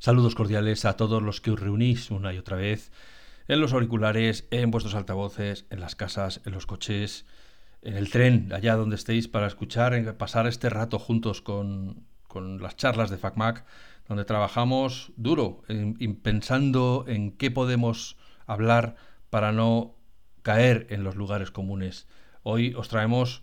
[0.00, 2.92] Saludos cordiales a todos los que os reunís una y otra vez
[3.48, 7.26] en los auriculares, en vuestros altavoces, en las casas, en los coches,
[7.82, 12.06] en el tren, allá donde estéis, para escuchar, pasar este rato juntos con,
[12.60, 13.64] las charlas de FacMac,
[14.06, 15.62] donde trabajamos duro,
[16.22, 18.94] pensando en qué podemos hablar
[19.30, 19.96] para no
[20.42, 22.06] caer en los lugares comunes.
[22.44, 23.42] Hoy os traemos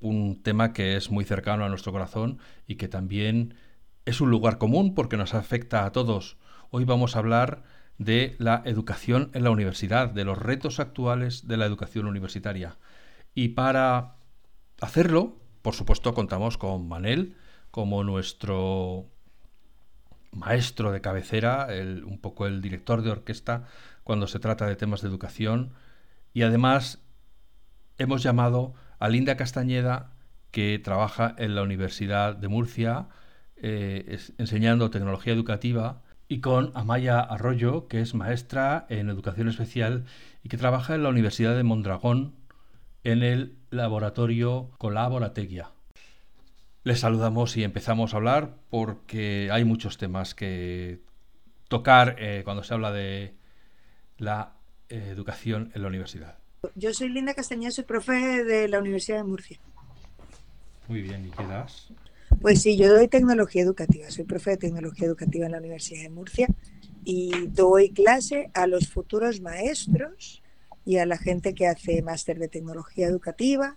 [0.00, 3.56] un tema que es muy cercano a nuestro corazón y que también
[4.04, 6.36] es un lugar común porque nos afecta a todos.
[6.70, 7.62] Hoy vamos a hablar
[7.98, 12.78] de la educación en la universidad, de los retos actuales de la educación universitaria.
[13.34, 14.16] Y para
[14.80, 17.36] hacerlo, por supuesto, contamos con Manel
[17.70, 19.06] como nuestro
[20.32, 21.68] maestro de cabecera,
[22.04, 23.66] un poco el director de orquesta
[24.02, 25.72] cuando se trata de temas de educación.
[26.34, 27.02] Y además
[27.98, 30.10] hemos llamado a Linda Castañeda,
[30.50, 33.08] que trabaja en la Universidad de Murcia,
[33.62, 40.06] eh, enseñando tecnología educativa, y con Amaya Arroyo, que es maestra en educación especial
[40.42, 42.34] y que trabaja en la Universidad de Mondragón
[43.04, 45.72] en el laboratorio Colaborategia.
[46.84, 51.00] Les saludamos y empezamos a hablar porque hay muchos temas que
[51.68, 53.34] tocar eh, cuando se habla de
[54.16, 54.54] la
[54.88, 56.38] eh, educación en la universidad.
[56.74, 59.60] Yo soy Linda Castañeda, soy profe de la Universidad de Murcia.
[60.88, 61.92] Muy bien, ¿y qué das?
[62.42, 66.10] Pues sí, yo doy tecnología educativa, soy profe de tecnología educativa en la Universidad de
[66.10, 66.48] Murcia
[67.04, 70.42] y doy clase a los futuros maestros
[70.84, 73.76] y a la gente que hace máster de tecnología educativa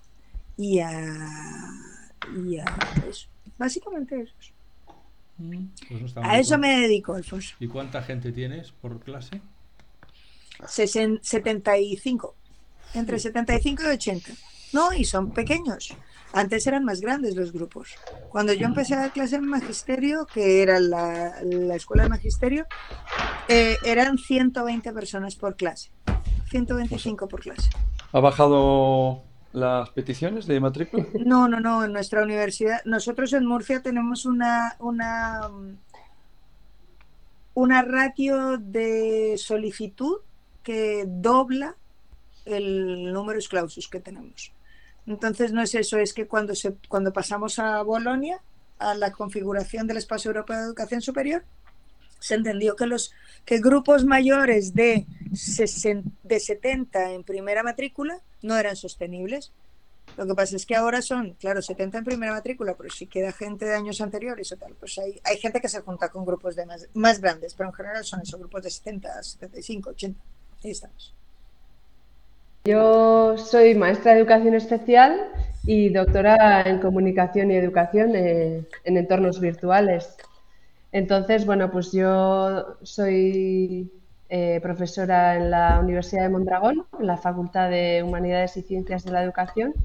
[0.57, 0.91] y a,
[2.35, 2.65] y a
[3.07, 3.27] eso,
[3.59, 4.33] básicamente eso.
[5.37, 7.55] Mm, pues a eso me dedico, Alfonso.
[7.59, 9.41] ¿Y cuánta gente tienes por clase?
[10.67, 12.35] 75,
[12.95, 14.31] entre 75 y 80.
[14.73, 15.95] No, y son pequeños.
[16.35, 17.95] Antes eran más grandes los grupos.
[18.27, 21.33] Cuando yo empecé a dar clase en magisterio, que era la,
[21.73, 22.65] escuela de magisterio,
[23.47, 25.91] eh, eran 120 personas por clase.
[26.49, 27.69] 125 por clase.
[28.11, 31.05] ¿Ha bajado las peticiones de matrícula?
[31.25, 31.85] No, no, no.
[31.85, 35.49] En nuestra universidad, nosotros en Murcia tenemos una, una,
[37.53, 40.17] una ratio de solicitud
[40.63, 41.77] que dobla
[42.43, 44.51] el número de clausus que tenemos.
[45.07, 48.41] Entonces no es eso, es que cuando, se, cuando pasamos a Bolonia,
[48.79, 51.43] a la configuración del Espacio Europeo de Educación Superior,
[52.19, 53.13] se entendió que los
[53.45, 55.05] que grupos mayores de,
[56.23, 59.51] de 70 en primera matrícula no eran sostenibles.
[60.17, 63.31] Lo que pasa es que ahora son, claro, 70 en primera matrícula, pero si queda
[63.31, 66.55] gente de años anteriores o tal, pues hay, hay gente que se junta con grupos
[66.55, 70.19] de más, más grandes, pero en general son esos grupos de 70, 75, 80.
[70.63, 71.13] Ahí estamos.
[72.65, 75.27] Yo soy maestra de educación especial
[75.67, 80.17] y doctora en comunicación y educación en, entornos virtuales.
[80.91, 83.91] Entonces, bueno, pues yo soy
[84.29, 89.11] eh, profesora en la Universidad de Mondragón, en la Facultad de Humanidades y Ciencias de
[89.11, 89.75] la Educación,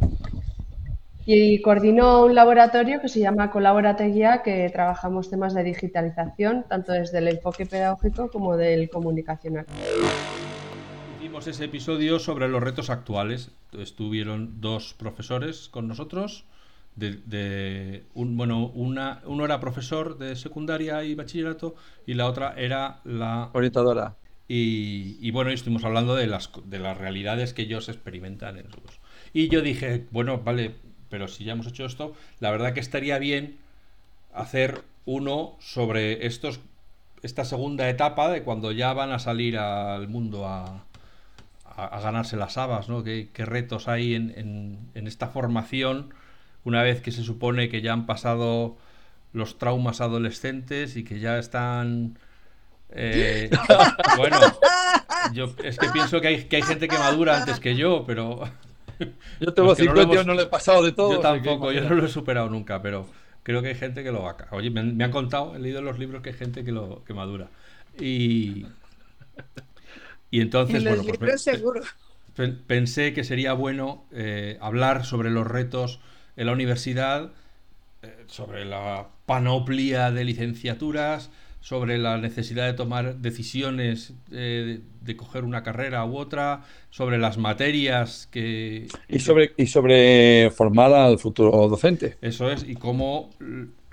[1.26, 7.18] y coordino un laboratorio que se llama Colaborateguía, que trabajamos temas de digitalización, tanto desde
[7.18, 9.66] el enfoque pedagógico como del comunicacional
[11.38, 13.50] ese episodio sobre los retos actuales.
[13.72, 16.44] Estuvieron dos profesores con nosotros.
[16.96, 21.74] De, un, bueno, una, uno era profesor de secundaria y bachillerato
[22.06, 24.16] y la otra era la orientadora.
[24.48, 28.98] Y, y bueno, estuvimos hablando de las, de las realidades que ellos experimentan en sus.
[29.32, 30.74] Y yo dije, bueno, vale,
[31.08, 33.56] pero si ya hemos hecho esto, la verdad que estaría bien
[34.34, 36.60] hacer uno sobre estos
[37.22, 40.84] esta segunda etapa de cuando ya van a salir al mundo a,
[41.84, 43.02] a, ganarse las habas, ¿no?
[43.02, 46.12] ¿Qué, retos hay en, esta formación
[46.64, 48.76] una vez que se supone que ya han pasado
[49.32, 52.18] los traumas adolescentes y que ya están...
[52.90, 53.50] Eh,
[54.16, 54.36] bueno,
[55.32, 58.42] yo es que pienso que hay, que hay gente que madura antes que yo, pero...
[59.40, 61.14] Yo tengo 50 no, no le he pasado de todo.
[61.14, 63.06] Yo tampoco, yo no lo he superado nunca, pero
[63.42, 65.86] creo que hay gente que lo va Oye, me, me, han contado, he leído en
[65.86, 67.48] los libros que hay gente que lo que madura.
[67.98, 68.66] Y,
[70.30, 71.02] y entonces, bueno,
[72.34, 76.00] pues, pensé que sería bueno eh, hablar sobre los retos
[76.36, 77.32] en la universidad,
[78.02, 81.30] eh, sobre la panoplia de licenciaturas,
[81.60, 87.36] sobre la necesidad de tomar decisiones eh, de, coger una carrera u otra, sobre las
[87.36, 88.86] materias que...
[89.08, 92.16] Y sobre, y sobre formar al futuro docente.
[92.22, 93.30] Eso es, y cómo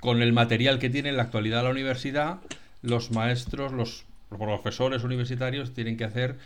[0.00, 2.38] con el material que tiene en la actualidad la universidad,
[2.82, 6.36] los maestros, los los profesores universitarios tienen que hacer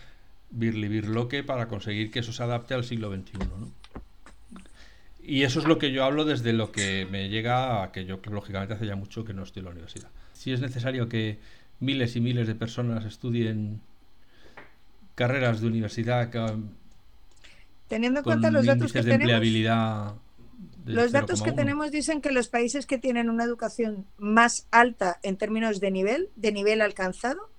[0.51, 1.03] birli
[1.43, 3.39] para conseguir que eso se adapte al siglo XXI.
[5.25, 8.21] Y eso es lo que yo hablo desde lo que me llega a que yo,
[8.31, 10.11] lógicamente, hace ya mucho que no estoy en la universidad.
[10.33, 11.39] Si es necesario que
[11.81, 13.81] miles y miles de personas estudien
[15.15, 16.31] carreras de universidad
[17.89, 20.15] teniendo en cuenta los datos que de empleabilidad
[20.87, 25.37] los datos que tenemos dicen que los países que tienen una educación más alta en
[25.37, 27.51] términos de nivel, de nivel alcanzado,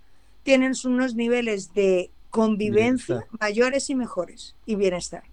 [0.43, 5.23] tienen unos niveles de convivencia mayores y mejores y bienestar.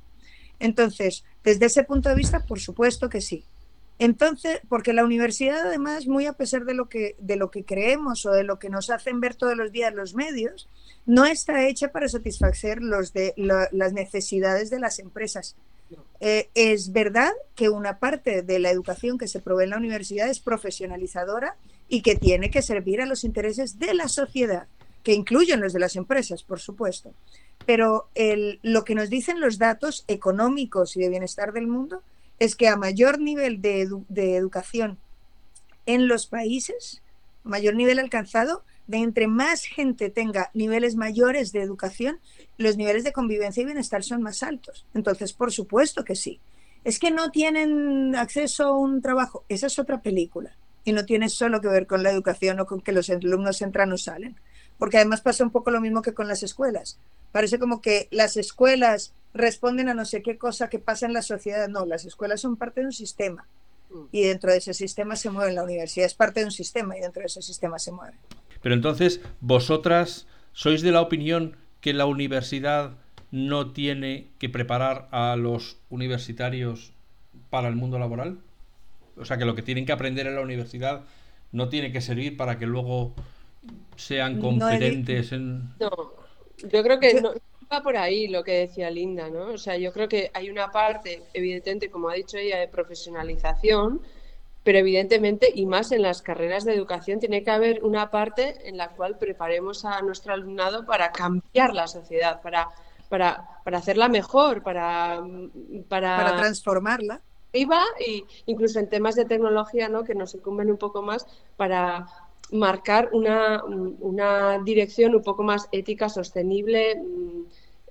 [0.58, 3.44] Entonces, desde ese punto de vista, por supuesto que sí.
[3.98, 8.24] Entonces, porque la universidad además, muy a pesar de lo que, de lo que creemos
[8.24, 10.68] o de lo que nos hacen ver todos los días los medios,
[11.04, 15.56] no está hecha para satisfacer los de, las necesidades de las empresas.
[16.20, 20.28] Eh, es verdad que una parte de la educación que se provee en la universidad
[20.28, 21.56] es profesionalizadora
[21.88, 24.66] y que tiene que servir a los intereses de la sociedad,
[25.02, 27.12] que incluyen los de las empresas, por supuesto.
[27.66, 28.08] Pero
[28.62, 32.02] lo que nos dicen los datos económicos y de bienestar del mundo
[32.38, 34.98] es que a mayor nivel de, de educación
[35.86, 37.02] en los países,
[37.44, 42.18] mayor nivel alcanzado, de entre más gente tenga niveles mayores de educación,
[42.58, 44.84] los niveles de convivencia y bienestar son más altos.
[44.94, 46.40] Entonces, por supuesto que sí.
[46.82, 49.44] Es que no tienen acceso a un trabajo.
[49.48, 50.56] Esa es otra película.
[50.82, 53.92] Y no tiene solo que ver con la educación o con que los alumnos entran
[53.92, 54.34] o salen.
[54.80, 56.98] Porque además pasa un poco lo mismo que con las escuelas.
[57.30, 61.22] Parece como que las escuelas responden a no sé qué cosa que pasa en la
[61.22, 61.68] sociedad.
[61.68, 63.46] No, las escuelas son parte de un sistema.
[64.10, 66.06] Y dentro de ese sistema se mueve la universidad.
[66.06, 68.16] Es parte de un sistema y dentro de ese sistema se mueve.
[68.60, 72.92] Pero entonces, vosotras sois de la opinión que la universidad
[73.30, 76.92] no tiene que preparar a los universitarios
[77.50, 78.38] para el mundo laboral?
[79.16, 81.02] O sea, que lo que tienen que aprender en la universidad
[81.52, 83.14] no tiene que servir para que luego
[83.96, 85.74] sean competentes en...
[85.78, 85.90] No,
[86.58, 87.32] yo creo que no
[87.72, 89.52] va por ahí lo que decía Linda, ¿no?
[89.52, 94.02] O sea, yo creo que hay una parte, evidentemente, como ha dicho ella, de profesionalización,
[94.62, 98.76] pero evidentemente, y más en las carreras de educación, tiene que haber una parte en
[98.76, 102.68] la cual preparemos a nuestro alumnado para cambiar la sociedad, para,
[103.08, 105.22] para, para hacerla mejor, para,
[105.88, 107.20] para, para transformarla.
[107.52, 110.04] Iba, y incluso en temas de tecnología, ¿no?
[110.04, 112.06] que nos incumben un poco más, para
[112.52, 117.42] marcar una, una dirección un poco más ética, sostenible, mm,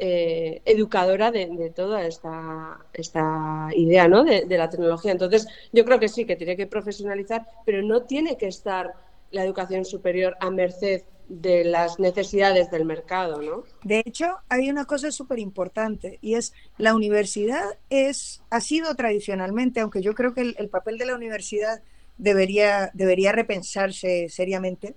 [0.01, 4.23] eh, educadora de, toda esta, esta idea ¿no?
[4.23, 5.11] de, la tecnología.
[5.11, 8.93] Entonces, yo creo que sí, que tiene que profesionalizar, pero no tiene que estar
[9.31, 13.63] la educación superior a merced de las necesidades del mercado, ¿no?
[13.83, 19.81] De hecho, hay una cosa súper importante y es la universidad es, ha sido tradicionalmente,
[19.81, 21.83] aunque yo creo que el, el papel de la universidad
[22.19, 24.95] debería, debería repensarse seriamente,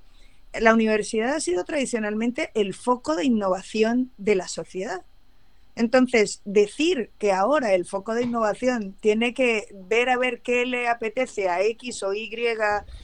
[0.60, 5.02] la universidad ha sido tradicionalmente el foco de innovación de la sociedad.
[5.74, 10.88] Entonces, decir que ahora el foco de innovación tiene que ver a ver qué le
[10.88, 12.30] apetece a X o Y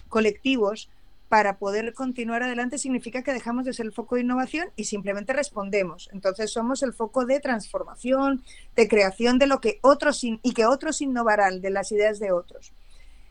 [0.08, 0.90] colectivos
[1.30, 5.32] para poder continuar adelante significa que dejamos de ser el foco de innovación y simplemente
[5.32, 6.08] respondemos.
[6.12, 8.42] Entonces somos el foco de transformación,
[8.76, 12.72] de creación de lo que otros y que otros innovarán de las ideas de otros.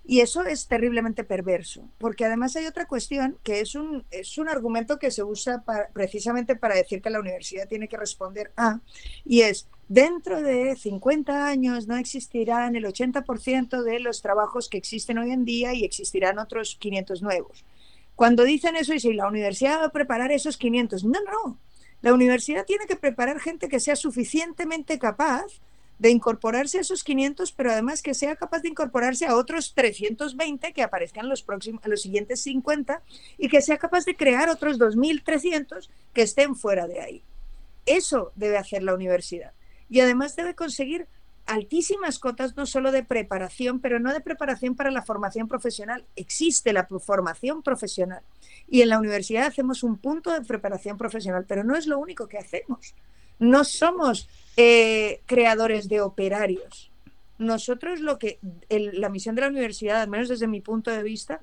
[0.10, 4.48] Y eso es terriblemente perverso, porque además hay otra cuestión que es un, es un
[4.48, 8.80] argumento que se usa precisamente para decir que la universidad tiene que responder a,
[9.26, 15.18] y es, dentro de 50 años no existirán el 80% de los trabajos que existen
[15.18, 17.66] hoy en día y existirán otros 500 nuevos.
[18.16, 21.60] Cuando dicen eso, y si la universidad va a preparar esos 500, no, no,
[22.02, 25.48] la universidad tiene que preparar gente que sea suficientemente capaz
[26.00, 30.74] de incorporarse a esos 500, pero además que sea capaz de incorporarse a otros 320
[30.74, 33.02] que aparezcan los, próximos, los siguientes 50
[33.38, 37.24] y que sea capaz de crear otros 2.300 que estén fuera de ahí.
[37.86, 39.54] Eso debe hacer la universidad.
[39.90, 41.08] Y además debe conseguir
[41.48, 46.06] altísimas cotas no solo de preparación, pero no de preparación para la formación profesional.
[46.16, 48.22] Existe la formación profesional
[48.68, 52.28] y en la universidad hacemos un punto de preparación profesional, pero no es lo único
[52.28, 52.94] que hacemos.
[53.40, 54.28] No somos
[54.58, 56.92] eh, creadores de operarios.
[57.38, 61.42] Nosotros lo que, la misión de la universidad, al menos desde mi punto de vista,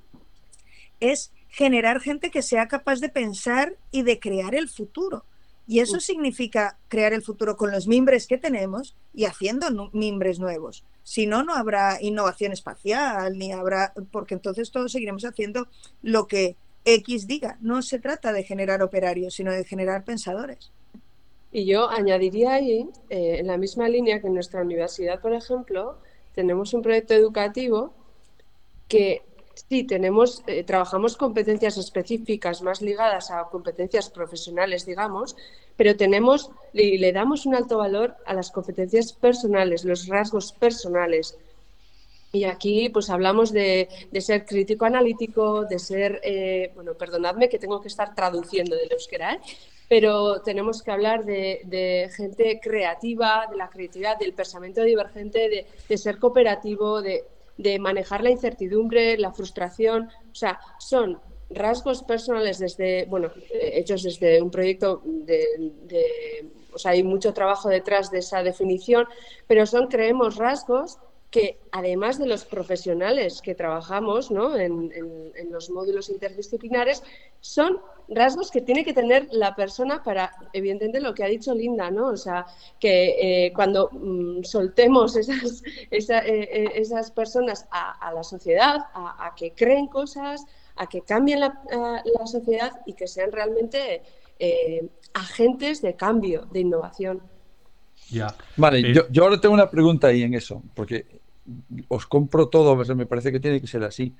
[0.98, 5.24] es generar gente que sea capaz de pensar y de crear el futuro.
[5.66, 10.84] Y eso significa crear el futuro con los mimbres que tenemos y haciendo mimbres nuevos.
[11.04, 15.68] Si no, no habrá innovación espacial, ni habrá, porque entonces todos seguiremos haciendo
[16.02, 17.56] lo que X diga.
[17.60, 20.70] No se trata de generar operarios, sino de generar pensadores.
[21.54, 25.98] Y yo añadiría ahí, eh, en la misma línea que en nuestra universidad, por ejemplo,
[26.34, 27.94] tenemos un proyecto educativo
[28.88, 29.22] que
[29.68, 35.36] sí tenemos, eh, trabajamos competencias específicas más ligadas a competencias profesionales, digamos,
[35.76, 41.38] pero tenemos y le damos un alto valor a las competencias personales, los rasgos personales.
[42.34, 43.88] Y aquí pues hablamos de,
[44.18, 49.34] ser crítico analítico, de ser, eh, bueno, perdonadme que tengo que estar traduciendo del euskera,
[49.34, 49.40] ¿eh?
[49.88, 56.18] pero tenemos que hablar de, gente creativa, de la creatividad, del pensamiento divergente, de, ser
[56.18, 57.24] cooperativo, de,
[57.78, 60.10] manejar la incertidumbre, la frustración.
[60.32, 65.46] O sea, son rasgos personales desde, bueno, hechos desde un proyecto de,
[66.72, 69.06] o sea, hay mucho trabajo detrás de esa definición,
[69.46, 70.98] pero son, creemos, rasgos
[71.34, 74.56] que además de los profesionales que trabajamos ¿no?
[74.56, 74.92] en,
[75.50, 77.02] los módulos interdisciplinares,
[77.40, 81.90] son rasgos que tiene que tener la persona para, evidentemente, lo que ha dicho Linda,
[81.90, 82.06] ¿no?
[82.10, 82.46] O sea,
[82.78, 89.54] que eh, cuando mm, soltemos esas, eh, eh, esas personas a, la sociedad, a, que
[89.54, 91.60] creen cosas, a que cambien la,
[92.04, 94.02] la sociedad y que sean realmente
[95.14, 97.22] agentes de cambio, de innovación.
[98.08, 98.36] Ya.
[98.56, 101.23] Vale, yo, yo, ahora tengo una pregunta ahí en eso, porque
[101.88, 104.14] os compro todo, me parece que tiene que ser así,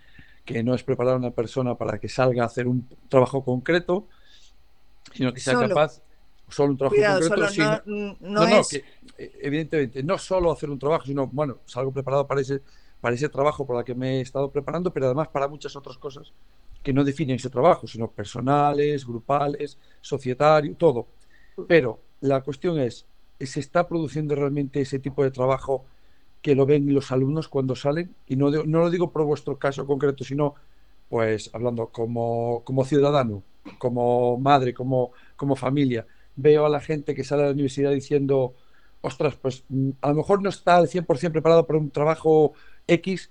[0.44, 4.06] que no es preparar a una persona para que salga a hacer un trabajo concreto,
[5.12, 6.02] sino que sea capaz,
[6.48, 7.82] solo un trabajo concreto, sino,
[8.20, 8.84] no, no, que,
[9.18, 12.60] eh, evidentemente, no solo hacer un trabajo, sino, bueno, salgo preparado para ese,
[13.00, 15.96] para ese trabajo por el que me he estado preparando, pero además para muchas otras
[15.98, 16.32] cosas
[16.82, 21.06] que no definen ese trabajo, sino personales, grupales, societario, todo.
[21.66, 23.06] Pero la cuestión es,
[23.40, 25.86] ¿se está produciendo realmente ese tipo de trabajo
[26.44, 29.86] que lo ven los alumnos cuando salen, y no, no lo digo por vuestro caso
[29.86, 30.54] concreto, sino
[31.08, 33.42] pues hablando como, como ciudadano,
[33.78, 38.52] como madre, como, como familia, veo a la gente que sale de la universidad diciendo,
[39.00, 42.52] ostras, pues mm, a lo mejor no está al 100% preparado para un trabajo
[42.88, 43.30] X,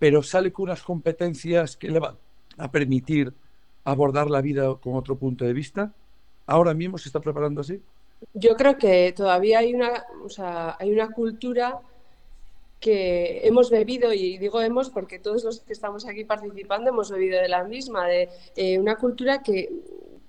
[0.00, 2.16] pero sale con unas competencias que le van
[2.56, 3.32] a permitir
[3.84, 5.92] abordar la vida con otro punto de vista.
[6.44, 7.80] Ahora mismo se está preparando así.
[8.34, 11.80] Yo creo que todavía hay una, o sea, hay una cultura
[12.80, 17.40] que hemos bebido, y digo hemos porque todos los que estamos aquí participando hemos bebido
[17.40, 19.68] de la misma, de eh, una cultura que,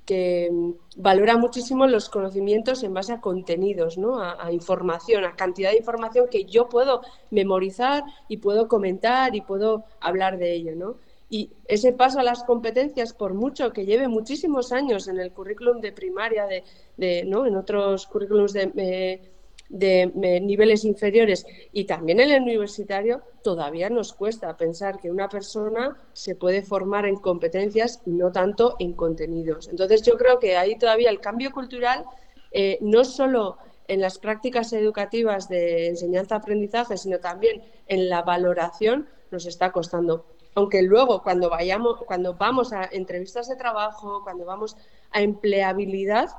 [0.06, 0.50] que,
[0.98, 4.20] valora muchísimo los conocimientos en base a contenidos, ¿no?
[4.20, 9.86] A, información, a cantidad de información que yo puedo memorizar y puedo comentar y puedo
[10.02, 10.76] hablar de ello.
[10.76, 10.96] ¿no?
[11.30, 15.80] Y ese paso a las competencias, por mucho que lleve muchísimos años en el currículum
[15.80, 17.46] de primaria, de, ¿no?
[17.46, 18.72] en otros currículums de...
[18.76, 19.22] Eh,
[19.70, 20.12] de
[20.42, 26.36] niveles inferiores y también en el universitario, todavía nos cuesta pensar que una persona se
[26.36, 29.68] puede formar en competencias y no tanto en contenidos.
[29.70, 32.04] Entonces yo creo que ahí todavía el cambio cultural,
[32.52, 33.58] eh, no solo
[33.88, 40.26] en las prácticas educativas de enseñanza-aprendizaje, sino también en la valoración, nos está costando.
[40.56, 44.76] Aunque luego cuando vayamos, cuando vamos a entrevistas de trabajo, cuando vamos
[45.12, 46.30] a empleabilidad,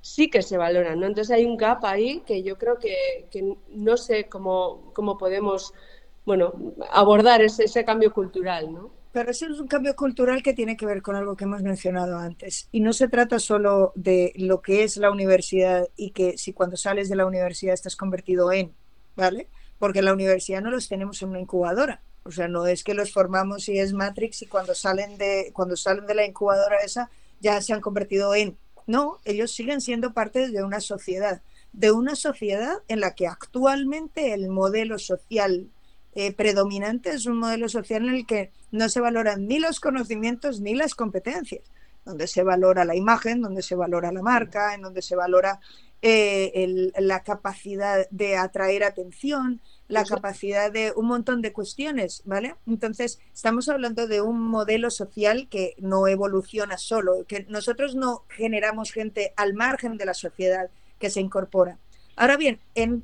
[0.00, 1.06] sí que se valoran, ¿no?
[1.06, 5.72] Entonces hay un gap ahí que yo creo que, no sé cómo, cómo podemos,
[6.24, 6.52] bueno,
[6.90, 8.90] abordar ese, ese cambio cultural, ¿no?
[9.12, 12.18] Pero ese es un cambio cultural que tiene que ver con algo que hemos mencionado
[12.18, 12.68] antes.
[12.70, 16.76] Y no se trata solo de lo que es la universidad y que si cuando
[16.76, 18.74] sales de la universidad estás convertido en,
[19.16, 19.48] ¿vale?
[19.78, 22.02] Porque la universidad no los tenemos en una incubadora.
[22.24, 25.76] O sea, no es que los formamos y es Matrix y cuando salen de, cuando
[25.76, 28.58] salen de la incubadora esa ya se han convertido en.
[28.88, 31.42] No, ellos siguen siendo parte de una sociedad,
[31.74, 35.68] de una sociedad en la que actualmente el modelo social
[36.14, 40.62] eh, predominante es un modelo social en el que no se valoran ni los conocimientos
[40.62, 41.62] ni las competencias,
[42.06, 45.60] donde se valora la imagen, donde se valora la marca, en donde se valora
[46.00, 52.54] eh, la capacidad de atraer atención, la capacidad de un montón de cuestiones, ¿vale?
[52.66, 58.92] Entonces, estamos hablando de un modelo social que no evoluciona solo, que nosotros no generamos
[58.92, 61.78] gente al margen de la sociedad que se incorpora.
[62.16, 63.02] Ahora bien, en,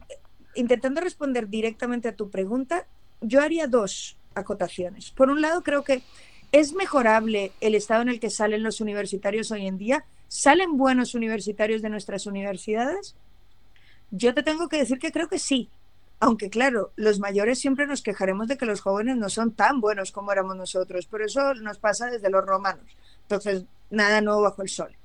[0.54, 2.86] intentando responder directamente a tu pregunta,
[3.22, 5.10] yo haría dos acotaciones.
[5.10, 6.02] Por un lado, creo que
[6.52, 10.04] es mejorable el estado en el que salen los universitarios hoy en día.
[10.28, 13.16] ¿Salen buenos universitarios de nuestras universidades?
[14.10, 15.70] Yo te tengo que decir que creo que sí,
[16.24, 20.10] aunque claro, los mayores siempre nos quejaremos de que los jóvenes no son tan buenos
[20.10, 22.86] como éramos nosotros, pero eso nos pasa desde los romanos.
[23.24, 24.96] Entonces, nada nuevo bajo el sol.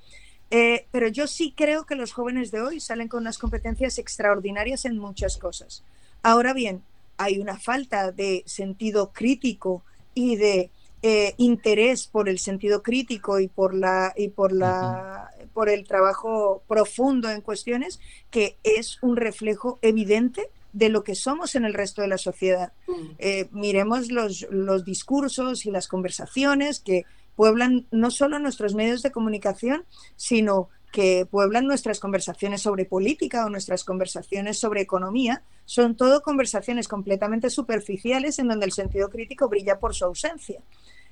[0.50, 4.86] Eh, pero yo sí creo que los jóvenes de hoy salen con unas competencias extraordinarias
[4.86, 5.84] en muchas cosas.
[6.22, 6.82] Ahora bien,
[7.18, 9.82] hay una falta de sentido crítico
[10.14, 10.70] y de
[11.02, 16.62] eh, interés por el sentido crítico y por la y por la por el trabajo
[16.66, 18.00] profundo en cuestiones
[18.30, 22.72] que es un reflejo evidente de lo que somos en el resto de la sociedad.
[22.86, 22.92] Mm.
[23.18, 27.04] Eh, miremos los, los, discursos y las conversaciones que
[27.36, 29.84] pueblan no solo nuestros medios de comunicación,
[30.16, 36.88] sino que pueblan nuestras conversaciones sobre política o nuestras conversaciones sobre economía, son todo conversaciones
[36.88, 40.60] completamente superficiales en donde el sentido crítico brilla por su ausencia.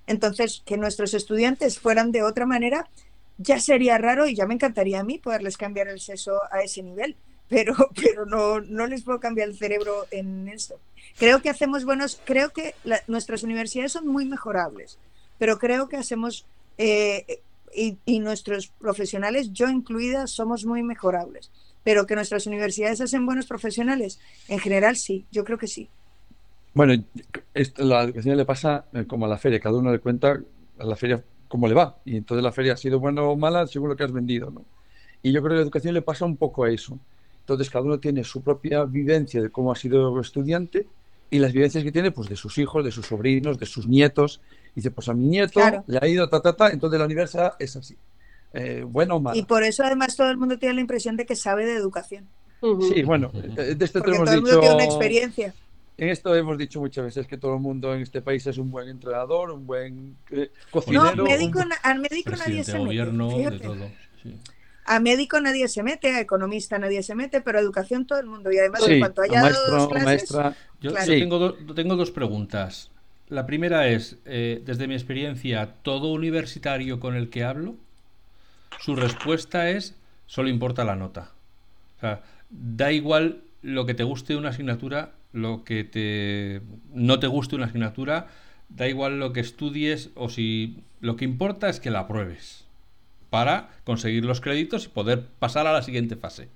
[0.06, 2.88] Entonces, que nuestros estudiantes fueran de otra manera,
[3.36, 6.82] ya sería raro y ya me encantaría a mí poderles cambiar el sexo a ese
[6.82, 7.16] nivel,
[7.48, 10.78] pero, pero no, no les puedo cambiar el cerebro en esto.
[11.18, 12.74] Creo que hacemos buenos, creo que
[13.08, 14.98] nuestras universidades son muy mejorables,
[15.38, 17.40] pero creo que hacemos eh,
[17.74, 21.50] y, nuestros profesionales, yo incluida, somos muy mejorables.
[21.84, 25.88] Pero que nuestras universidades hacen buenos profesionales, en general sí, yo creo que sí.
[26.74, 27.02] Bueno,
[27.54, 30.40] esto, la educación le pasa eh, como a la feria, cada uno le cuenta
[30.78, 31.96] a la feria cómo le va.
[32.04, 34.50] Y entonces la feria ha sido buena o mala según lo que has vendido.
[34.50, 34.64] ¿no?
[35.22, 36.98] Y yo creo que la educación le pasa un poco a eso.
[37.48, 40.86] Entonces cada uno tiene su propia vivencia de cómo ha sido estudiante
[41.30, 44.42] y las vivencias que tiene pues de sus hijos, de sus sobrinos, de sus nietos
[44.74, 47.74] dice, pues a mi nieto le ha ido ta, ta, ta, entonces la universidad es
[47.74, 47.96] así.
[48.52, 49.38] Eh, bueno o malo.
[49.38, 52.28] Y por eso además todo el mundo tiene la impresión de que sabe de educación.
[52.60, 55.54] Sí, bueno, de esto Porque todo el mundo tiene una experiencia.
[55.96, 58.70] En esto hemos dicho muchas veces que todo el mundo en este país es un
[58.70, 61.16] buen entrenador, un buen eh, cocinero.
[61.16, 63.96] No, médico, al médico nadie se mete.
[64.90, 68.26] A médico nadie se mete, a economista nadie se mete, pero a educación todo el
[68.26, 68.50] mundo.
[68.50, 72.90] Y además, en cuanto haya dos clases, maestra, yo, tengo, tengo dos preguntas.
[73.28, 77.74] La primera es, eh, desde mi experiencia, todo universitario con el que hablo,
[78.80, 79.94] su respuesta es,
[80.26, 81.32] solo importa la nota.
[81.98, 86.62] O sea, da igual lo que te guste una asignatura, lo que te
[86.94, 88.28] no te guste una asignatura,
[88.70, 92.67] da igual lo que estudies o si lo que importa es que la apruebes
[93.30, 96.48] para conseguir los créditos y poder pasar a la siguiente fase.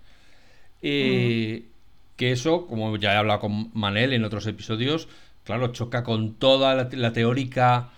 [0.82, 1.64] Eh,
[2.16, 5.08] que eso, como ya he hablado con Manel en otros episodios,
[5.44, 7.90] claro, choca con toda la, teórica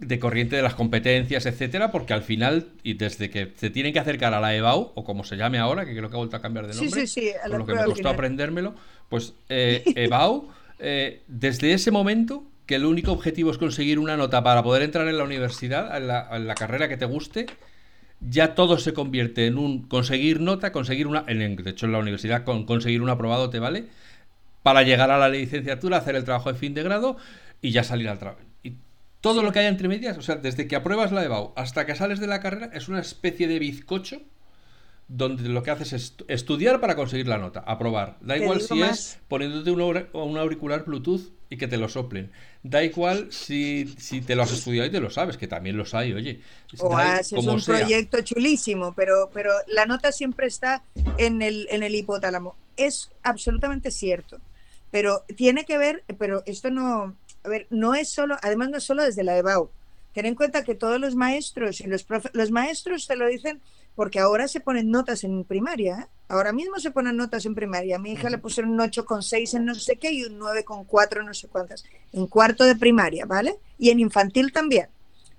[0.00, 3.98] de corriente de las competencias, etcétera, porque al final, y desde que se tienen que
[3.98, 6.40] acercar a la EBAU, o como se llame ahora, que creo que ha vuelto a
[6.40, 7.04] cambiar de nombre,
[7.48, 8.74] por lo que me costó aprendérmelo,
[9.08, 14.44] pues eh, EBAU, eh, desde ese momento, que el único objetivo es conseguir una nota
[14.44, 17.46] para poder entrar en la universidad, en la, carrera que te guste,
[18.20, 21.98] ya todo se convierte en un conseguir nota, conseguir una, en, de hecho en la
[21.98, 23.86] universidad con conseguir un aprobado te vale,
[24.62, 27.16] para llegar a la licenciatura, hacer el trabajo de fin de grado
[27.62, 28.40] y ya salir al trabajo.
[28.62, 28.74] Y
[29.20, 31.94] todo lo que hay entre medias, o sea, desde que apruebas la EBAU hasta que
[31.94, 34.20] sales de la carrera, es una especie de bizcocho
[35.08, 38.18] donde lo que haces es estudiar para conseguir la nota, aprobar.
[38.20, 42.30] Da igual si es poniéndote un, auricular Bluetooth y que te lo soplen.
[42.62, 45.94] Da igual si, si, te lo has estudiado y te lo sabes, que también los
[45.94, 46.42] hay, oye.
[46.78, 50.84] O haces un proyecto chulísimo, pero, pero la nota siempre está
[51.16, 52.54] en el, en el hipotálamo.
[52.76, 54.38] Es absolutamente cierto.
[54.90, 58.84] Pero tiene que ver, pero esto no, a ver, no es solo, además no es
[58.84, 59.70] solo desde la EBAU.
[60.12, 63.60] Ten en cuenta que todos los maestros y los profes, los maestros te lo dicen
[63.98, 67.96] porque ahora se ponen notas en primaria, ahora mismo se ponen notas en primaria.
[67.96, 71.34] A mi hija le pusieron un 8,6 en no sé qué y un 9,4 no
[71.34, 73.56] sé cuántas, en cuarto de primaria, ¿vale?
[73.76, 74.86] Y en infantil también.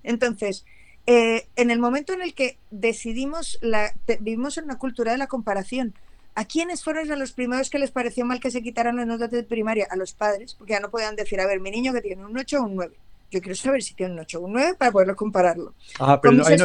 [0.03, 0.65] Entonces,
[1.07, 5.27] eh, en el momento en el que decidimos, la, vivimos en una cultura de la
[5.27, 5.93] comparación,
[6.35, 9.29] ¿A quiénes fueron a los primeros que les pareció mal que se quitaran las notas
[9.29, 9.87] de primaria?
[9.89, 12.37] A los padres, porque ya no podían decir, a ver, mi niño que tiene un
[12.37, 12.95] 8 o un 9.
[13.31, 15.75] Yo quiero saber si tiene un 8 o un 9 para poderlo compararlo.
[15.99, 16.57] Ah, pero ahí,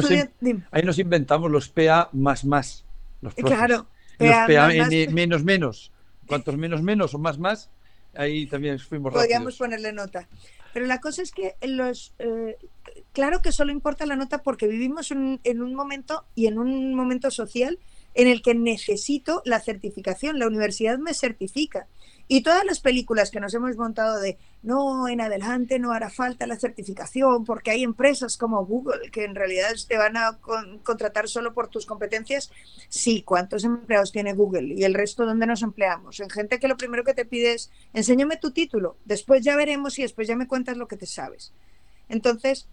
[0.84, 2.84] nos, inventamos los PA más más.
[3.20, 3.86] Los claro.
[4.18, 4.68] PA, PA
[5.10, 5.92] menos menos.
[6.26, 7.70] Cuantos menos menos o más más,
[8.14, 10.26] ahí también fuimos Podríamos ponerle nota.
[10.72, 12.56] Pero la cosa es que los, eh,
[13.12, 17.30] claro que solo importa la nota porque vivimos en un momento y en un momento
[17.30, 17.78] social
[18.14, 21.86] en el que necesito la certificación, la universidad me certifica.
[22.26, 26.46] Y todas las películas que nos hemos montado de no, en adelante no hará falta
[26.46, 30.38] la certificación porque hay empresas como Google que en realidad te van a
[30.82, 32.50] contratar solo por tus competencias.
[32.88, 34.74] Sí, ¿cuántos empleados tiene Google?
[34.74, 36.20] ¿Y el resto dónde nos empleamos?
[36.20, 39.98] En gente que lo primero que te pide es enséñame tu título, después ya veremos
[39.98, 41.52] y después ya me cuentas lo que te sabes.
[42.08, 42.68] Entonces,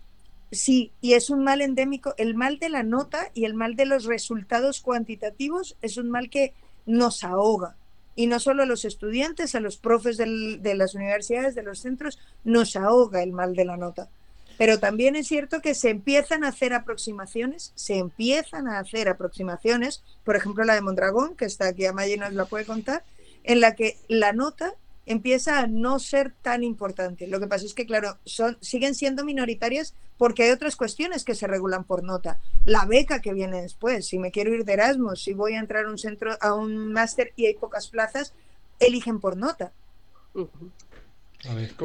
[0.51, 2.13] Sí, y es un mal endémico.
[2.17, 6.29] El mal de la nota y el mal de los resultados cuantitativos es un mal
[6.29, 6.53] que
[6.85, 7.77] nos ahoga.
[8.15, 12.19] Y no solo a los estudiantes, a los profes de las universidades, de los centros,
[12.43, 14.09] nos ahoga el mal de la nota.
[14.57, 20.03] Pero también es cierto que se empiezan a hacer aproximaciones, se empiezan a hacer aproximaciones,
[20.23, 23.03] por ejemplo la de Mondragón, que está aquí, Amaya nos la puede contar,
[23.43, 27.27] en la que la nota empieza a no ser tan importante.
[27.27, 31.35] Lo que pasa es que, claro, son, siguen siendo minoritarias porque hay otras cuestiones que
[31.35, 32.39] se regulan por nota.
[32.65, 35.85] La beca que viene después, si me quiero ir de Erasmus, si voy a entrar
[35.85, 38.33] a un centro, a un máster y hay pocas plazas,
[38.79, 39.71] eligen por nota.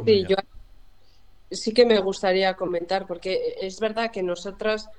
[0.05, 0.35] sí, yo
[1.49, 4.89] sí que me gustaría comentar, porque es verdad que nosotras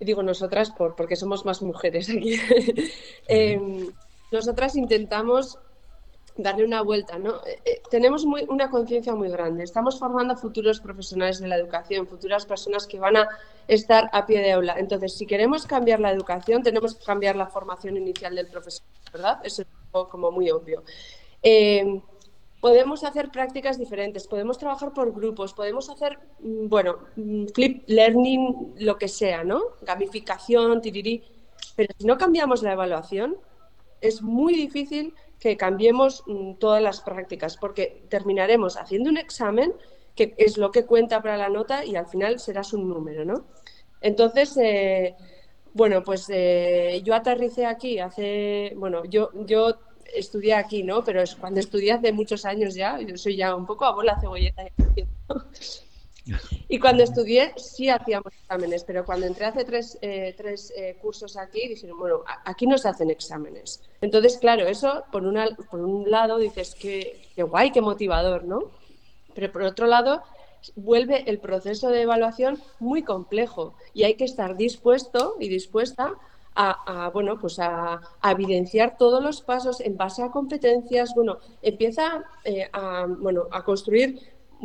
[0.00, 2.38] digo nosotras por, porque somos más mujeres aquí,
[3.28, 3.90] em,
[4.30, 5.58] nosotras intentamos
[6.36, 7.36] darle una vuelta, ¿no?
[7.46, 9.62] Eh, eh, tenemos una conciencia muy grande.
[9.62, 13.28] Estamos formando futuros profesionales de la educación, futuras personas que van a
[13.68, 14.74] estar a pie de aula.
[14.78, 19.40] Entonces, si queremos cambiar la educación, tenemos que cambiar la formación inicial del profesor, ¿verdad?
[19.44, 19.68] Eso es
[20.10, 20.82] como muy obvio.
[21.42, 22.00] Eh,
[22.60, 28.74] podemos hacer prácticas diferentes, podemos trabajar por grupos, podemos hacer, mm, bueno, mm, flip learning,
[28.78, 29.60] lo que sea, ¿no?
[29.82, 31.22] Gamificación, tirirí.
[31.76, 33.36] Pero si no cambiamos la evaluación,
[34.04, 39.72] es muy difícil que cambiemos mm, todas las prácticas, porque terminaremos haciendo un examen
[40.14, 43.46] que es lo que cuenta para la nota y al final serás un número, ¿no?
[44.00, 45.16] Entonces, eh,
[45.72, 49.74] bueno, pues eh, yo aterricé aquí hace, bueno, yo, yo
[50.14, 51.02] estudié aquí, ¿no?
[51.02, 54.64] Pero es cuando estudié hace muchos años ya, yo soy ya un poco abuela cebolleta.
[56.68, 61.36] Y cuando estudié sí hacíamos exámenes, pero cuando entré hace tres, eh, tres eh, cursos
[61.36, 63.82] aquí, dijeron, bueno, aquí no se hacen exámenes.
[64.00, 68.70] Entonces, claro, eso por, una, por un lado dices que, que guay, qué motivador, ¿no?
[69.34, 70.22] Pero por otro lado,
[70.76, 76.14] vuelve el proceso de evaluación muy complejo y hay que estar dispuesto y dispuesta
[76.56, 81.12] a, bueno, pues a, evidenciar todos los pasos en base a competencias.
[81.14, 84.20] Bueno, empieza eh, a, bueno, a construir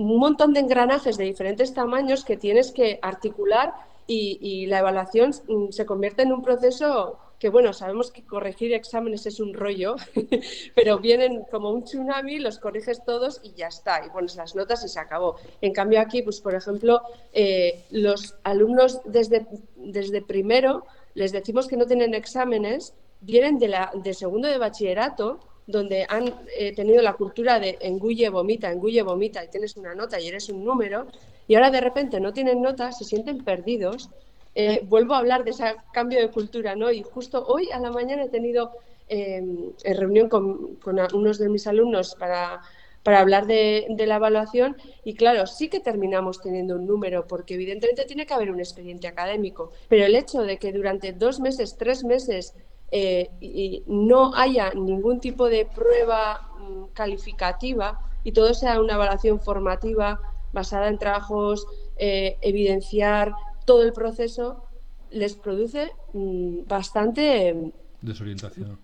[0.07, 3.73] un montón de engranajes de diferentes tamaños que tienes que articular
[4.07, 9.25] y, la evaluación mm, se convierte en un proceso que, bueno, sabemos que corregir exámenes
[9.27, 9.97] es un rollo,
[10.75, 14.83] pero vienen como un tsunami, los corriges todos y ya está, y pones las notas
[14.83, 15.35] y se acabó.
[15.61, 17.01] En cambio aquí, pues por ejemplo,
[17.33, 23.91] eh, los alumnos desde, desde primero les decimos que no tienen exámenes, vienen de, la,
[23.93, 29.43] de segundo de bachillerato donde han eh, tenido la cultura de engulle, vomita, engulle, vomita,
[29.43, 31.05] y tienes una nota y eres un número,
[31.47, 34.09] y ahora de repente no tienen notas, se sienten perdidos.
[34.55, 36.91] Eh, vuelvo a hablar de ese cambio de cultura, ¿no?
[36.91, 38.71] Y justo hoy a la mañana he tenido
[39.07, 39.43] eh,
[39.83, 40.79] reunión con,
[41.13, 42.61] unos de mis alumnos para,
[43.03, 47.53] para hablar de, de, la evaluación y claro, sí que terminamos teniendo un número porque
[47.53, 51.77] evidentemente tiene que haber un expediente académico, pero el hecho de que durante dos meses,
[51.77, 52.53] tres meses
[52.91, 59.39] eh, y no haya ningún tipo de prueba mm, calificativa y todo sea una evaluación
[59.39, 60.19] formativa
[60.51, 61.65] basada en trabajos,
[61.97, 63.33] eh, evidenciar
[63.65, 64.65] todo el proceso,
[65.11, 67.53] les produce mm, bastante...
[67.53, 67.71] Mm,
[68.01, 68.79] Desorientación.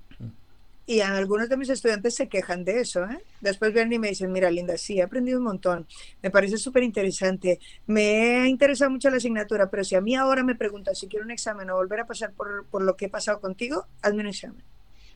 [0.88, 3.04] Y algunos de mis estudiantes se quejan de eso.
[3.06, 3.24] ¿eh?
[3.41, 5.88] Después vienen y me dicen, mira, Linda, sí, he aprendido un montón.
[6.21, 7.60] Me parece súper interesante.
[7.88, 11.26] Me ha interesado mucho la asignatura, pero si a mí ahora me preguntas si quiero
[11.26, 14.28] un examen o volver a pasar por, por lo que he pasado contigo, hazme un
[14.28, 14.63] examen.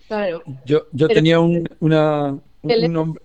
[0.07, 0.41] Claro.
[0.65, 2.31] Yo, yo tenía un, una,
[2.63, 3.23] un nombre.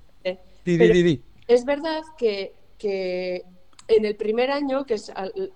[1.47, 3.43] Es verdad que, que
[3.89, 5.13] en el primer año, que es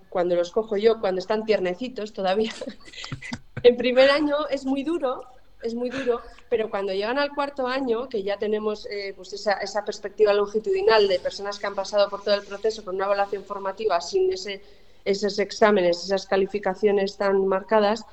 [0.08, 2.52] cuando los cojo yo, cuando están tiernecitos todavía,
[3.62, 5.22] en primer año es muy duro
[5.62, 9.84] es muy duro, pero cuando llegan al cuarto año, que ya tenemos eh, pues esa,
[9.84, 14.00] perspectiva longitudinal de personas que han pasado por todo el proceso con una evaluación formativa
[14.00, 14.62] sin ese,
[15.04, 18.04] esos exámenes, esas calificaciones tan marcadas,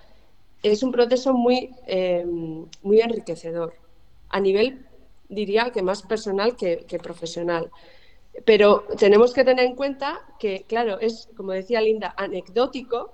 [0.64, 2.26] es un proceso muy, eh,
[2.82, 3.76] muy enriquecedor,
[4.30, 4.86] a nivel,
[5.30, 7.70] diría que más personal que profesional.
[8.44, 13.14] Pero tenemos que tener en cuenta que, claro, es, como decía Linda, anecdótico,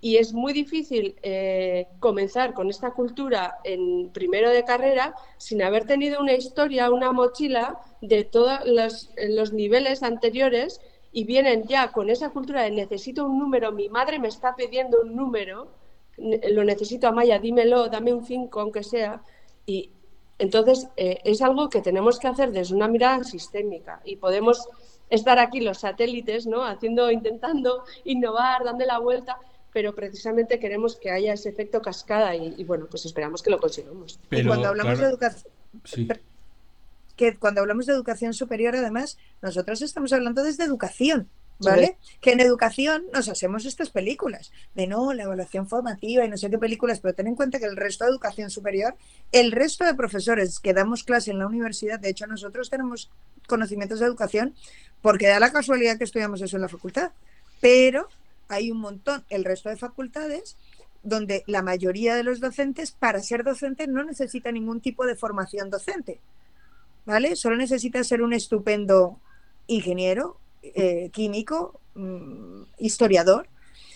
[0.00, 5.86] y es muy difícil eh, comenzar con esta cultura en primero de carrera sin haber
[5.86, 10.80] tenido una historia, una mochila de todos los, los, niveles anteriores
[11.12, 15.02] y vienen ya con esa cultura de necesito un número, mi madre me está pidiendo
[15.02, 15.68] un número,
[16.16, 19.22] lo necesito a Maya, dímelo, dame un 5 aunque sea.
[19.66, 19.90] Y
[20.38, 24.66] entonces eh, es algo que tenemos que hacer desde una mirada sistémica y podemos
[25.10, 26.64] estar aquí los satélites, ¿no?
[26.64, 29.38] Haciendo, intentando innovar, dando la vuelta,
[29.72, 34.18] pero precisamente queremos que haya ese efecto cascada y, bueno, pues esperamos que lo consigamos.
[34.30, 35.52] y cuando hablamos de educación...
[37.16, 41.28] Que cuando hablamos de educación superior, además, nosotros estamos hablando desde educación,
[41.58, 41.98] ¿vale?
[42.22, 46.48] Que en educación nos hacemos estas películas de no, la evaluación formativa y no sé
[46.48, 48.94] qué películas, pero ten en cuenta que el resto de educación superior,
[49.32, 53.10] el resto de profesores que damos clase en la universidad, de hecho nosotros tenemos
[53.46, 54.54] conocimientos de educación
[55.02, 57.10] porque da la casualidad que estudiamos eso en la facultad,
[57.60, 58.08] pero
[58.50, 60.56] hay un montón, el resto de facultades,
[61.02, 65.70] donde la mayoría de los docentes, para ser docentes, no necesita ningún tipo de formación
[65.70, 66.20] docente.
[67.06, 67.36] ¿Vale?
[67.36, 69.18] Solo necesita ser un estupendo
[69.66, 73.48] ingeniero, eh, químico, mm, historiador,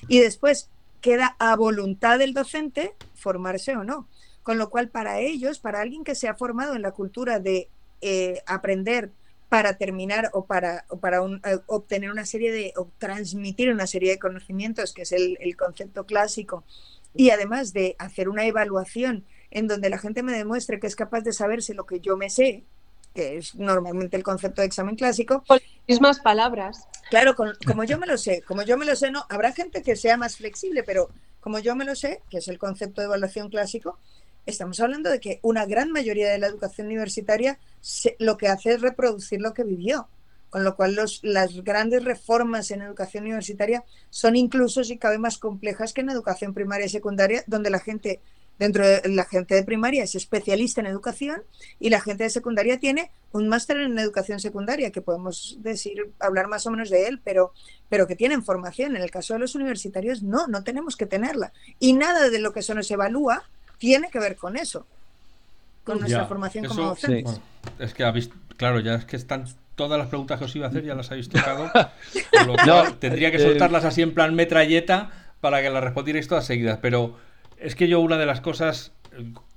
[0.08, 4.08] y después queda a voluntad del docente formarse o no.
[4.42, 7.68] Con lo cual, para ellos, para alguien que se ha formado en la cultura de
[8.00, 9.10] eh, aprender
[9.54, 14.18] para terminar o para, para eh, obtener una serie de, o transmitir una serie de
[14.18, 16.64] conocimientos, que es el, el concepto clásico,
[17.14, 21.20] y además de hacer una evaluación en donde la gente me demuestre que es capaz
[21.20, 22.64] de saber si lo que yo me sé,
[23.14, 25.44] que es normalmente el concepto de examen clásico.
[25.46, 26.88] Con mismas palabras.
[27.08, 29.94] Claro, como yo me lo sé, como yo me lo sé, no, habrá gente que
[29.94, 33.50] sea más flexible, pero como yo me lo sé, que es el concepto de evaluación
[33.50, 34.00] clásico,
[34.46, 37.58] estamos hablando de que una gran mayoría de la educación universitaria
[38.18, 40.08] lo que hace es reproducir lo que vivió.
[40.50, 45.38] Con lo cual los, las grandes reformas en educación universitaria son incluso, si cabe, más
[45.38, 48.20] complejas que en educación primaria y secundaria, donde la gente
[48.58, 51.42] Dentro de la gente de primaria es especialista en educación
[51.80, 56.46] y la gente de secundaria tiene un máster en educación secundaria, que podemos decir, hablar
[56.46, 57.52] más o menos de él, pero,
[57.88, 58.94] pero que tienen formación.
[58.94, 61.52] En el caso de los universitarios, no, no tenemos que tenerla.
[61.80, 63.42] Y nada de lo que se nos evalúa
[63.84, 64.86] tiene que ver con eso,
[65.84, 67.38] con nuestra formación como docentes.
[67.78, 69.44] es que habéis, claro, ya es que están
[69.74, 71.70] todas las preguntas que os iba a hacer, ya las habéis tocado.
[72.98, 75.10] tendría que soltarlas así en plan metralleta
[75.42, 77.18] para que las respondierais todas seguidas, pero
[77.58, 78.92] es que yo una de las cosas,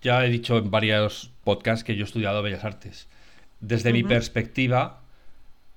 [0.01, 3.07] ya he dicho en varios podcasts que yo he estudiado Bellas Artes.
[3.61, 4.99] Desde mi perspectiva,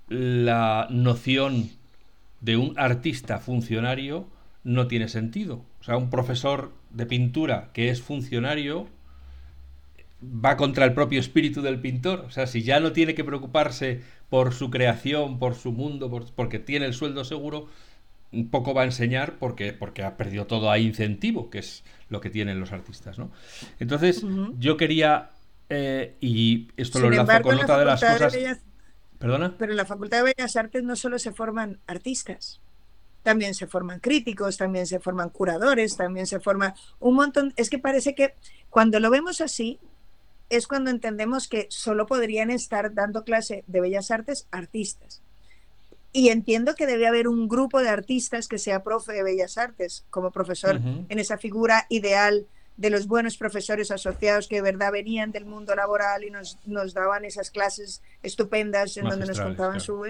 [0.08, 1.70] la noción
[2.40, 4.26] de un artista funcionario
[4.64, 5.62] no tiene sentido.
[5.80, 8.88] O sea, un profesor de pintura que es funcionario
[10.22, 12.20] va contra el propio espíritu del pintor.
[12.26, 16.59] O sea, si ya no tiene que preocuparse por su creación, por su mundo, porque
[16.59, 17.68] tiene el sueldo seguro,
[18.50, 22.31] poco va a enseñar porque, porque ha perdido todo ahí incentivo, que es lo que
[22.31, 23.31] tienen los artistas, ¿no?
[23.79, 24.24] Entonces,
[24.59, 25.31] yo quería,
[25.68, 28.37] eh, y esto lo enlazo con otra de las cosas...
[29.18, 29.55] ¿Perdona?
[29.59, 32.62] Pero en la Facultad de Bellas Artes no solo se forman artistas,
[33.22, 37.52] también se forman críticos, también se forman curadores, también se forma un montón.
[37.56, 38.35] Es que parece que
[38.70, 39.78] cuando lo vemos así,
[40.48, 45.22] es cuando entendemos que solo podrían estar dando clase de bellas artes artistas.
[46.12, 50.04] Y entiendo que debe haber un grupo de artistas que sea profe de Bellas Artes,
[50.11, 55.30] como profesor en esa figura ideal de los buenos profesores asociados que de verdad venían
[55.30, 60.02] del mundo laboral y nos, nos daban esas clases estupendas en donde nos contaban su...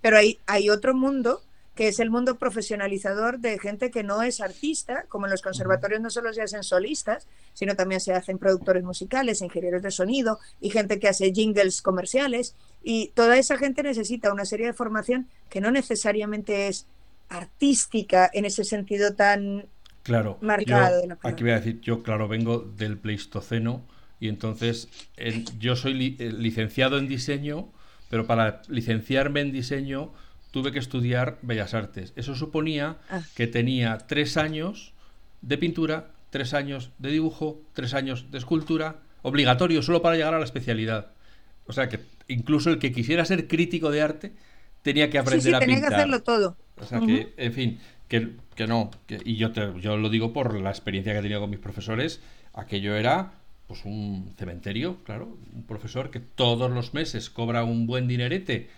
[0.00, 1.42] Pero hay, hay otro mundo
[1.74, 6.00] que es el mundo profesionalizador de gente que no es artista, como en los conservatorios
[6.00, 10.70] no solo se hacen solistas, sino también se hacen productores musicales, ingenieros de sonido y
[10.70, 12.54] gente que hace jingles comerciales.
[12.82, 16.86] Y toda esa gente necesita una serie de formación que no necesariamente es
[17.28, 19.66] artística en ese sentido tan
[20.02, 21.02] claro, marcado.
[21.22, 23.82] aquí voy a decir, yo claro, vengo del Pleistoceno
[24.20, 24.88] y entonces
[25.58, 27.68] yo soy eh, licenciado en diseño,
[28.10, 30.12] pero para licenciarme en diseño
[30.54, 32.12] tuve que estudiar Bellas Artes.
[32.14, 33.22] Eso suponía ah.
[33.34, 34.92] que tenía tres años
[35.42, 40.38] de pintura, tres años de dibujo, tres años de escultura, obligatorio solo para llegar a
[40.38, 41.10] la especialidad.
[41.66, 44.32] O sea que incluso el que quisiera ser crítico de arte
[44.82, 46.56] tenía que aprender sí, sí, a tenía que hacerlo todo.
[46.76, 48.30] O sea que, en fin, que,
[48.68, 48.92] no.
[49.08, 52.20] y yo, te, yo lo digo por la experiencia que he tenido con mis profesores.
[52.52, 53.32] Aquello era
[53.66, 55.36] pues un cementerio, claro.
[55.52, 58.70] Un profesor que todos los meses cobra un buen dinerete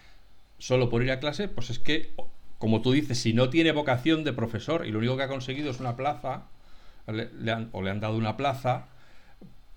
[0.58, 2.12] solo por ir a clase, pues es que,
[2.58, 5.70] como tú dices, si no tiene vocación de profesor y lo único que ha conseguido
[5.70, 6.44] es una plaza,
[7.06, 8.88] le, han, o le han dado una plaza,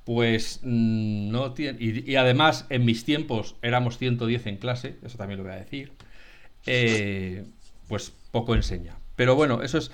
[0.05, 1.77] pues mm, no tiene...
[1.79, 5.91] Y, además, en mis tiempos éramos 110 en clase, eso también lo voy a decir,
[6.65, 7.45] eh,
[7.87, 8.97] pues poco enseña.
[9.15, 9.91] Pero bueno, eso es...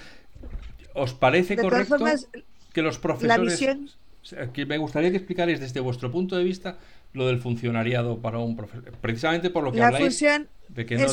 [0.94, 1.98] ¿Os parece correcto
[2.72, 3.98] que los profesores...
[4.54, 6.80] Que me gustaría que explicarais desde vuestro punto de vista
[7.16, 8.92] lo del funcionariado para un profesor.
[9.02, 11.06] Precisamente por lo que la habláis de que no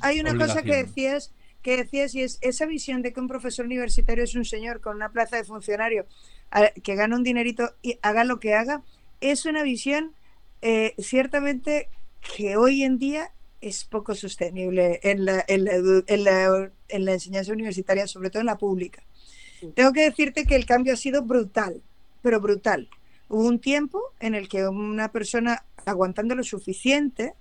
[0.00, 3.64] hay una cosa que decías que decías y es esa visión de que un profesor
[3.64, 6.06] universitario es un señor con una plaza de funcionario
[6.82, 8.82] que gana un dinerito y haga lo que haga,
[9.20, 10.12] es una visión
[10.60, 11.88] eh, ciertamente
[12.36, 18.06] que hoy en día es poco sostenible en la, en, la, en la enseñanza universitaria,
[18.06, 19.02] sobre todo en la pública.
[19.74, 21.80] Tengo que decirte que el cambio ha sido brutal,
[22.20, 22.88] pero brutal.
[23.32, 27.32] Hubo un tiempo en el que una persona aguantando lo suficiente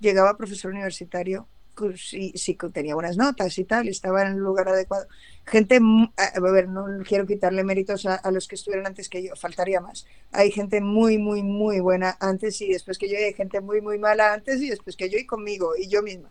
[0.00, 1.48] llegaba a profesor universitario
[1.96, 5.06] si, si tenía buenas notas y tal, estaba en el lugar adecuado.
[5.46, 5.80] Gente,
[6.14, 10.06] a ver, no quiero quitarle méritos a, los que estuvieron antes que yo, faltaría más.
[10.30, 13.80] Hay gente muy, muy, muy buena antes y después que yo, y hay gente muy,
[13.80, 16.30] muy mala antes y después que yo y conmigo y yo misma.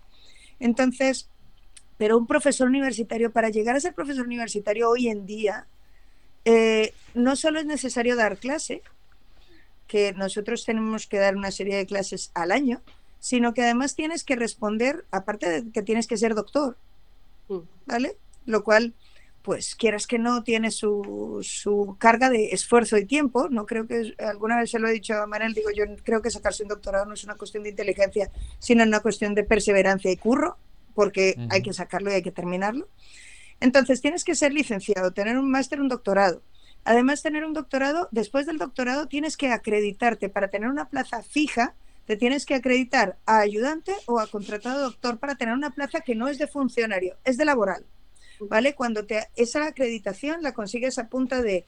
[0.59, 1.31] Entonces,
[1.97, 5.65] pero un profesor universitario, para llegar a ser profesor universitario hoy en día,
[6.49, 8.81] eh, no solo es necesario dar clase,
[9.86, 12.81] que nosotros tenemos que dar una serie de clases al año,
[13.19, 16.77] sino que además tienes que responder, aparte de que tienes que ser doctor,
[17.49, 17.57] mm.
[17.86, 18.15] ¿vale?
[18.45, 18.93] Lo cual
[19.41, 23.49] pues quieras que no, tiene su, su, carga de esfuerzo y tiempo.
[23.49, 26.31] No creo que, alguna vez se lo he dicho a Manel, digo, yo creo que
[26.31, 30.17] sacarse un doctorado no es una cuestión de inteligencia, sino una cuestión de perseverancia y
[30.17, 30.57] curro,
[30.95, 32.88] porque hay que sacarlo y hay que terminarlo.
[33.59, 36.41] Entonces, tienes que ser licenciado, tener un máster, un doctorado.
[36.83, 41.75] Además, tener un doctorado, después del doctorado tienes que acreditarte para tener una plaza fija,
[42.05, 46.15] te tienes que acreditar a ayudante o a contratado doctor para tener una plaza que
[46.15, 47.85] no es de funcionario, es de laboral.
[48.39, 48.75] ¿Vale?
[48.75, 51.65] Cuando te, esa acreditación la consigues a punta de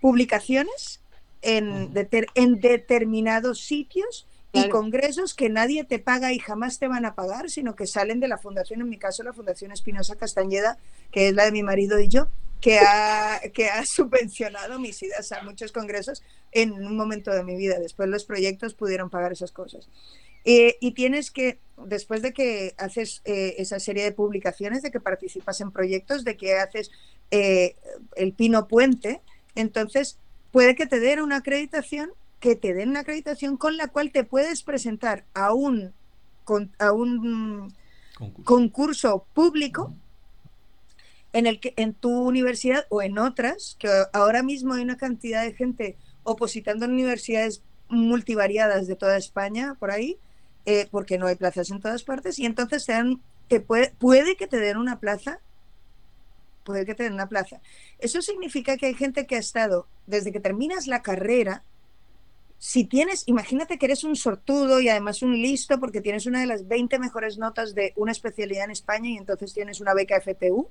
[0.00, 1.00] publicaciones
[1.42, 1.92] en,
[2.34, 7.50] en determinados sitios y congresos que nadie te paga y jamás te van a pagar,
[7.50, 10.78] sino que salen de la fundación, en mi caso la Fundación Espinosa Castañeda,
[11.12, 12.28] que es la de mi marido y yo,
[12.60, 17.56] que ha, que ha subvencionado mis idas a muchos congresos en un momento de mi
[17.56, 17.78] vida.
[17.78, 19.88] Después los proyectos pudieron pagar esas cosas.
[20.44, 25.00] Eh, y tienes que, después de que haces eh, esa serie de publicaciones, de que
[25.00, 26.90] participas en proyectos, de que haces
[27.30, 27.76] eh,
[28.16, 29.20] el Pino Puente,
[29.54, 30.18] entonces
[30.50, 34.24] puede que te den una acreditación que te den una acreditación con la cual te
[34.24, 35.92] puedes presentar a un,
[36.78, 37.72] a un
[38.44, 39.26] concurso.
[39.34, 39.94] público
[41.32, 45.44] en el que en tu universidad o en otras, que ahora mismo hay una cantidad
[45.44, 50.18] de gente opositando en universidades multivariadas de toda España por ahí,
[50.66, 52.86] eh, porque no hay plazas en todas partes, y entonces
[53.48, 55.40] te, puede, puede que te den una plaza,
[56.64, 57.60] puede que te den una plaza.
[57.98, 61.62] Eso significa que hay gente que ha estado, desde que terminas la carrera,
[62.62, 66.46] si tienes, imagínate que eres un sortudo y además un listo porque tienes una de
[66.46, 70.68] las 20 mejores notas de una especialidad en España y entonces tienes una beca FPU.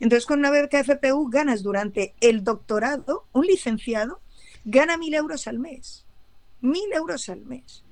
[0.00, 4.22] Entonces con una beca FPU ganas durante el doctorado, un licenciado,
[4.64, 6.06] gana mil euros al mes.
[6.62, 7.84] Mil euros al mes.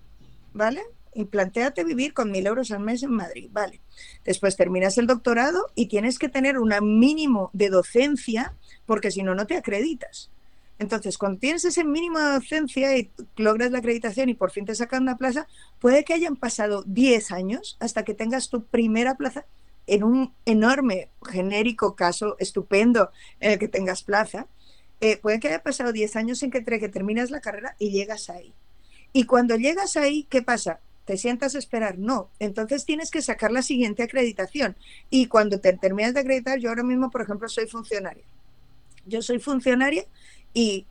[0.54, 0.80] ¿Vale?
[1.14, 3.50] Y planteate vivir con mil euros al mes en Madrid.
[3.52, 3.82] Vale.
[4.24, 8.54] Después terminas el doctorado y tienes que tener un mínimo de docencia
[8.86, 10.30] porque si no, no te acreditas.
[10.78, 14.74] Entonces, cuando tienes ese mínimo de docencia y logras la acreditación y por fin te
[14.74, 15.46] sacan una plaza,
[15.78, 19.44] puede que hayan pasado 10 años hasta que tengas tu primera plaza
[19.86, 23.10] en un enorme, genérico caso estupendo
[23.40, 24.46] en el que tengas plaza.
[25.00, 28.28] Eh, puede que haya pasado 10 años en que, que terminas la carrera y llegas
[28.30, 28.52] ahí.
[29.12, 30.80] Y cuando llegas ahí, ¿qué pasa?
[31.04, 31.98] ¿Te sientas a esperar?
[31.98, 32.30] No.
[32.40, 34.76] Entonces tienes que sacar la siguiente acreditación.
[35.10, 38.24] Y cuando te terminas de acreditar, yo ahora mismo, por ejemplo, soy funcionaria.
[39.06, 40.04] Yo soy funcionaria
[40.54, 40.86] y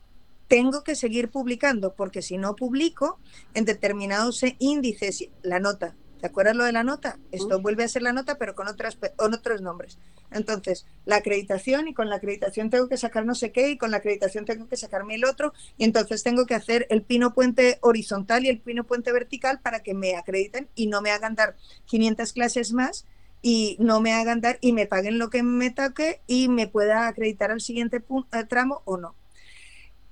[0.46, 3.18] tengo que seguir publicando porque si no publico
[3.54, 7.18] en determinados índices, la nota, ¿te acuerdas lo de la nota?
[7.32, 9.98] Esto vuelve a ser la nota pero con, otras, con otros nombres.
[10.30, 13.90] Entonces, la acreditación y con la acreditación tengo que sacar no sé qué y con
[13.90, 17.78] la acreditación tengo que sacarme el otro y entonces tengo que hacer el pino puente
[17.80, 21.56] horizontal y el pino puente vertical para que me acrediten y no me hagan dar
[21.86, 23.06] 500 clases más
[23.42, 27.06] y no me hagan dar y me paguen lo que me toque y me pueda
[27.06, 29.14] acreditar al siguiente eh, tramo o no.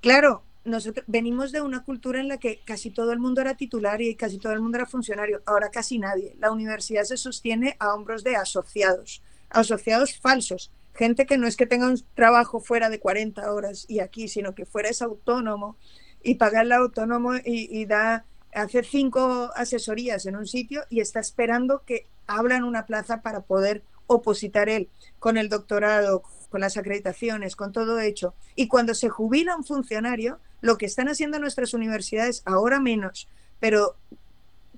[0.03, 4.01] Claro, nosotros venimos de una cultura en la que casi todo el mundo era titular
[4.01, 5.41] y casi todo el mundo era funcionario.
[5.45, 6.35] Ahora casi nadie.
[6.39, 10.71] La universidad se sostiene a hombros de asociados, asociados falsos.
[10.93, 14.53] Gente que no es que tenga un trabajo fuera de 40 horas y aquí, sino
[14.53, 15.77] que fuera es autónomo
[16.21, 21.83] y paga el autónomo y, da, hace cinco asesorías en un sitio y está esperando
[21.85, 24.89] que abran una plaza para poder opositar él
[25.19, 28.35] con el doctorado, con las acreditaciones, con todo hecho.
[28.55, 33.27] Y cuando se jubila un funcionario, lo que están haciendo nuestras universidades, ahora menos,
[33.59, 33.97] pero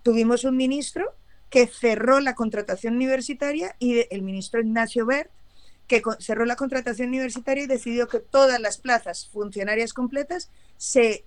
[0.02, 1.14] tuvimos un ministro
[1.50, 5.30] que cerró la contratación universitaria y el ministro Ignacio Bert,
[5.86, 11.26] que cerró la contratación universitaria y decidió que todas las plazas funcionarias completas se,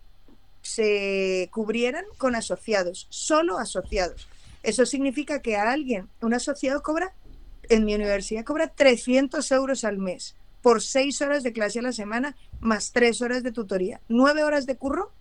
[0.62, 4.26] se cubrieran con asociados, solo asociados.
[4.62, 7.12] Eso significa que a alguien, un asociado cobra,
[7.68, 11.92] en mi universidad cobra 300 euros al mes por seis horas de clase a la
[11.92, 14.00] semana, más tres horas de tutoría.
[14.08, 15.12] Nueve horas de curro,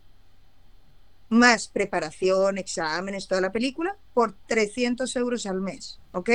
[1.29, 5.99] más preparación, exámenes, toda la película, por 300 euros al mes.
[6.11, 6.29] ¿Ok?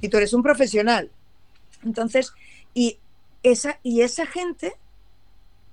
[0.00, 1.10] Y tú eres un profesional.
[1.84, 2.32] Entonces,
[2.74, 2.98] y
[3.42, 4.74] esa, y esa gente,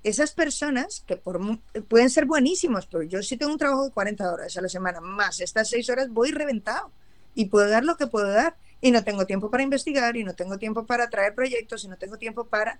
[0.02, 1.40] esas personas que por,
[1.88, 5.00] pueden ser buenísimos, pero yo sí tengo un trabajo de 40 horas a la semana,
[5.00, 6.90] más estas seis horas, voy reventado
[7.34, 10.34] y puedo dar lo que puedo dar y no tengo tiempo para investigar y no
[10.34, 12.78] tengo tiempo para traer proyectos y no tengo tiempo para...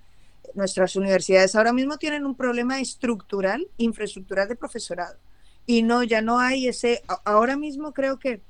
[0.53, 5.17] Nuestras universidades ahora mismo tienen un problema estructural, infraestructural de profesorado.
[5.65, 7.02] Y no, ya no hay ese...
[7.25, 8.42] Ahora mismo creo que...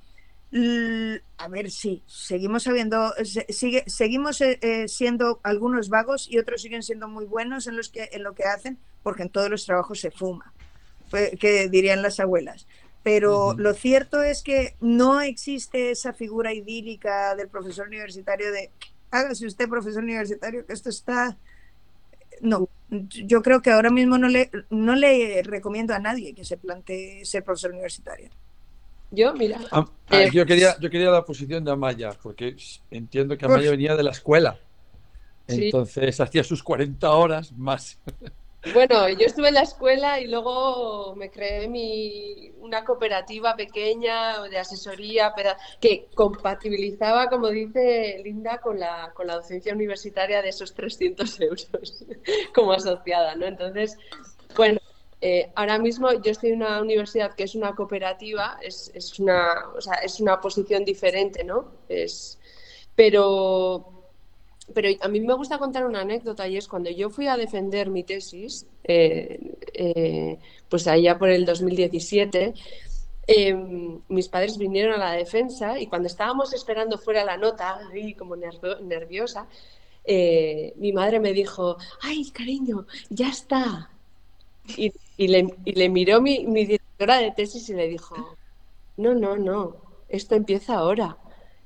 [1.38, 3.14] A ver, sí, seguimos habiendo,
[3.48, 7.88] sigue, seguimos eh, eh, siendo algunos vagos y otros siguen siendo muy buenos en, los
[7.88, 10.52] que, en lo que hacen, porque en todos los trabajos se fuma,
[11.38, 12.66] que dirían las abuelas
[13.05, 18.70] pero lo cierto es que no existe esa figura idílica del profesor universitario de
[19.11, 21.36] hágase usted profesor universitario, que esto está...
[22.40, 26.57] No, yo creo que ahora mismo no le, no le recomiendo a nadie que se
[26.57, 28.30] plantee ser profesor universitario.
[29.11, 29.61] Yo, mira.
[29.70, 32.57] Ah, ah, eh, yo, quería, yo quería la posición de Amaya, porque
[32.90, 34.59] entiendo que Amaya venía de la escuela.
[35.46, 37.98] Entonces hacía sus 40 horas más.
[38.72, 44.58] Bueno, yo estuve en la escuela y luego me creé mi, una cooperativa pequeña de
[44.58, 45.34] asesoría
[45.80, 52.04] que compatibilizaba, como dice Linda, con la, con la docencia universitaria de esos 300 euros
[52.54, 53.44] como asociada, ¿no?
[53.44, 53.98] Entonces,
[54.56, 54.80] bueno,
[55.20, 59.68] eh, ahora mismo yo estoy en una universidad que es una cooperativa, es, es, una,
[59.76, 61.72] o sea, es una posición diferente, ¿no?
[61.88, 62.38] Es,
[62.94, 63.93] pero,
[64.72, 67.90] pero a mí me gusta contar una anécdota y es cuando yo fui a defender
[67.90, 69.38] mi tesis, eh,
[69.74, 70.38] eh,
[70.68, 72.54] pues allá por el 2017,
[73.26, 78.14] em, mis padres vinieron a la defensa y cuando estábamos esperando fuera la nota, ahí
[78.14, 79.46] como nerviosa,
[80.04, 83.90] eh, mi madre me dijo, ay, cariño, ya está.
[84.76, 84.92] Y,
[85.28, 88.36] le, miró mi, mi directora de tesis y le dijo,
[88.96, 89.76] no, no, no,
[90.08, 91.18] esto empieza ahora.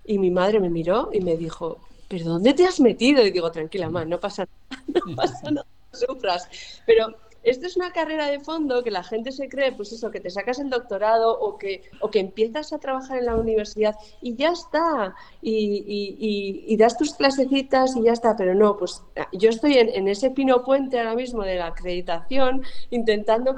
[0.04, 1.78] Y mi madre me miró y me dijo,
[2.08, 3.24] ¿pero dónde te has metido?
[3.24, 6.48] Y digo, tranquila, man, no pasa nada, no pasa nada, no sufras.
[6.86, 10.20] Pero esto es una carrera de fondo que la gente se cree, pues eso, que
[10.20, 14.34] te sacas el doctorado o que, o que empiezas a trabajar en la universidad y
[14.34, 19.02] ya está, y, das tus clasecitas y ya está, pero no, pues
[19.32, 23.56] yo estoy en, ese pino puente ahora mismo de la acreditación, intentando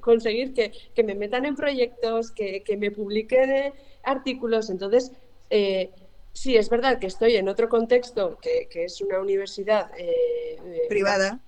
[0.00, 3.72] conseguir que, me metan en proyectos, que, me publiquen
[4.04, 5.12] artículos, entonces...
[5.50, 5.90] Eh,
[6.38, 11.40] sí, es verdad que estoy en otro contexto, que, es una universidad eh, eh, privada.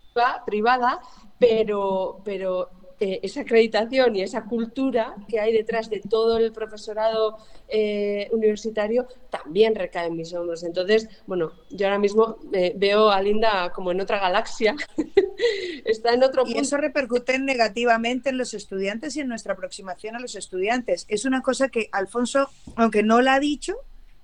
[0.45, 1.01] privada,
[1.39, 7.39] pero, pero eh, esa acreditación y esa cultura que hay detrás de todo el profesorado
[8.33, 10.65] universitario también recae en mis hombros.
[10.65, 12.39] Entonces, bueno, yo ahora mismo
[12.75, 14.75] veo a Linda como en otra galaxia,
[15.85, 16.59] está en otro punto.
[16.59, 21.07] Y eso repercute negativamente en los estudiantes y en nuestra aproximación a los estudiantes.
[21.09, 23.77] Es una cosa que Alfonso, aunque no la ha dicho,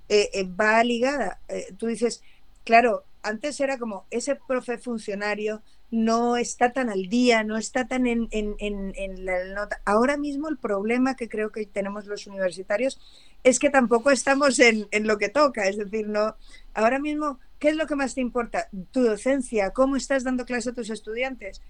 [0.09, 1.41] eh, eh, va ligada.
[1.49, 2.23] Eh, tú dices,
[2.65, 8.07] claro, antes era como ese profe funcionario no está tan al día, no está tan
[8.07, 8.29] en,
[9.25, 9.81] la nota.
[9.85, 13.01] Ahora mismo el problema que creo que tenemos los universitarios
[13.45, 16.37] es que tampoco estamos en, lo que toca, es decir, no,
[16.75, 18.69] ahora mismo, ¿qué es lo que más te importa?
[18.91, 21.63] Tu docencia, cómo estás dando clase a tus estudiantes.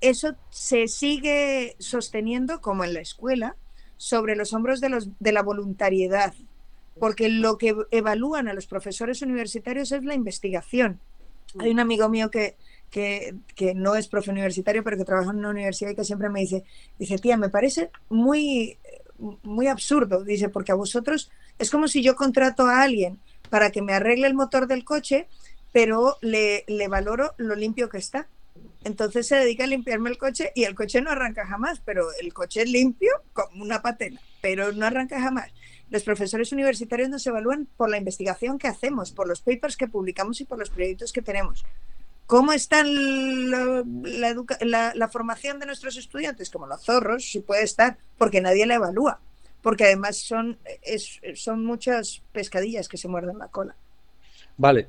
[0.00, 3.56] Eso se sigue sosteniendo como en la escuela
[3.96, 6.34] sobre los hombros de, los, de la voluntariedad,
[6.98, 11.00] porque lo que evalúan a los profesores universitarios es la investigación.
[11.58, 12.56] Hay un amigo mío que,
[12.90, 16.40] que, no es profe universitario, pero que trabaja en una universidad y que siempre me
[16.40, 16.64] dice,
[16.98, 18.78] dice, tía, me parece muy,
[19.42, 23.18] muy absurdo, dice, porque a vosotros es como si yo contrato a alguien
[23.50, 25.28] para que me arregle el motor del coche,
[25.72, 28.28] pero le, le valoro lo limpio que está.
[28.84, 32.32] Entonces se dedica a limpiarme el coche y el coche no arranca jamás, pero el
[32.32, 35.50] coche es limpio como una patena, pero no arranca jamás
[35.90, 40.40] los profesores universitarios nos evalúan por la investigación que hacemos, por los papers que publicamos
[40.40, 41.64] y por los proyectos que tenemos.
[42.26, 43.84] ¿Cómo está la,
[45.12, 46.50] formación de nuestros estudiantes?
[46.50, 49.20] Como los zorros, si puede estar, porque nadie la evalúa.
[49.62, 50.58] Porque además son,
[51.34, 53.74] son muchas pescadillas que se muerden la cola.
[54.56, 54.88] Vale,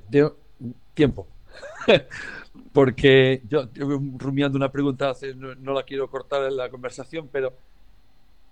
[0.93, 1.27] tiempo.
[2.73, 3.69] porque yo,
[4.17, 7.53] rumiando una pregunta, no, no, la quiero cortar en la conversación, pero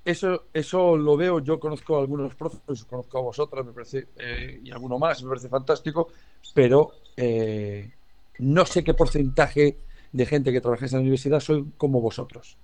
[0.06, 4.60] eso, eso lo veo, yo conozco a algunos profesores, conozco a vosotras, me parece, eh,
[4.64, 6.10] y alguno más, me parece fantástico,
[6.54, 7.90] pero eh,
[8.40, 9.78] no sé qué porcentaje
[10.12, 12.58] de gente que trabaja en la universidad soy como vosotros.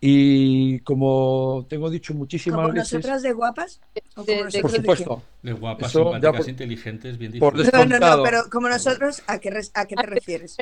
[0.00, 3.80] Y como tengo dicho muchísimas ¿Como nosotras de guapas?
[4.14, 5.22] por supuesto.
[5.42, 9.86] De guapas, simpáticas, inteligentes, bien por No, no, no, pero como nosotros, ¿a qué, a
[9.86, 10.56] qué te refieres?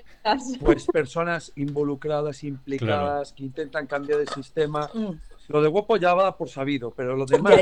[0.65, 4.91] Pues personas involucradas, implicadas, que intentan cambiar el sistema.
[4.95, 5.11] Mm.
[5.49, 7.61] Lo de guapo ya va por sabido, pero lo demás,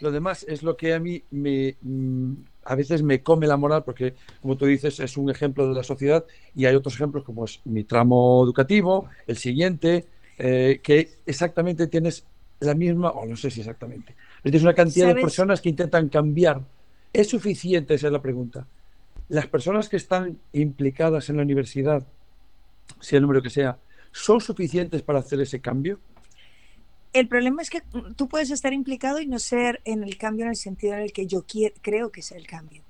[0.00, 2.32] lo demás es lo que a mí me, mm,
[2.64, 5.82] a veces me come la moral porque, como tú dices, es un ejemplo de la
[5.82, 6.24] sociedad
[6.54, 10.06] y hay otros ejemplos como es mi tramo educativo, el siguiente,
[10.42, 12.24] eh, que exactamente tienes
[12.60, 16.62] la misma, o no sé si exactamente, tienes una cantidad de personas que intentan cambiar.
[17.12, 17.94] ¿Es suficiente?
[17.94, 18.66] Esa es la pregunta.
[19.28, 22.06] Las personas que están implicadas en la universidad,
[23.00, 23.78] sea el número que sea,
[24.12, 25.98] ¿son suficientes para hacer ese cambio?
[27.12, 27.82] el problema es que
[28.16, 31.12] tú puedes estar implicado y no ser en el cambio en el sentido en el
[31.12, 31.44] que yo
[31.82, 32.82] creo que es el cambio.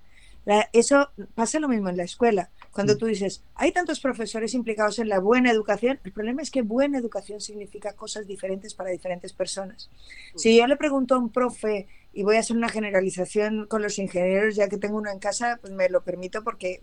[0.72, 2.50] Eso pasa lo mismo en la escuela.
[2.72, 2.98] Cuando mm.
[2.98, 6.98] tú dices, hay tantos profesores implicados en la buena educación, el problema es que buena
[6.98, 9.90] educación significa cosas diferentes para diferentes personas.
[10.36, 13.98] Si yo le pregunto a un profe y voy a hacer una generalización con los
[13.98, 16.80] ingenieros, ya que tengo uno en casa, pues me lo permito porque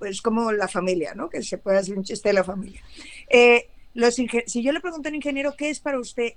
[0.00, 1.28] es como la familia, ¿no?
[1.30, 2.80] Que se puede hacer un chiste de la familia.
[3.28, 6.34] Eh, los si yo le pregunto a un ingeniero qué es para usted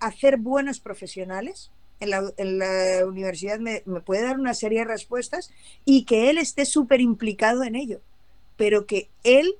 [0.00, 1.70] hacer buenos profesionales,
[2.00, 5.50] en la, universidad me, me, puede dar una serie de respuestas
[5.84, 8.00] y que él esté súper implicado en ello,
[8.56, 9.54] pero que él,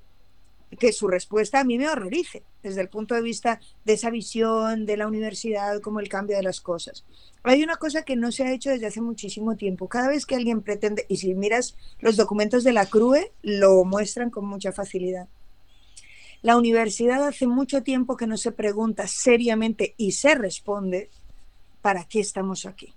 [0.79, 4.87] que su respuesta a mí me horrorice desde el punto de vista de esa visión
[4.87, 7.05] de la universidad como el cambio de las cosas.
[7.43, 9.89] Hay una cosa que no se ha hecho desde hace muchísimo tiempo.
[9.89, 14.31] Cada vez que alguien pretende, y si miras los documentos de la CRUE, lo muestran
[14.31, 15.29] con mucha facilidad.
[16.43, 21.11] La universidad hace mucho tiempo que no se pregunta seriamente y se responde
[21.89, 22.93] ¿para qué estamos aquí?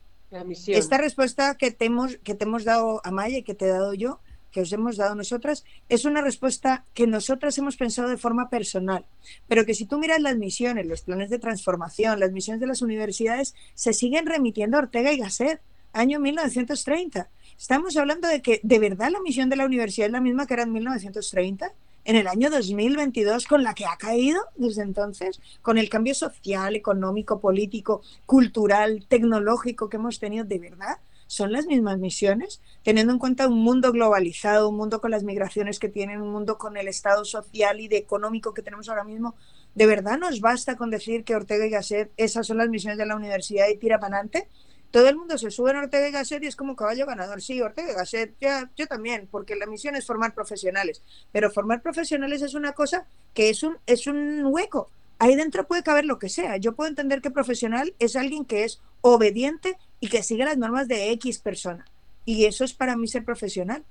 [0.67, 3.93] Esta respuesta que te, hemos, que te hemos dado, Amaya, y que te he dado
[3.93, 4.19] yo,
[4.51, 9.05] que os hemos dado nosotras, es una respuesta que nosotras hemos pensado de forma personal,
[9.47, 12.81] pero que si tú miras las misiones, los planes de transformación, las misiones de las
[12.81, 15.61] universidades, se siguen remitiendo a Ortega y Gasset,
[15.93, 17.29] año 1930.
[17.57, 20.55] Estamos hablando de que de verdad la misión de la universidad es la misma que
[20.55, 21.71] era en 1930
[22.05, 26.75] en el año 2022 con la que ha caído desde entonces, con el cambio social,
[26.75, 30.97] económico, político, cultural, tecnológico que hemos tenido, de verdad,
[31.31, 35.79] son las mismas misiones, teniendo en cuenta un mundo globalizado, un mundo con las migraciones
[35.79, 39.35] que tienen, un mundo con el estado social y de económico que tenemos ahora mismo.
[39.73, 43.05] ¿De verdad nos basta con decir que Ortega y Gasset, esas son las misiones de
[43.05, 44.49] la universidad y tira para adelante?
[44.91, 47.41] Todo el mundo se sube en Ortega y Gasset y es como caballo ganador.
[47.41, 51.01] Sí, Ortega y Gasset, ya, yo también, porque la misión es formar profesionales.
[51.31, 54.89] Pero formar profesionales es una cosa que es un, es un hueco.
[55.17, 56.57] Ahí dentro puede caber lo que sea.
[56.57, 60.87] Yo puedo entender que profesional es alguien que es obediente y que sigue las normas
[60.87, 61.85] de X persona.
[62.25, 63.83] Y eso es para mí ser profesional.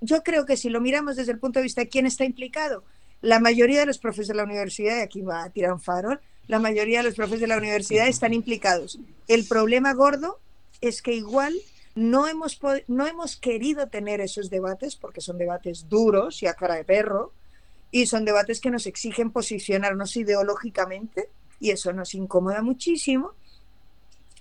[0.00, 2.84] Yo creo que si lo miramos desde el punto de vista de quién está implicado,
[3.22, 6.20] la mayoría de los profes de la universidad, y aquí va a tirar un farol,
[6.46, 8.98] la mayoría de los profes de la universidad están implicados.
[9.28, 10.38] El problema gordo
[10.80, 11.54] es que igual
[11.94, 16.74] no hemos, no hemos querido tener esos debates porque son debates duros y a cara
[16.74, 17.32] de perro
[17.90, 21.30] y son debates que nos exigen posicionarnos ideológicamente
[21.60, 23.32] y eso nos incomoda muchísimo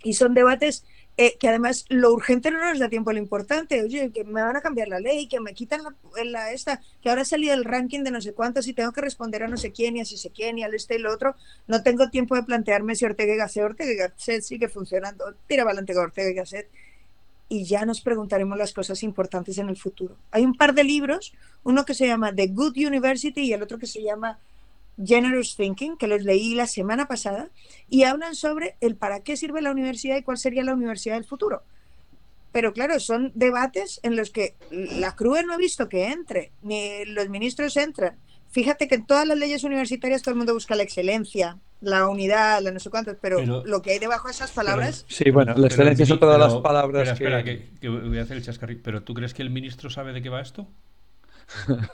[0.03, 0.83] y son debates
[1.15, 3.81] eh, que además lo urgente no nos da tiempo a lo importante.
[3.83, 5.81] Oye, que me van a cambiar la ley, que me quitan
[6.25, 9.01] la, esta, que ahora ha salido el ranking de no sé cuántos y tengo que
[9.01, 11.13] responder a no sé quién y a si sé quién y al este y lo
[11.13, 11.35] otro.
[11.67, 15.35] No tengo tiempo de plantearme si Ortega y Gasset, Ortega y Gasset sigue funcionando.
[15.47, 16.69] Tira adelante con Ortega y Gasset.
[17.47, 20.17] Y ya nos preguntaremos las cosas importantes en el futuro.
[20.31, 21.33] Hay un par de libros,
[21.63, 24.39] uno que se llama The Good University y el otro que se llama
[25.03, 27.49] Generous Thinking, que los leí la semana pasada,
[27.89, 31.25] y hablan sobre el para qué sirve la universidad y cuál sería la universidad del
[31.25, 31.63] futuro.
[32.51, 37.03] Pero claro, son debates en los que la CRUE no ha visto que entre, ni
[37.05, 38.15] los ministros entran.
[38.51, 42.61] Fíjate que en todas las leyes universitarias todo el mundo busca la excelencia, la unidad,
[42.61, 45.05] la no sé cuántos, pero, lo que hay debajo de esas palabras.
[45.07, 47.09] sí, bueno, la excelencia son todas las palabras.
[47.09, 47.67] Espera, que...
[47.81, 48.81] voy a hacer el chascarrillo.
[48.83, 50.67] ¿Pero tú crees que el ministro sabe de qué va esto?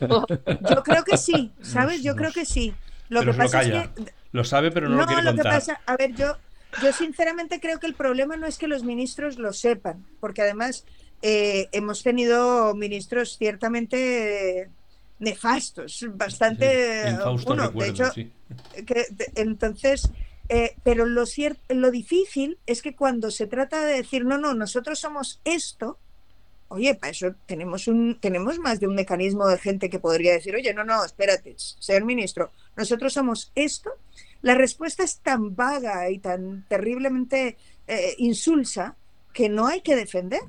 [0.01, 2.03] Yo creo que sí, ¿sabes?
[2.03, 2.73] Yo creo que sí.
[3.09, 4.11] Lo que pasa es que.
[4.31, 5.45] Lo sabe, pero no, lo quiere contar.
[5.45, 6.37] Que pasa, a ver, yo,
[6.83, 10.85] yo sinceramente creo que el problema no es que los ministros lo sepan, porque además
[11.21, 14.69] eh, hemos tenido ministros ciertamente
[15.17, 17.17] nefastos, bastante.
[17.45, 18.11] uno, de hecho,
[19.35, 20.09] entonces.
[20.51, 24.55] Eh, pero lo, cierto, lo difícil es que cuando se trata de decir, no, no,
[24.55, 25.99] nosotros somos esto,
[26.69, 30.55] Oye, para eso tenemos, un, tenemos más de un mecanismo de gente que podría decir,
[30.55, 33.89] oye, no, no, espérate, señor ministro, nosotros somos esto.
[34.43, 37.57] La respuesta es tan vaga y tan terriblemente
[37.87, 38.95] eh, insulsa
[39.33, 40.41] que no hay que defender,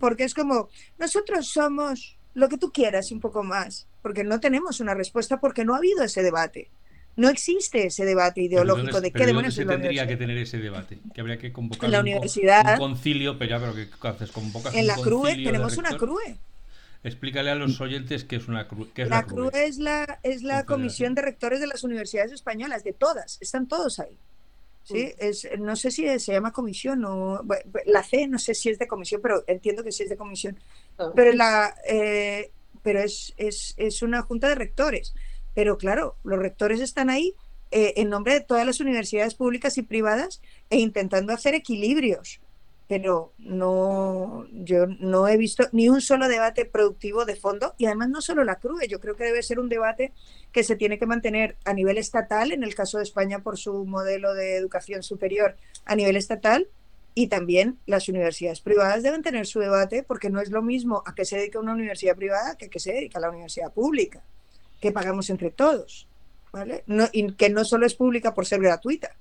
[0.00, 0.68] porque es como,
[0.98, 5.64] nosotros somos lo que tú quieras un poco más, porque no tenemos una respuesta porque
[5.64, 6.70] no ha habido ese debate.
[7.18, 11.00] No existe ese debate ideológico de qué demonios se tendría que tener ese debate?
[11.12, 14.30] Que habría que convocar en la universidad, un, concilio, pero ya, pero ¿qué haces?
[14.30, 16.36] Convocas en la CRUE tenemos una CRUE.
[17.02, 18.86] Explícale a los oyentes qué es una CRUE.
[18.94, 22.92] es la, CRUE es la, es la Comisión de Rectores de las Universidades Españolas, de
[22.92, 24.16] todas, están todos ahí.
[24.84, 27.44] Sí, es, no sé si se llama comisión o
[27.84, 30.56] la C, no sé si es de comisión, pero entiendo que sí es de comisión.
[31.16, 32.52] Pero la, eh,
[32.82, 35.14] pero es, es, es una junta de rectores.
[35.58, 37.34] Pero claro, los rectores están ahí
[37.72, 40.40] eh, en nombre de todas las universidades públicas y privadas
[40.70, 42.40] e intentando hacer equilibrios.
[42.86, 48.08] Pero no, yo no he visto ni un solo debate productivo de fondo y además
[48.08, 50.12] no solo la CRUE, yo creo que debe ser un debate
[50.52, 53.84] que se tiene que mantener a nivel estatal, en el caso de España por su
[53.84, 55.56] modelo de educación superior
[55.86, 56.68] a nivel estatal,
[57.16, 61.16] y también las universidades privadas deben tener su debate porque no es lo mismo a
[61.16, 64.22] qué se dedica una universidad privada que a qué se dedica la universidad pública
[64.80, 66.08] que pagamos entre todos,
[66.52, 66.84] ¿vale?
[67.12, 69.16] y que no solo es pública por ser gratuita,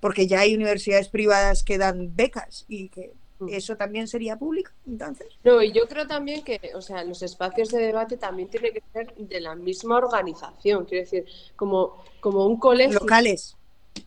[0.00, 3.48] porque ya hay universidades privadas que dan becas y que Mm.
[3.50, 5.26] ¿Eso también sería público, entonces?
[5.42, 8.82] No, y yo creo también que, o sea, los espacios de debate también tienen que
[8.92, 11.26] ser de la misma organización, quiero decir,
[11.56, 13.00] como, como un colegio.
[13.00, 13.56] Locales.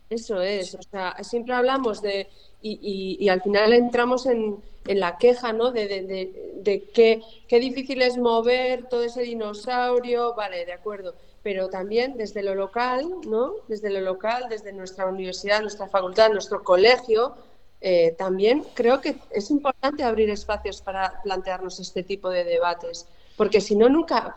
[0.09, 2.27] Eso es, o sea, siempre hablamos de,
[2.61, 4.57] y, y, al final entramos en,
[4.88, 5.71] en la queja, ¿no?
[5.71, 11.13] De, de, de, de qué, qué difícil es mover todo ese dinosaurio, vale, de acuerdo,
[11.43, 13.53] pero también desde lo local, ¿no?
[13.67, 17.35] Desde lo local, desde nuestra universidad, nuestra facultad, nuestro colegio,
[17.79, 23.61] eh, también creo que es importante abrir espacios para plantearnos este tipo de debates, porque
[23.61, 24.35] si no, nunca,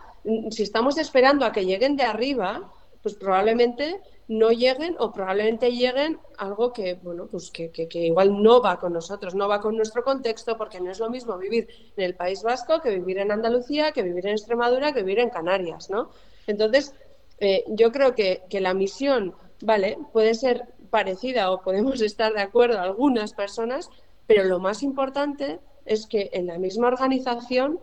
[0.50, 2.70] si estamos esperando a que lleguen de arriba,
[3.02, 8.62] pues probablemente no lleguen o probablemente lleguen algo que, bueno, pues que, que, igual no
[8.62, 12.04] va con nosotros, no va con nuestro contexto, porque no es lo mismo vivir en
[12.04, 15.90] el País Vasco que vivir en Andalucía, que vivir en Extremadura, que vivir en Canarias,
[15.90, 16.10] ¿no?
[16.46, 16.94] Entonces,
[17.38, 22.42] eh, yo creo que, que la misión, vale, puede ser parecida o podemos estar de
[22.42, 23.90] acuerdo algunas personas,
[24.26, 27.80] pero lo más importante es que en la misma organización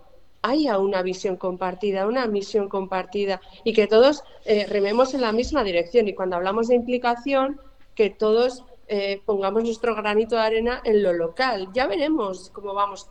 [0.48, 5.64] haya una visión compartida, una misión compartida y que todos eh, rememos en la misma
[5.64, 6.08] dirección.
[6.08, 7.60] Y cuando hablamos de implicación,
[7.96, 11.70] que todos eh, pongamos nuestro granito de arena en lo local.
[11.74, 13.10] Ya veremos cómo vamos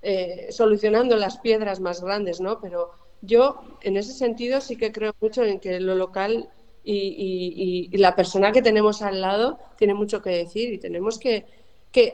[0.00, 2.60] eh, solucionando las piedras más grandes, ¿no?
[2.60, 6.48] Pero yo en ese sentido sí que creo mucho en que lo local
[6.84, 11.46] y, la persona que tenemos al lado tiene mucho que decir y tenemos que,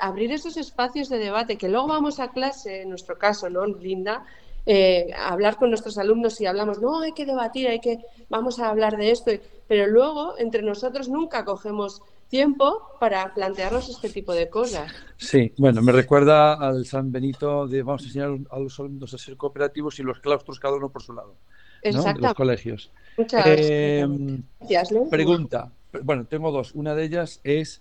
[0.01, 4.25] abrir esos espacios de debate, que luego vamos a clase, en nuestro caso, ¿no, Linda?
[4.71, 8.69] Eh, hablar con nuestros alumnos y hablamos, no, hay que debatir, hay que, vamos a
[8.69, 9.31] hablar de esto,
[9.66, 14.93] pero luego entre nosotros nunca cogemos tiempo para plantearnos este tipo de cosas.
[15.16, 19.16] Sí, bueno, me recuerda al San Benito de vamos a enseñar a los alumnos a
[19.16, 21.35] ser cooperativos y los claustros cada uno por su lado.
[21.81, 22.21] Exacto.
[22.21, 22.91] los colegios.
[23.16, 24.91] Muchas em, gracias.
[25.09, 25.73] Pregunta.
[26.03, 26.75] Bueno, tengo dos.
[26.75, 27.81] Una de ellas es,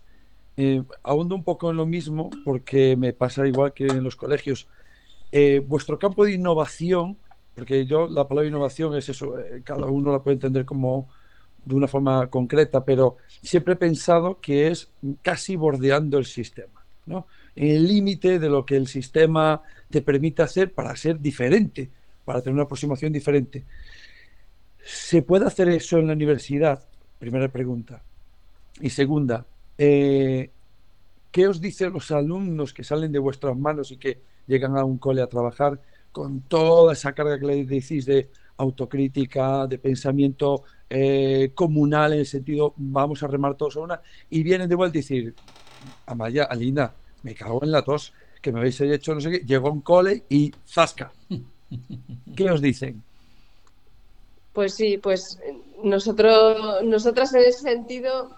[0.55, 4.69] eh, ahondo un poco en lo mismo, porque me pasa igual que en los colegios.
[5.31, 7.17] Eh, vuestro campo de innovación,
[7.55, 11.09] porque yo la palabra innovación es eso, eh, cada uno la puede entender como
[11.65, 14.89] de una forma concreta, pero siempre he pensado que es
[15.21, 17.27] casi bordeando el sistema, ¿no?
[17.55, 21.89] En el límite de lo que el sistema te permite hacer para ser diferente,
[22.23, 23.65] para tener una aproximación diferente.
[24.81, 26.87] ¿Se puede hacer eso en la universidad?
[27.19, 28.01] Primera pregunta.
[28.79, 29.45] Y segunda,
[29.77, 30.51] eh,
[31.31, 34.97] ¿qué os dicen los alumnos que salen de vuestras manos y que llegan a un
[34.97, 35.79] cole a trabajar
[36.11, 42.25] con toda esa carga que le decís de autocrítica, de pensamiento eh, comunal en el
[42.25, 45.35] sentido vamos a remar todos a una y vienen de vuelta y decir,
[46.05, 46.91] Amaya, Alina,
[47.23, 50.23] me cago en la tos, que me habéis hecho no sé qué, llegó un cole
[50.29, 51.11] y zasca.
[52.35, 53.03] ¿Qué os dicen?
[54.53, 55.39] Pues sí, pues
[55.83, 58.31] nosotros, nosotras en ese sentido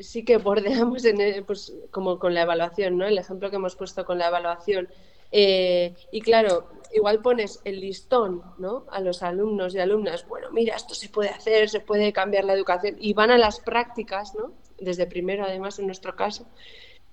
[0.00, 3.06] sí que bordeamos en pues, como con la evaluación, ¿no?
[3.06, 4.88] El ejemplo que hemos puesto con la evaluación.
[5.30, 8.84] Eh, y claro, igual pones el listón ¿no?
[8.90, 12.54] a los alumnos y alumnas, bueno, mira, esto se puede hacer, se puede cambiar la
[12.54, 14.52] educación, y van a las prácticas, ¿no?
[14.78, 16.46] desde primero además en nuestro caso,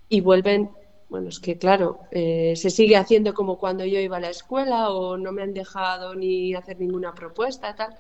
[0.07, 0.70] y vuelven
[1.09, 4.89] bueno, es que claro, eh, se sigue haciendo como cuando yo iba a la escuela
[4.89, 7.95] o no me han dejado ni hacer ninguna propuesta, tal.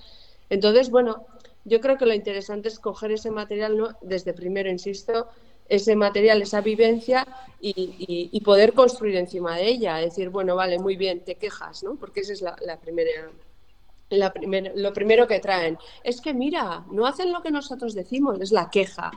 [0.49, 1.25] Entonces, bueno,
[1.65, 3.89] yo creo que lo interesante es coger ese material, ¿no?
[4.01, 5.27] desde primero, insisto,
[5.67, 7.27] ese material, esa vivencia
[7.59, 9.97] y, poder construir encima de ella.
[9.97, 11.95] Decir, bueno, vale, muy bien, te quejas, ¿no?
[11.95, 13.09] Porque esa es la, primera.
[14.09, 14.31] La
[14.75, 18.69] lo primero que traen es que mira, no hacen lo que nosotros decimos, es la
[18.69, 19.11] queja.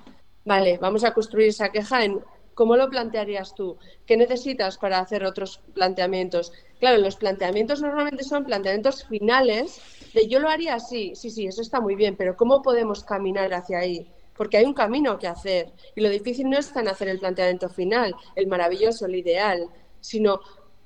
[0.44, 2.22] Vale, vamos a construir esa queja en
[2.58, 3.78] ¿Cómo lo plantearías tú?
[4.04, 6.52] ¿Qué necesitas para hacer otros planteamientos?
[6.80, 9.80] Claro, los planteamientos normalmente son planteamientos finales
[10.12, 13.54] de yo lo haría así, sí, sí, eso está muy bien, pero ¿cómo podemos caminar
[13.54, 14.10] hacia ahí?
[14.38, 17.68] Porque hay un camino que hacer y lo difícil no es tan hacer el planteamiento
[17.68, 19.68] final, el maravilloso, el ideal,
[20.00, 20.40] sino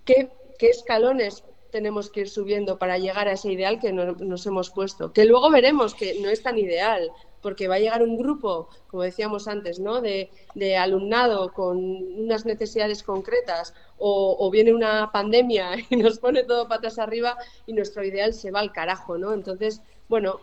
[0.05, 5.12] qué, escalones tenemos que ir subiendo para llegar a ese ideal que nos hemos puesto,
[5.12, 7.11] que luego veremos que no es tan ideal,
[7.42, 10.00] porque va a llegar un grupo, como decíamos antes, ¿no?
[10.00, 10.30] de,
[10.78, 17.36] alumnado con unas necesidades concretas o, viene una pandemia y nos pone todo patas arriba
[17.66, 19.18] y nuestro ideal se va al carajo.
[19.18, 19.34] ¿no?
[19.34, 20.40] Entonces, bueno,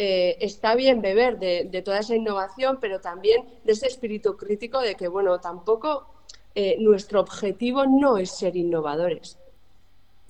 [0.00, 4.94] eh, está bien beber de, toda esa innovación, pero también de ese espíritu crítico de
[4.94, 6.06] que, bueno, tampoco
[6.54, 9.38] eh, nuestro objetivo no es ser innovadores.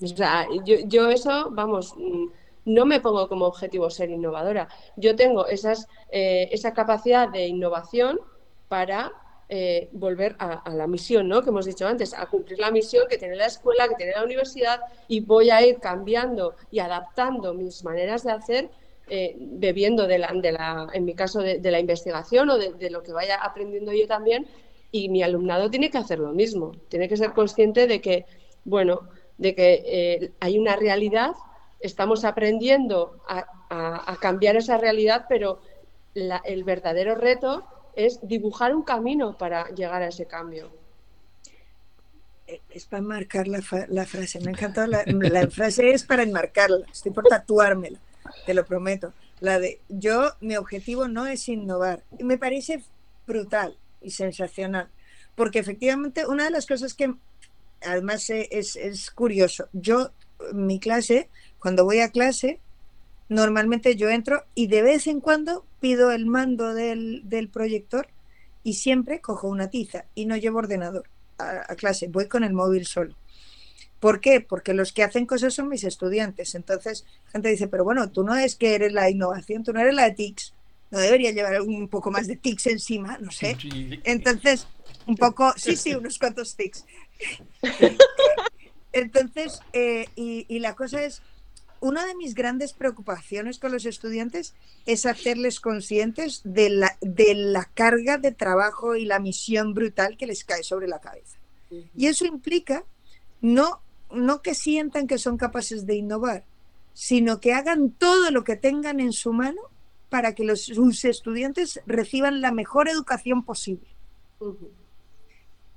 [0.01, 2.29] O sea, yo, yo eso, vamos, mm,
[2.65, 4.67] no me pongo como objetivo ser innovadora.
[4.95, 8.19] Yo tengo esas, eh, esa capacidad de innovación
[8.69, 9.11] para
[9.49, 11.41] eh, volver a, la misión, ¿no?
[11.41, 14.23] Que hemos dicho antes, a cumplir la misión que tiene la escuela, que tiene la
[14.23, 18.69] universidad, y voy a ir cambiando y adaptando mis maneras de hacer,
[19.09, 23.01] eh, bebiendo de la, de la, en mi caso, de, la investigación o de, lo
[23.01, 24.47] que vaya aprendiendo yo también,
[24.91, 28.25] Y mi alumnado tiene que hacer lo mismo, tiene que ser consciente de que,
[28.65, 29.01] bueno,
[29.37, 31.31] de que eh, hay una realidad,
[31.79, 33.45] estamos aprendiendo a,
[34.19, 35.61] cambiar esa realidad, pero
[36.15, 37.63] el verdadero reto
[37.95, 40.71] es dibujar un camino para llegar a ese cambio.
[42.47, 44.87] Eh, es para enmarcar la, frase, me ha encantado.
[44.87, 47.99] La, la frase es para enmarcarla, estoy por tatuármela,
[48.45, 49.13] te lo prometo.
[49.39, 52.03] La de yo, mi objetivo no es innovar.
[52.17, 52.83] Y me parece
[53.27, 54.89] brutal y sensacional,
[55.35, 57.13] porque efectivamente una de las cosas que
[57.81, 60.11] además es, es curioso, yo,
[60.53, 62.59] mi clase, cuando voy a clase,
[63.27, 68.07] normalmente yo entro y de vez en cuando pido el mando del, del proyector
[68.63, 71.07] y siempre cojo una tiza y no llevo ordenador
[71.37, 73.15] a, clase, voy con el móvil solo.
[73.99, 74.41] ¿Por qué?
[74.41, 76.55] Porque los que hacen cosas son mis estudiantes.
[76.55, 79.81] Entonces, la gente dice, pero bueno, tú no es que eres la innovación, tú no
[79.81, 80.53] eres la de TICS.
[80.91, 83.57] No debería llevar un poco más de TICS encima, no sé.
[84.05, 84.67] Entonces,
[85.05, 86.85] un poco, sí, sí, unos cuantos TICS.
[88.93, 91.21] Entonces, eh, y, y la cosa es,
[91.81, 97.65] una de mis grandes preocupaciones con los estudiantes es hacerles conscientes de la, de la
[97.65, 101.37] carga de trabajo y la misión brutal que les cae sobre la cabeza.
[101.95, 102.83] Y eso implica
[103.41, 103.81] no,
[104.11, 106.43] no que sientan que son capaces de innovar,
[106.93, 109.61] sino que hagan todo lo que tengan en su mano
[110.09, 113.87] para que los, sus estudiantes reciban la mejor educación posible.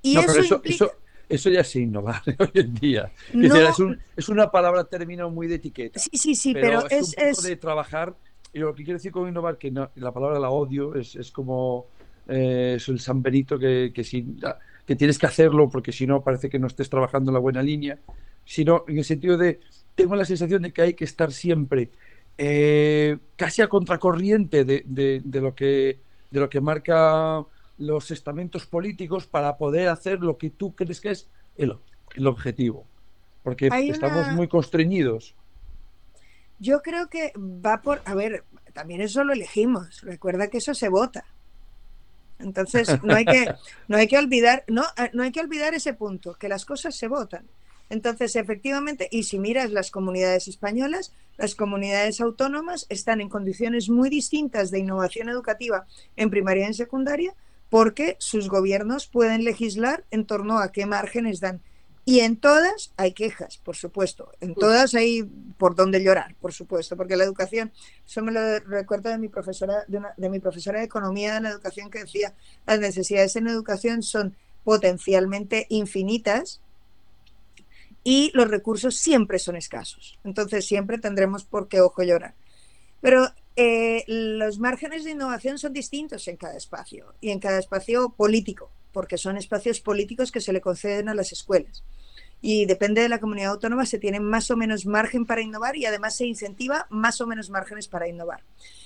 [0.02, 0.86] Y eso, implica
[1.32, 3.12] eso ya es innovar hoy en día.
[3.32, 3.76] es,
[4.16, 5.98] es, una palabra término muy de etiqueta.
[5.98, 8.14] Sí, sí, sí, pero, es, un poco de trabajar.
[8.52, 11.86] Y lo que quiero decir con innovar, que la palabra la odio, es, es como
[12.28, 14.04] eh, es el San Benito que, que,
[14.92, 17.62] que tienes que hacerlo porque si no parece que no estés trabajando en la buena
[17.62, 17.98] línea,
[18.44, 19.60] sino en el sentido de,
[19.94, 21.90] tengo la sensación de que hay que estar siempre
[22.36, 25.98] eh, casi a contracorriente de, de, de, lo que,
[26.30, 27.42] de lo que marca
[27.78, 31.74] los estamentos políticos para poder hacer lo que tú crees que es el,
[32.14, 32.84] el objetivo.
[33.42, 35.34] Porque estamos muy constreñidos.
[36.58, 38.02] Yo creo que va por.
[38.04, 40.02] A ver, también eso lo elegimos.
[40.02, 41.24] Recuerda que eso se vota.
[42.42, 43.54] Entonces, no hay que,
[43.88, 46.94] no hay que olvidar, no, eh, no hay que olvidar ese punto, que las cosas
[46.94, 47.46] se votan.
[47.90, 54.08] Entonces, efectivamente, y si miras las comunidades españolas, las comunidades autónomas están en condiciones muy
[54.08, 55.86] distintas de innovación educativa
[56.16, 57.34] en primaria y en secundaria
[57.72, 61.62] porque sus gobiernos pueden legislar en torno a qué márgenes dan.
[62.04, 64.32] Y en todas hay quejas, por supuesto.
[64.40, 65.22] En todas hay
[65.56, 67.72] por dónde llorar, por supuesto, porque la educación,
[68.04, 71.50] eso me lo recuerdo de mi profesora de, de mi profesora de economía de la
[71.50, 72.34] educación que decía,
[72.66, 74.34] las necesidades en educación son
[74.64, 76.60] potencialmente infinitas
[78.04, 80.18] y los recursos siempre son escasos.
[80.24, 82.34] Entonces siempre tendremos por qué ojo llorar.
[83.00, 88.10] Pero eh, los márgenes de innovación son distintos en cada espacio y en cada espacio
[88.10, 91.82] político, porque son espacios políticos que se le conceden a las escuelas.
[92.40, 95.86] Y depende de la comunidad autónoma, se tiene más o menos margen para innovar y
[95.86, 98.42] además se incentiva más o menos márgenes para innovar.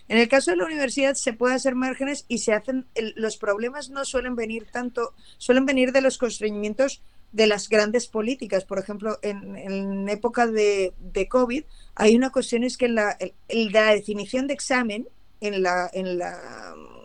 [0.09, 2.87] En el caso de la universidad se puede hacer márgenes y se hacen,
[3.17, 7.03] los problemas no suelen venir tanto, suelen venir de los constreñimientos
[7.33, 8.65] de las grandes políticas.
[8.65, 10.93] Por ejemplo, en, época de,
[11.29, 13.17] COVID, hay una cuestión es que la,
[13.49, 15.09] la definición de examen
[15.41, 16.96] en, la, en, la, en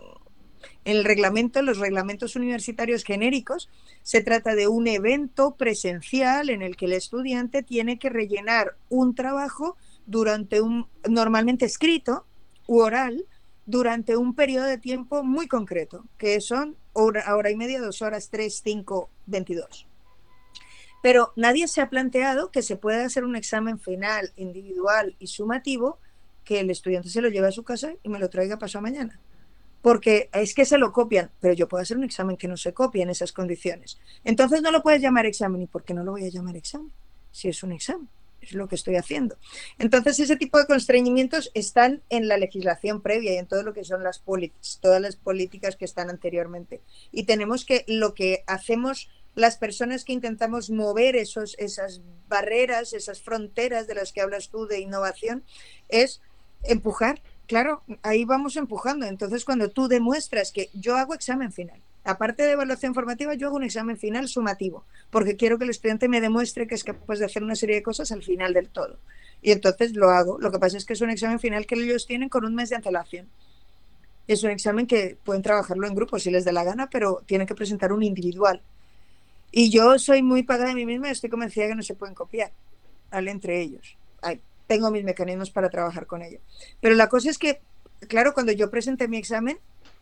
[0.84, 3.68] el reglamento, los reglamentos universitarios genéricos,
[4.02, 9.14] se trata de un evento presencial en el que el estudiante tiene que rellenar un
[9.14, 9.76] trabajo
[10.06, 12.26] durante un, normalmente escrito
[12.66, 13.26] u oral,
[13.64, 18.28] durante un periodo de tiempo muy concreto, que son hora, hora y media, dos horas,
[18.28, 19.86] tres, cinco, veintidós.
[21.02, 25.98] Pero nadie se ha planteado que se pueda hacer un examen final, individual y sumativo,
[26.44, 29.20] que el estudiante se lo lleve a su casa y me lo traiga pasado mañana.
[29.82, 32.72] Porque es que se lo copian, pero yo puedo hacer un examen que no se
[32.72, 33.98] copie en esas condiciones.
[34.24, 35.62] Entonces no lo puedes llamar examen.
[35.62, 36.90] ¿Y por qué no lo voy a llamar examen?
[37.32, 38.08] Si es un examen,
[38.40, 39.36] es lo que estoy haciendo.
[39.78, 43.84] Entonces ese tipo de constreñimientos están en la legislación previa y en todo lo que
[43.84, 46.80] son las políticas, todas las políticas que están anteriormente.
[47.10, 53.22] Y tenemos que lo que hacemos las personas que intentamos mover esos, esas barreras, esas
[53.22, 55.42] fronteras de las que hablas tú de innovación,
[55.88, 56.20] es
[56.64, 57.22] empujar.
[57.46, 59.06] Claro, ahí vamos empujando.
[59.06, 63.56] Entonces, cuando tú demuestras que yo hago examen final, aparte de evaluación formativa, yo hago
[63.56, 67.26] un examen final sumativo, porque quiero que el estudiante me demuestre que es capaz de
[67.26, 68.98] hacer una serie de cosas al final del todo.
[69.42, 70.38] Y entonces lo hago.
[70.38, 72.70] Lo que pasa es que es un examen final que ellos tienen con un mes
[72.70, 73.28] de antelación.
[74.28, 77.46] Es un examen que pueden trabajarlo en grupo si les dé la gana, pero tienen
[77.46, 78.62] que presentar un individual.
[79.50, 82.14] Y yo soy muy pagada de mí misma y estoy convencida que no se pueden
[82.14, 82.52] copiar
[83.10, 83.30] ¿vale?
[83.30, 83.96] entre ellos.
[84.66, 86.38] Tengo mis mecanismos para trabajar con ello.
[86.80, 87.60] Pero la cosa es que,
[88.08, 89.58] claro, cuando yo presenté mi examen,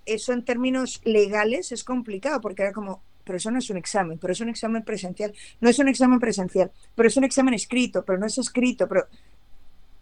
[0.07, 4.19] eso en términos legales es complicado, porque era como, pero eso no es un examen,
[4.19, 8.05] pero es un examen presencial, no es un examen presencial, pero es un examen escrito,
[8.05, 9.07] pero no es escrito, pero...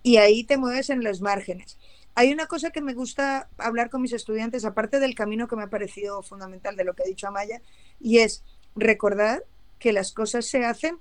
[0.03, 1.77] Y ahí te mueves en los márgenes.
[2.15, 5.65] Hay una cosa que me gusta hablar con mis estudiantes, aparte del camino que me
[5.65, 7.61] ha parecido fundamental de lo que ha dicho Amaya,
[8.01, 8.45] y es
[8.77, 9.45] recordar
[9.79, 10.99] que las cosas se hacen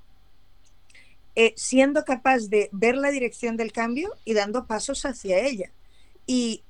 [1.40, 5.70] eh, siendo capaz de ver la dirección del cambio y dando pasos hacia ella.
[6.26, 6.64] Y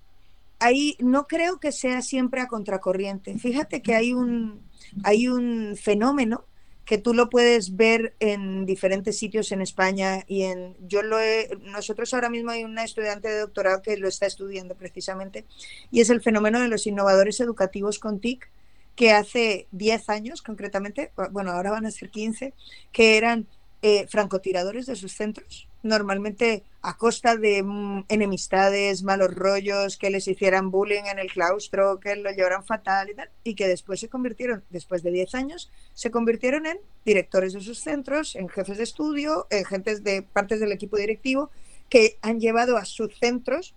[0.59, 3.39] ahí no creo que sea siempre a contracorriente.
[3.39, 4.61] Fíjate que hay un,
[5.05, 6.43] hay un fenómeno
[6.83, 11.15] que tú lo puedes ver en diferentes sitios en España y en yo lo
[11.61, 15.45] nosotros ahora mismo hay una estudiante de doctorado que lo está estudiando precisamente
[15.91, 18.49] y es el fenómeno de los innovadores educativos con TIC
[18.97, 22.53] que hace 10 años concretamente, bueno, ahora van a ser 15,
[22.91, 23.47] que eran
[23.81, 30.27] eh, francotiradores de sus centros, normalmente a costa de mm, enemistades, malos rollos, que les
[30.27, 34.09] hicieran bullying en el claustro, que lo llevaran fatal y tal, y que después se
[34.09, 38.83] convirtieron, después de 10 años, se convirtieron en directores de sus centros, en jefes de
[38.83, 41.51] estudio, en gentes de partes del equipo directivo,
[41.89, 43.75] que han llevado a sus centros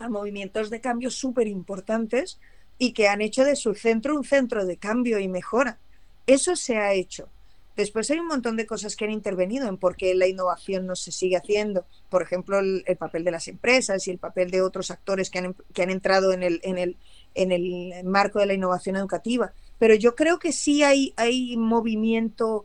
[0.00, 2.38] a movimientos de cambio súper importantes
[2.78, 5.78] y que han hecho de su centro un centro de cambio y mejora.
[6.26, 7.28] Eso se ha hecho.
[7.76, 10.94] Después hay un montón de cosas que han intervenido en por qué la innovación no
[10.94, 11.84] se sigue haciendo.
[12.08, 15.56] Por ejemplo, el, papel de las empresas y el papel de otros actores que han,
[15.72, 16.96] que han entrado en el, en, el,
[17.34, 19.52] en el marco de la innovación educativa.
[19.78, 22.64] Pero yo creo que sí hay, hay movimiento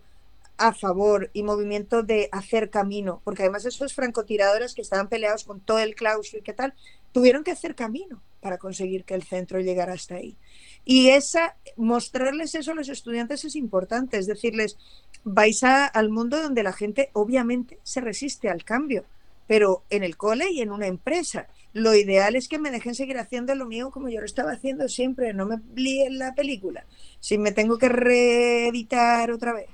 [0.59, 5.61] a favor y movimiento de hacer camino, porque además esos francotiradores que estaban peleados con
[5.61, 6.73] todo el claustro y qué tal,
[7.13, 10.37] tuvieron que hacer camino para conseguir que el centro llegara hasta ahí.
[10.85, 14.77] Y esa, mostrarles eso a los estudiantes es importante, es decirles,
[15.23, 19.05] vais al mundo donde la gente obviamente se resiste al cambio,
[19.47, 21.47] pero en el cole y en una empresa.
[21.73, 24.89] Lo ideal es que me dejen seguir haciendo lo mío como yo lo estaba haciendo
[24.89, 26.85] siempre, no me líen la película,
[27.19, 29.69] si me tengo que reeditar otra vez.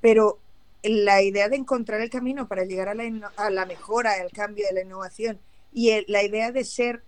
[0.00, 0.38] Pero
[0.82, 4.66] la idea de encontrar el camino para llegar a la, a la mejora, al cambio,
[4.68, 5.40] de la innovación
[5.72, 7.02] y la idea de ser,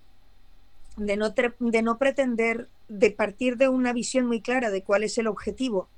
[0.97, 5.19] de no, de no pretender de partir de una visión muy clara de cuál es
[5.19, 5.89] el objetivo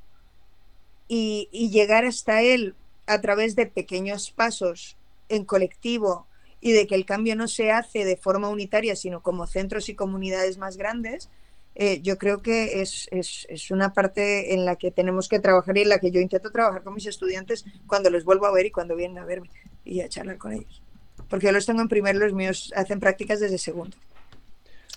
[1.09, 2.75] y, llegar hasta él
[3.07, 4.97] a través de pequeños pasos
[5.29, 6.27] en colectivo
[6.61, 9.95] y de que el cambio no se hace de forma unitaria, sino como centros y
[9.95, 11.31] comunidades más grandes,
[11.75, 15.83] eh, yo creo que es, es, una parte en la que tenemos que trabajar y
[15.83, 18.71] en la que yo intento trabajar con mis estudiantes cuando les vuelvo a ver y
[18.73, 19.49] cuando vienen a verme
[19.85, 20.83] y a charlar con ellos.
[21.29, 23.97] Porque yo los tengo en primero, los míos hacen prácticas desde segundo.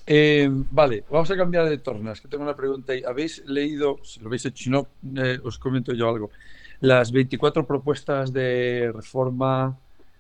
[0.05, 3.03] Eh, vale, vamos a cambiar de tornas, que tengo una pregunta ahí.
[3.03, 6.31] ¿Habéis leído, si lo habéis hecho, si no, eh, os comento yo algo,
[6.79, 9.77] las 24 propuestas de reforma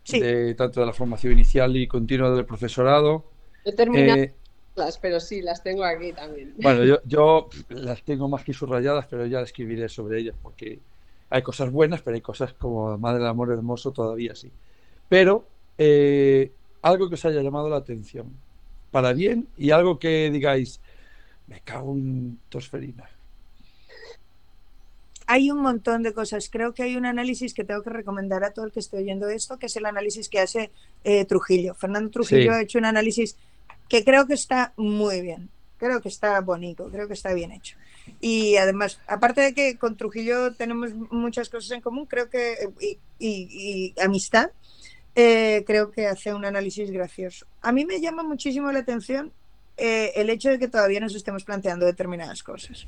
[0.07, 3.25] de tanto de la formación inicial y continua del profesorado?
[3.63, 4.33] He terminado eh,
[4.75, 6.53] las, pero sí, las tengo aquí también.
[6.61, 10.79] Bueno, yo, yo las tengo más que subrayadas, pero ya escribiré sobre ellas, porque
[11.29, 14.51] hay cosas buenas, pero hay cosas como Madre del Amor Hermoso todavía sí.
[15.09, 15.47] Pero
[16.83, 18.31] algo que os haya llamado la atención
[18.91, 20.79] para bien y algo que digáis,
[21.47, 23.09] me cago en tosferina.
[25.27, 26.49] Hay un montón de cosas.
[26.49, 29.29] Creo que hay un análisis que tengo que recomendar a todo el que esté oyendo
[29.29, 30.71] esto, que es el análisis que hace
[31.05, 31.73] eh, Trujillo.
[31.73, 33.37] Fernando Trujillo ha hecho un análisis
[33.87, 35.49] que creo que está muy bien.
[35.77, 37.77] Creo que está bonito, creo que está bien hecho.
[38.19, 42.69] Y además, aparte de que con Trujillo tenemos muchas cosas en común, creo que,
[43.17, 44.51] y amistad,
[45.15, 47.45] eh, creo que hace un análisis gracioso.
[47.61, 49.31] A mí me llama muchísimo la atención
[49.77, 52.87] eh, el hecho de que todavía nos estemos planteando determinadas cosas.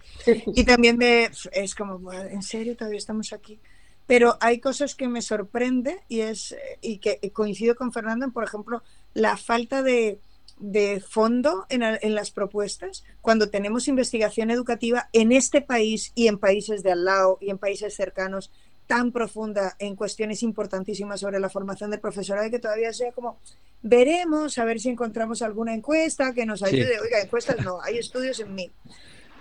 [0.56, 3.60] Y también me, es como, ¿en serio todavía estamos aquí?
[4.06, 8.44] Pero hay cosas que me sorprende y, es, y que coincido con Fernando en, por
[8.44, 10.20] ejemplo, la falta de,
[10.60, 16.38] de fondo en, en, las propuestas cuando tenemos investigación educativa en este país y en
[16.38, 18.52] países de al lado y en países cercanos
[18.88, 23.38] tan profunda en cuestiones importantísimas sobre la formación del profesorado que todavía sea como,
[23.82, 27.00] veremos, a ver si encontramos alguna encuesta que nos ayude.
[27.00, 28.72] Oiga, encuestas no, hay estudios en mí.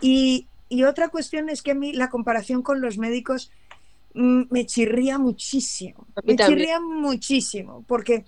[0.00, 3.50] Y, y, otra cuestión es que a mí la comparación con los médicos
[4.14, 6.06] mm, me chirría muchísimo.
[6.24, 8.24] Me chirría muchísimo, porque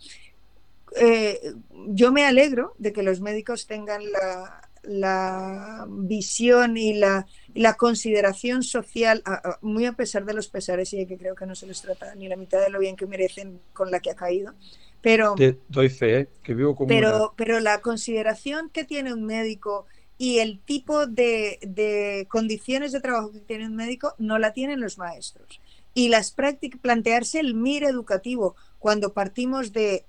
[0.96, 1.54] eh,
[1.88, 8.62] yo me alegro de que los médicos tengan la, la visión y la, la consideración
[8.62, 9.22] social,
[9.60, 12.14] muy a pesar de los pesares y de que creo que no se les trata
[12.14, 14.54] ni la mitad de lo bien que merecen con la que ha caído.
[15.00, 16.28] Pero, Te doy fe, ¿eh?
[16.42, 21.58] que vivo como pero, pero la consideración que tiene un médico y el tipo de,
[21.62, 25.60] de, condiciones de trabajo que tiene un médico no la tienen los maestros.
[25.92, 30.06] Y las prácticas, plantearse el MIR educativo cuando partimos de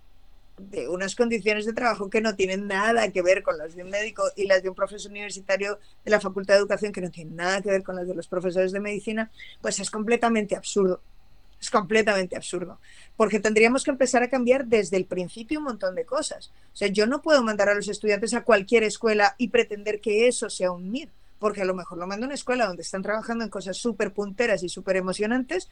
[0.58, 3.89] de unas condiciones de trabajo que no tienen nada que ver con las de un
[3.89, 7.36] médico y las de un profesor universitario de la Facultad de Educación que no tienen
[7.36, 9.32] nada que ver con las de los profesores de medicina,
[9.62, 11.01] pues es completamente absurdo.
[11.60, 12.80] Es completamente absurdo.
[13.16, 16.51] Porque tendríamos que empezar a cambiar desde el principio un montón de cosas.
[16.74, 20.28] O sea, yo no puedo mandar a los estudiantes a cualquier escuela y pretender que
[20.28, 23.01] eso sea un MIR, porque a lo mejor lo mando a una escuela donde están
[23.01, 25.70] trabajando en cosas súper punteras y súper emocionantes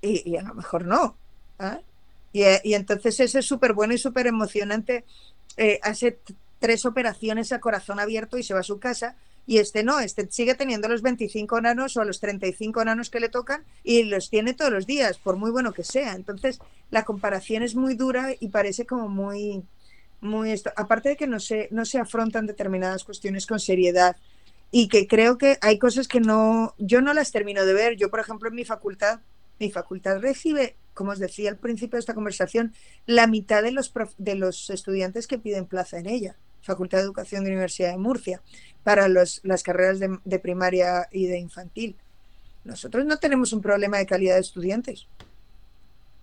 [0.00, 1.16] y, a lo mejor no.
[1.58, 1.80] ¿ah?
[2.62, 5.04] Y, entonces ese es súper bueno y súper emocionante.
[5.56, 6.18] Eh, hace
[6.58, 9.16] tres operaciones a corazón abierto y se va a su casa.
[9.46, 13.28] Y este no, este sigue teniendo los 25 nanos o los 35 nanos que le
[13.28, 16.14] tocan y los tiene todos los días, por muy bueno que sea.
[16.14, 16.58] Entonces,
[16.90, 19.62] la comparación es muy dura y parece como muy,
[20.20, 20.72] muy esto.
[20.76, 24.16] Aparte de que no se, no se afrontan determinadas cuestiones con seriedad
[24.72, 27.96] y que creo que hay cosas que no, yo no las termino de ver.
[27.96, 29.20] Yo, por ejemplo, en mi facultad,
[29.60, 32.72] mi facultad recibe como os decía al principio de esta conversación,
[33.04, 37.44] la mitad de los, de los estudiantes que piden plaza en ella, Facultad de Educación
[37.44, 38.40] de Universidad de Murcia,
[38.82, 41.96] para las carreras de, de primaria y de infantil.
[42.64, 45.06] Nosotros no tenemos un problema de calidad de estudiantes.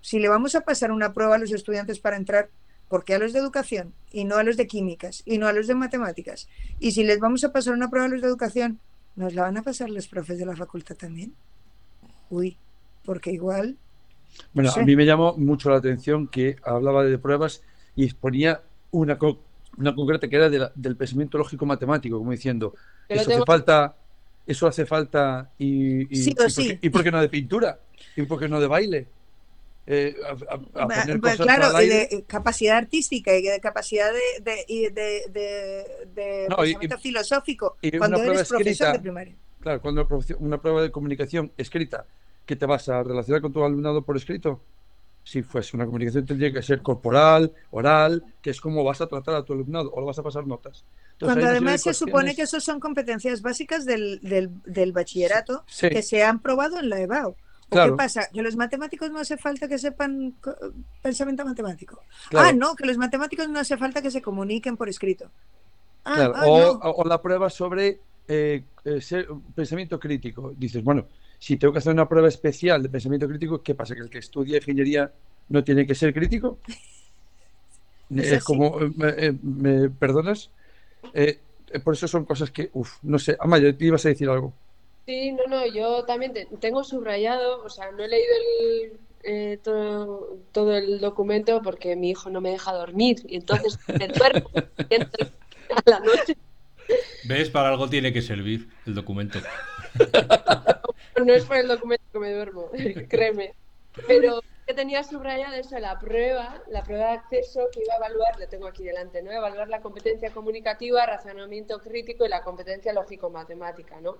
[0.01, 2.49] Si le vamos a pasar una prueba a los estudiantes para entrar,
[2.89, 5.53] ¿por qué a los de educación y no a los de químicas y no a
[5.53, 6.49] los de matemáticas?
[6.79, 8.79] Y si les vamos a pasar una prueba a los de educación,
[9.15, 11.35] ¿nos la van a pasar los profes de la facultad también?
[12.31, 12.57] Uy,
[13.05, 13.77] porque igual
[14.53, 17.61] bueno, a mí me llamó mucho la atención que hablaba de pruebas
[17.95, 18.61] y exponía
[18.91, 19.17] una,
[19.77, 22.75] una concreta que era del pensamiento lógico matemático, como diciendo,
[23.09, 23.95] eso hace falta,
[24.45, 26.35] eso hace falta y, y, sí,
[26.81, 27.79] y, por qué, no de pintura?
[28.15, 29.07] ¿Y por qué no de baile?
[29.85, 30.15] Eh,
[31.19, 34.11] pues claro, y de capacidad artística y de capacidad
[34.41, 35.29] de, de,
[36.15, 39.35] de, pensamiento filosófico cuando eres profesor de primaria.
[39.59, 40.07] Claro, cuando
[40.39, 42.05] una prueba de comunicación escrita
[42.45, 44.61] que te vas a relacionar con tu alumnado por escrito.
[45.23, 49.35] Si fuese una comunicación tendría que ser corporal, oral, que es como vas a tratar
[49.35, 50.83] a tu alumnado o lo vas a pasar notas.
[51.19, 56.39] Cuando además se supone que eso son competencias básicas del, del, bachillerato que se han
[56.39, 57.35] probado en la EBAU.
[57.69, 58.29] ¿Qué pasa?
[58.31, 60.35] ¿Que los matemáticos no hace falta que sepan
[61.01, 62.01] pensamiento matemático?
[62.35, 65.31] Ah, no, que los matemáticos no hace falta que se comuniquen por escrito.
[66.05, 70.53] Ah, ah o, la prueba sobre eh, eh, pensamiento crítico.
[70.55, 71.07] Dices, bueno,
[71.43, 73.93] si tengo que hacer una prueba especial de pensamiento crítico, ¿qué pasa?
[73.95, 75.11] ¿Que el que estudia ingeniería
[75.49, 76.57] no tiene que ser crítico?
[78.15, 80.51] Es, como, eh, ¿me, perdonas?
[81.13, 81.39] Eh,
[81.83, 83.35] por eso son cosas que, uff, no sé.
[83.39, 84.53] Amaya, te ibas a decir algo.
[85.07, 90.37] Sí, no, no, yo también tengo subrayado, o sea, no he leído el, eh, todo,
[90.51, 95.89] todo, el documento porque mi hijo no me deja dormir y entonces me duermo a
[95.89, 96.37] la noche.
[97.25, 97.49] ¿Ves?
[97.49, 99.39] Para algo tiene que servir el documento.
[101.17, 102.69] no es por el documento que me duermo,
[103.09, 103.53] créeme.
[104.07, 108.39] Pero que tenía subrayado eso, la prueba, la prueba de acceso que iba a evaluar,
[108.39, 109.31] lo tengo aquí delante, ¿no?
[109.31, 114.17] Evaluar la competencia comunicativa, razonamiento crítico y la competencia lógico-matemática, ¿no?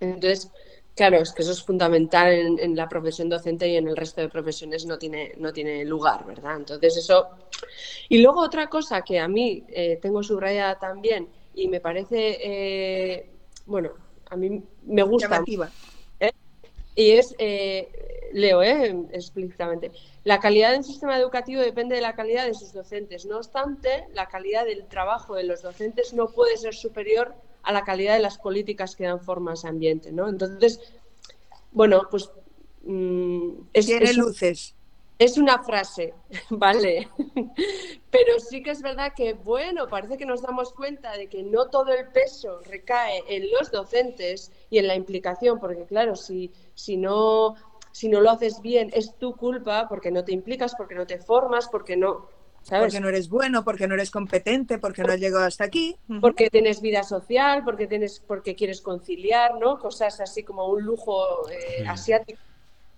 [0.00, 0.50] Entonces,
[0.94, 4.28] claro, es que eso es fundamental en, la profesión docente y en el resto de
[4.28, 6.56] profesiones no tiene, no tiene lugar, ¿verdad?
[6.56, 7.28] Entonces, eso.
[8.08, 13.30] Y luego otra cosa que a mí eh, tengo subrayada también y me parece, eh,
[13.66, 13.90] bueno,
[14.30, 15.42] a mí me gusta.
[16.98, 17.88] Y es, eh,
[18.32, 19.92] leo eh, explícitamente,
[20.24, 23.24] la calidad del sistema educativo depende de la calidad de sus docentes.
[23.24, 27.84] No obstante, la calidad del trabajo de los docentes no puede ser superior a la
[27.84, 30.10] calidad de las políticas que dan forma a ese ambiente.
[30.10, 30.28] ¿no?
[30.28, 30.80] Entonces,
[31.70, 32.32] bueno, pues...
[32.82, 34.74] Mm, es, Tiene luces.
[35.18, 36.14] Es una frase,
[36.50, 37.08] ¿vale?
[38.10, 41.68] Pero sí que es verdad que, bueno, parece que nos damos cuenta de que no
[41.68, 46.96] todo el peso recae en los docentes y en la implicación, porque claro, si, si,
[46.96, 47.56] no,
[47.90, 51.18] si no lo haces bien es tu culpa porque no te implicas, porque no te
[51.18, 52.28] formas, porque no...
[52.62, 52.92] ¿sabes?
[52.92, 55.96] Porque no eres bueno, porque no eres competente, porque no has llegado hasta aquí.
[56.20, 59.78] Porque tienes vida social, porque, tienes, porque quieres conciliar, ¿no?
[59.78, 62.38] Cosas así como un lujo eh, asiático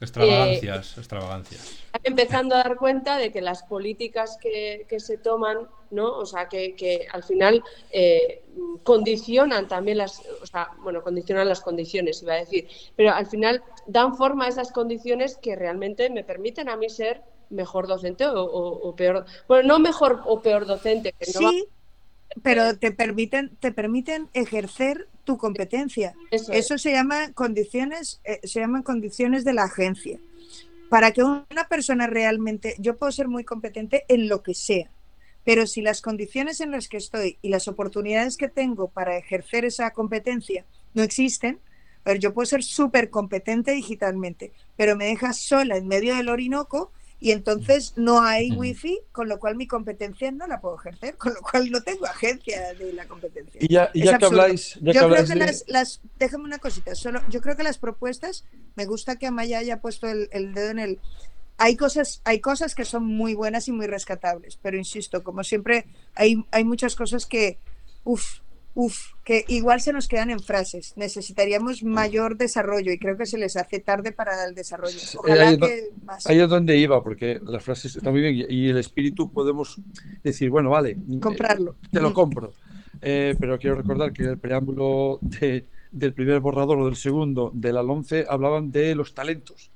[0.01, 1.79] Extravagancias, eh, extravagancias.
[2.03, 6.17] Empezando a dar cuenta de que las políticas que, se toman, ¿no?
[6.17, 8.43] O sea, que, al final eh,
[8.83, 13.63] condicionan también las, o sea, bueno, condicionan las condiciones, iba a decir, pero al final
[13.87, 18.95] dan forma a esas condiciones que realmente me permiten a mí ser mejor docente o,
[18.97, 21.69] peor, bueno, no mejor o peor docente, que no sí,
[22.43, 26.15] pero te permiten, te permiten ejercer tu competencia.
[26.31, 30.19] Eso, se llama condiciones, eh, se llaman condiciones de la agencia.
[30.89, 34.91] Para que una persona realmente, yo puedo ser muy competente en lo que sea,
[35.45, 39.65] pero si las condiciones en las que estoy y las oportunidades que tengo para ejercer
[39.65, 40.65] esa competencia
[40.95, 41.61] no existen,
[42.19, 47.33] yo puedo ser súper competente digitalmente, pero me dejas sola en medio del Orinoco Y
[47.33, 51.41] entonces no hay wifi, con lo cual mi competencia no la puedo ejercer, con lo
[51.43, 53.61] cual no tengo agencia de la competencia.
[53.63, 57.57] Y ya, que habláis, yo creo que las, las, déjame una cosita, solo, yo creo
[57.57, 58.45] que las propuestas,
[58.75, 60.99] me gusta que Amaya haya puesto el, el dedo en el,
[61.59, 65.85] hay cosas, hay cosas que son muy buenas y muy rescatables, pero insisto, como siempre,
[66.15, 67.59] hay, hay muchas cosas que,
[68.81, 70.95] uff, Uf, que igual se nos quedan en frases.
[70.97, 74.99] Necesitaríamos mayor desarrollo y creo que se les hace tarde para el desarrollo.
[75.19, 76.27] Ojalá ahí, que más.
[76.27, 79.79] ahí es donde iba, porque las frases están muy bien y el espíritu podemos
[80.25, 81.73] decir, bueno, vale, comprarlo.
[81.83, 82.55] Eh, te lo compro.
[83.03, 87.75] Eh, pero quiero recordar que en el preámbulo del primer borrador o del segundo de
[87.75, 89.71] la 11 hablaban de los talentos.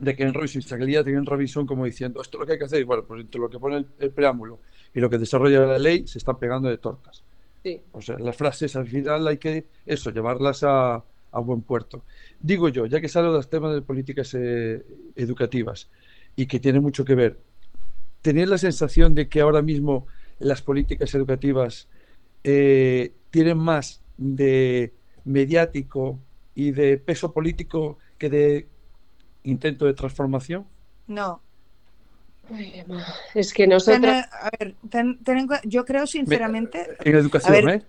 [0.00, 2.64] De que en Roy salía en revisión como diciendo esto es lo que hay que
[2.64, 2.80] hacer.
[2.80, 4.58] Y bueno, pues entre lo que pone el preámbulo
[4.92, 7.22] y lo que desarrolla la ley se están pegando de tortas.
[7.92, 11.02] O sea, las frases al final hay que, eso, llevarlas a,
[11.32, 12.02] buen puerto.
[12.40, 14.82] Digo yo, ya que salen los temas de políticas eh,
[15.16, 15.90] educativas
[16.34, 17.38] y que tiene mucho que ver,
[18.22, 20.06] ¿tenéis la sensación de que ahora mismo
[20.38, 21.88] las políticas educativas
[22.42, 24.94] eh, tienen más de
[25.26, 26.18] mediático
[26.54, 28.66] y de peso político que de
[29.42, 30.64] intento de transformación?
[31.06, 31.42] No,
[33.34, 34.14] es que nosotros.
[34.30, 34.74] a ver,
[35.64, 36.86] yo creo sinceramente.
[37.04, 37.82] En educación, ¿eh?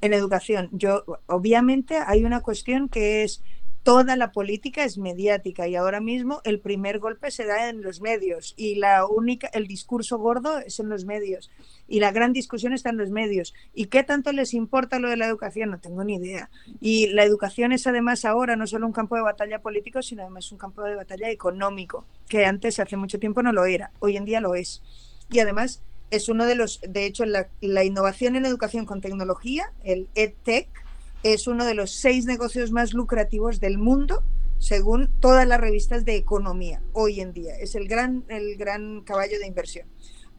[0.00, 0.68] En educación.
[0.72, 3.42] Yo, obviamente, hay una cuestión que es
[3.84, 8.00] toda la política es mediática y ahora mismo el primer golpe se da en los
[8.00, 11.50] medios y la única el discurso gordo es en los medios
[11.86, 13.52] y la gran discusión está en los medios.
[13.74, 16.48] Y qué tanto les importa lo de la educación no tengo ni idea.
[16.80, 20.50] Y la educación es además ahora no solo un campo de batalla político sino además
[20.50, 24.24] un campo de batalla económico que antes hace mucho tiempo no lo era hoy en
[24.24, 24.82] día lo es.
[25.30, 29.72] Y además es uno de los de hecho la, la innovación en educación con tecnología
[29.82, 30.83] el EdTech
[31.24, 34.22] es uno de los seis negocios más lucrativos del mundo,
[34.58, 37.56] según todas las revistas de economía hoy en día.
[37.56, 39.88] Es el gran, el gran caballo de inversión.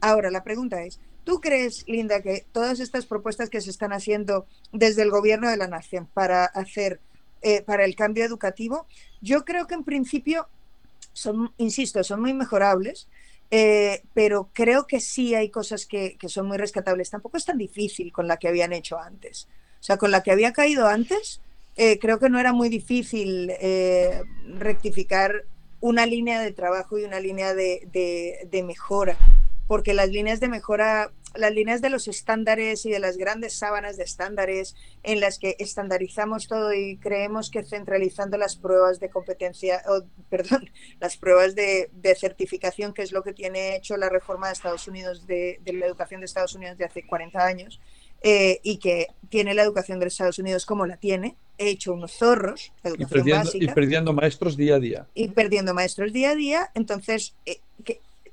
[0.00, 4.46] Ahora, la pregunta es, ¿tú crees, Linda, que todas estas propuestas que se están haciendo
[4.72, 7.00] desde el gobierno de la nación para hacer,
[7.42, 8.86] eh, para el cambio educativo,
[9.20, 10.48] yo creo que en principio
[11.56, 13.08] insisto, son muy mejorables,
[13.50, 17.10] eh, pero creo que sí hay cosas que, que, son muy rescatables.
[17.10, 19.48] Tampoco es tan difícil con la que habían hecho antes.
[19.86, 21.40] Sea, con la que había caído antes,
[21.76, 24.20] eh, creo que no era muy difícil eh,
[24.58, 25.44] rectificar
[25.80, 27.86] una línea de trabajo y una línea de,
[28.50, 29.16] de, mejora,
[29.68, 33.96] porque las líneas de mejora, las líneas de los estándares y de las grandes sábanas
[33.96, 34.74] de estándares
[35.04, 40.68] en las que estandarizamos todo y creemos que centralizando las pruebas de competencia, o, perdón,
[40.98, 44.88] las pruebas de, de, certificación, que es lo que tiene hecho la reforma de Estados
[44.88, 47.80] Unidos, de la educación de Estados Unidos de hace 40 años,
[48.22, 52.12] eh, y que tiene la educación de Estados Unidos como la tiene, he hecho unos
[52.12, 55.06] zorros, y perdiendo, y perdiendo maestros día a día.
[55.14, 57.60] Y perdiendo maestros día a día, entonces eh,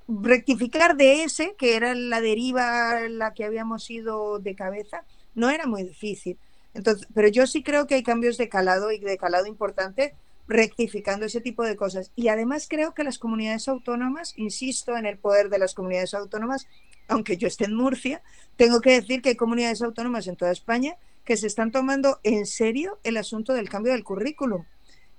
[0.08, 5.04] rectificar de ese, que era la deriva la que habíamos ido de cabeza,
[5.36, 6.38] no era muy difícil.
[6.74, 10.16] Entonces, pero yo sí creo que hay cambios de calado y de calado importante
[10.48, 12.12] rectificando ese tipo de cosas.
[12.16, 16.68] Y además creo que las comunidades autónomas, insisto en el poder de las comunidades autónomas,
[17.08, 18.22] aunque yo esté en Murcia,
[18.56, 20.96] tengo que decir que hay comunidades autónomas en toda España
[21.26, 24.66] que se están tomando en serio el asunto del cambio del currículum.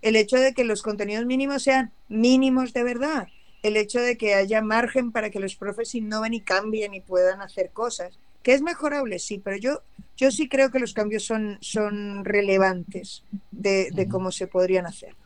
[0.02, 3.28] El hecho de que los contenidos mínimos sean mínimos de verdad.
[3.62, 7.40] El hecho de que haya margen para que los profes innoven y cambien y puedan
[7.40, 8.18] hacer cosas.
[8.42, 9.80] Que es mejorable, sí, pero yo,
[10.18, 15.16] yo sí creo que los cambios son, son relevantes de, de cómo se podrían hacer.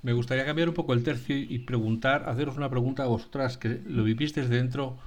[0.00, 3.80] Me gustaría cambiar un poco el tercio y preguntar, haceros una pregunta a vosotras que
[3.86, 4.98] lo vivisteis dentro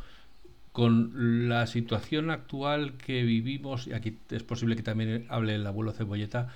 [0.77, 5.91] con la situación actual que vivimos, y aquí es posible que también hable el abuelo
[5.91, 6.49] Cebolleta,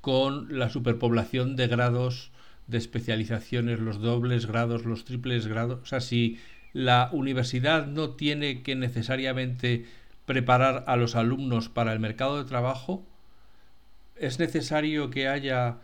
[0.00, 2.30] con la superpoblación de grados
[2.68, 6.40] de especializaciones, los dobles grados, los triples grados, o sea, si
[6.72, 9.84] la universidad no tiene que necesariamente
[10.24, 13.04] preparar a los alumnos para el mercado de trabajo,
[14.18, 15.76] es necesario que haya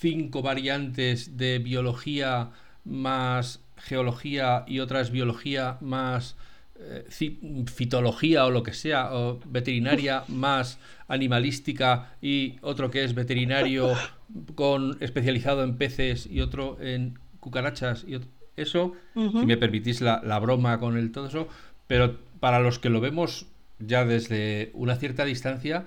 [0.00, 2.52] cinco variantes de biología
[2.86, 6.36] más geología y otra es biología más
[6.80, 7.04] eh,
[7.66, 10.78] fitología o lo que sea, o veterinaria más
[11.08, 13.94] animalística y otro que es veterinario
[14.54, 18.20] con especializado en peces y otro en cucarachas y
[18.56, 21.48] eso, si me permitís la, la, broma con el todo eso,
[21.86, 23.46] pero para los que lo vemos
[23.78, 25.86] ya desde una cierta distancia,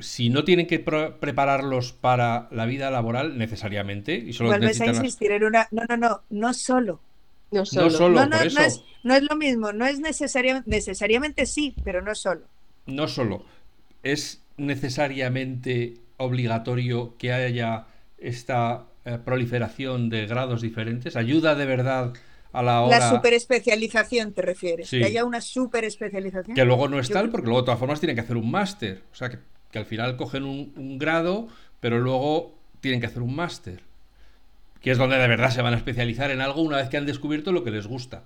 [0.00, 5.32] si no tienen que prepararlos para la vida laboral necesariamente y solo Vuelves a insistir
[5.32, 7.00] en una no no no no solo
[7.50, 8.54] no solo, no, es,
[9.02, 12.42] no, es, lo mismo no es necesariamente necesariamente sí pero no solo
[12.86, 13.44] no solo
[14.02, 17.86] es necesariamente obligatorio que haya
[18.18, 21.16] esta eh, proliferación de grados diferentes?
[21.16, 22.12] ¿Ayuda de verdad
[22.52, 22.98] a la hora...
[22.98, 26.54] La superespecialización te refieres, que haya una superespecialización.
[26.54, 29.02] Que luego no es tal, porque luego de todas formas tienen que hacer un máster.
[29.12, 31.48] O sea, que, al final cogen un, grado,
[31.80, 33.82] pero luego tienen que hacer un máster.
[34.80, 37.06] Que es donde de verdad se van a especializar en algo una vez que han
[37.06, 38.22] descubierto lo que les gusta.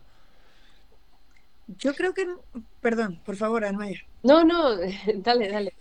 [1.78, 2.26] Yo creo que...
[2.80, 4.04] Perdón, por favor, Anmaya.
[4.22, 4.76] No, no,
[5.16, 5.74] dale, dale.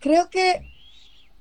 [0.00, 0.62] Creo que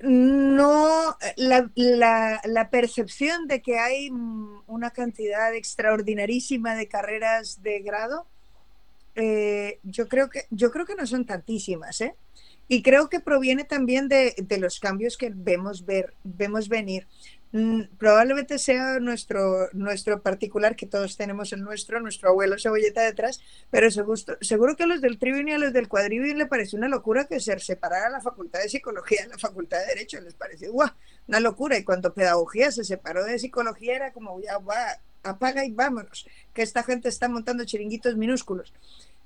[0.01, 4.09] no, la, la, percepción de que hay
[4.67, 8.25] una cantidad extraordinarísima de carreras de grado,
[9.15, 12.15] eh, yo, creo que, yo creo que no son tantísimas, ¿eh?
[12.69, 17.07] Y creo que proviene también de, de los cambios que vemos, ver, vemos venir.
[17.51, 23.41] Mm, probablemente sea nuestro, nuestro particular, que todos tenemos el nuestro, nuestro abuelo cebolleta detrás,
[23.71, 26.87] pero seguro, que a los del Trivium y a los del Cuadrivium le pareció una
[26.87, 30.71] locura que se separara la Facultad de Psicología de la Facultad de Derecho, les pareció
[30.71, 30.91] ¡guau!
[31.27, 35.71] una locura, y cuando Pedagogía se separó de Psicología era como, ya va, apaga y
[35.71, 38.73] vámonos, que esta gente está montando chiringuitos minúsculos.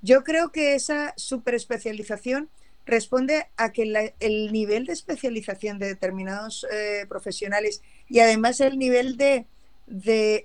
[0.01, 2.49] Yo creo que esa superespecialización
[2.85, 9.17] responde a que el nivel de especialización de determinados eh, profesionales y además el nivel
[9.17, 9.45] de,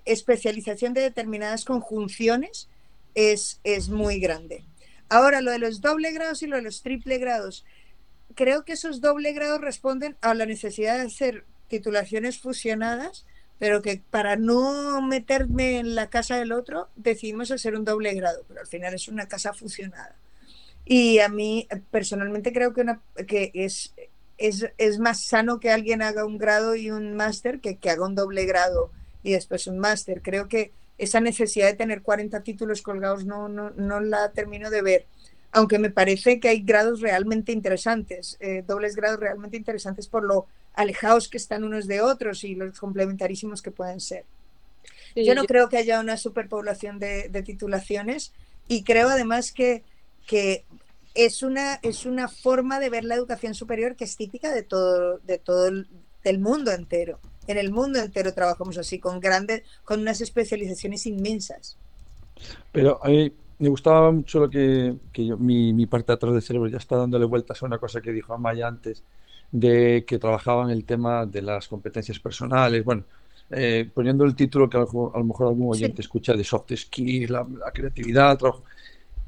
[0.04, 2.68] especialización de determinadas conjunciones
[3.14, 4.64] es, es muy grande.
[5.08, 7.64] Ahora, lo de los doble grados y lo de los triple grados,
[8.34, 13.26] creo que esos doble grados responden a la necesidad de hacer titulaciones fusionadas,
[13.58, 18.44] pero que para no meterme en la casa del otro decidimos hacer un doble grado,
[18.46, 20.14] pero al final es una casa fusionada.
[20.90, 23.92] Y a mí personalmente creo que, una, que es,
[24.38, 28.14] es, más sano que alguien haga un grado y un máster que que haga un
[28.14, 28.90] doble grado
[29.22, 30.22] y después un máster.
[30.22, 34.80] Creo que esa necesidad de tener 40 títulos colgados no, no, no la termino de
[34.80, 35.06] ver.
[35.52, 40.46] Aunque me parece que hay grados realmente interesantes, eh, dobles grados realmente interesantes por lo
[40.72, 44.24] alejados que están unos de otros y los complementarísimos que pueden ser.
[45.14, 48.32] yo no creo que haya una superpoblación de, de titulaciones
[48.68, 49.82] y creo además que
[50.28, 50.64] que
[51.14, 55.18] es una, es una forma de ver la educación superior que es típica de todo,
[55.18, 55.88] de todo el
[56.22, 57.18] del mundo entero.
[57.46, 61.78] En el mundo entero trabajamos así, con grandes, con unas especializaciones inmensas.
[62.70, 66.42] Pero a mí me gustaba mucho lo que, yo, mi, mi, parte de atrás del
[66.42, 69.02] cerebro ya está dándole vueltas a una cosa que dijo Amaya antes,
[69.50, 72.84] de que trabajaban el tema de las competencias personales.
[72.84, 73.04] Bueno,
[73.50, 77.46] eh, poniendo el título que a lo, mejor algún oyente escucha de soft skills, la,
[77.58, 78.64] la creatividad, el trabajo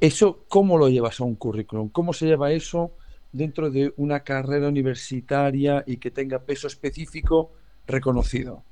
[0.01, 1.89] ¿Eso cómo lo llevas a un currículum?
[1.89, 2.91] ¿Cómo se lleva eso
[3.31, 7.51] dentro de una carrera universitaria y que tenga peso específico
[7.85, 8.63] reconocido?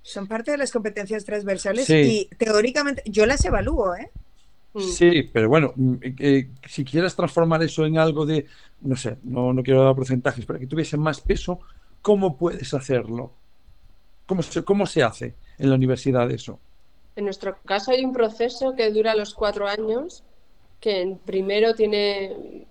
[0.00, 4.10] Son parte de las competencias transversales y teóricamente yo las evalúo, ¿eh?
[4.72, 4.80] Mm.
[4.80, 8.46] Sí, pero bueno, mm, eh, si quieres transformar eso en algo de,
[8.80, 11.60] no sé, no, no quiero dar porcentajes, para que tuviese más peso,
[12.00, 13.30] ¿cómo puedes hacerlo?
[14.24, 16.58] ¿Cómo se, ¿Cómo se hace en la universidad eso?
[17.14, 20.22] En nuestro caso hay un proceso que dura los cuatro años
[20.80, 22.66] que primero tiene,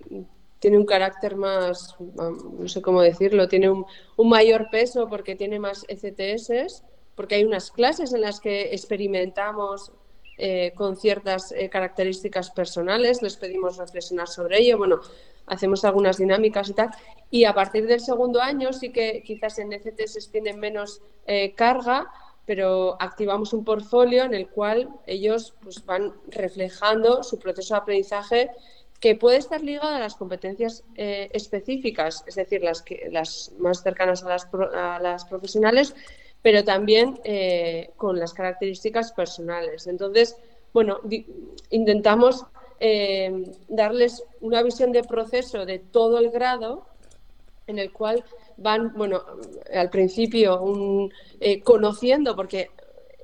[0.58, 3.86] tiene un carácter más, no sé cómo decirlo, tiene un,
[4.18, 6.82] mayor peso porque tiene más ECTS,
[7.14, 9.92] porque hay unas clases en las que experimentamos
[10.38, 15.00] eh, con ciertas eh, características personales, les pedimos reflexionar sobre ello, bueno,
[15.46, 16.90] hacemos algunas dinámicas y tal,
[17.30, 22.10] y a partir del segundo año sí que quizás en ECTS tienen menos eh, carga,
[22.46, 28.50] pero activamos un portfolio en el cual ellos pues, van reflejando su proceso de aprendizaje
[29.00, 33.82] que puede estar ligado a las competencias eh, específicas, es decir, las, que, las más
[33.82, 35.94] cercanas a las, a las profesionales,
[36.40, 39.86] pero también eh, con las características personales.
[39.86, 40.36] Entonces,
[40.72, 41.00] bueno,
[41.70, 42.46] intentamos
[42.78, 46.86] eh, darles una visión de proceso de todo el grado
[47.66, 48.24] en el cual
[48.56, 49.22] van, bueno,
[49.72, 52.70] al principio un, eh, conociendo, porque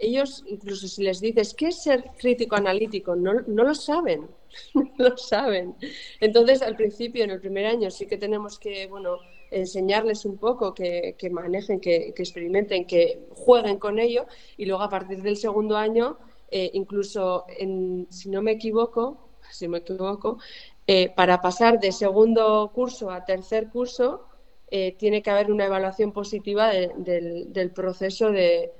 [0.00, 3.14] ellos, incluso si les dices, ¿qué es ser crítico analítico?
[3.14, 4.28] No, no lo saben,
[4.74, 5.76] no lo saben.
[6.20, 9.18] Entonces, al principio, en el primer año, sí que tenemos que, bueno,
[9.50, 14.82] enseñarles un poco, que, que manejen, que, que, experimenten, que jueguen con ello, y luego
[14.82, 16.18] a partir del segundo año,
[16.50, 20.38] eh, incluso, en, si no me equivoco, si me equivoco,
[20.86, 24.26] eh, para pasar de segundo curso a tercer curso,
[24.74, 28.72] eh, tiene que haber una evaluación positiva del proceso de,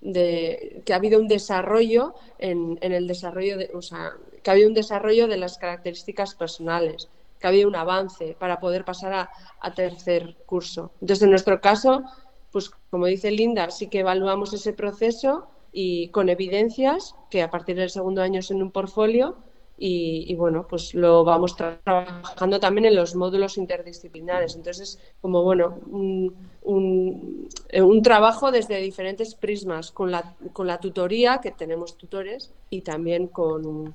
[0.00, 4.74] que ha habido un desarrollo en, el desarrollo de, o sea, que ha habido un
[4.74, 9.28] desarrollo de las características personales, que ha habido un avance para poder pasar
[9.60, 10.92] a, tercer curso.
[11.02, 12.04] Entonces, en nuestro caso,
[12.50, 17.76] pues como dice Linda, sí que evaluamos ese proceso y con evidencias que a partir
[17.76, 19.36] del segundo año es en un portfolio
[19.80, 24.56] y, bueno, pues lo vamos trabajando también en los módulos interdisciplinares.
[24.56, 31.52] Entonces, como bueno, un, un, trabajo desde diferentes prismas, con la, con la tutoría, que
[31.52, 33.94] tenemos tutores, y también con,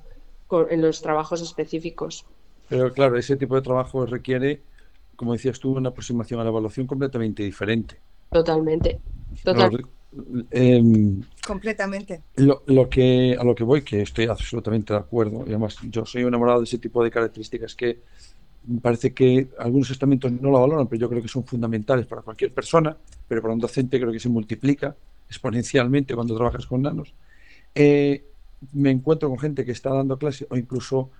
[0.70, 2.24] en los trabajos específicos.
[2.68, 4.62] Pero claro, ese tipo de trabajo requiere,
[5.16, 8.00] como decías tú, una aproximación a la evaluación completamente diferente.
[8.30, 9.00] Totalmente.
[9.44, 9.84] Total.
[10.50, 12.22] Em, Completamente.
[12.36, 16.06] Lo, lo, que, a lo que voy, que estoy absolutamente de acuerdo, y además yo
[16.06, 18.00] soy enamorado de ese tipo de características que
[18.80, 22.52] parece que algunos estamentos no lo valoran, pero yo creo que son fundamentales para cualquier
[22.52, 22.96] persona,
[23.28, 24.96] pero para un docente creo que se multiplica
[25.28, 27.12] exponencialmente cuando trabajas con nanos.
[27.74, 28.24] Eh,
[28.72, 31.10] me encuentro con gente que está dando clases o incluso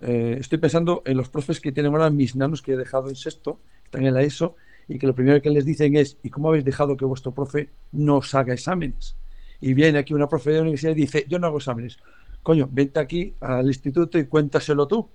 [0.00, 3.16] eh, estoy pensando en los profes que tienen ahora mis nanos que he dejado en
[3.16, 4.56] sexto, están en la ESO,
[4.88, 7.70] y que lo primero que les dicen es, ¿y cómo habéis dejado que vuestro profe
[7.92, 9.16] no os haga exámenes?
[9.60, 11.98] Y viene aquí una profe de la universidad y dice, yo no hago exámenes.
[12.42, 15.08] Coño, vente aquí al instituto y cuéntaselo tú.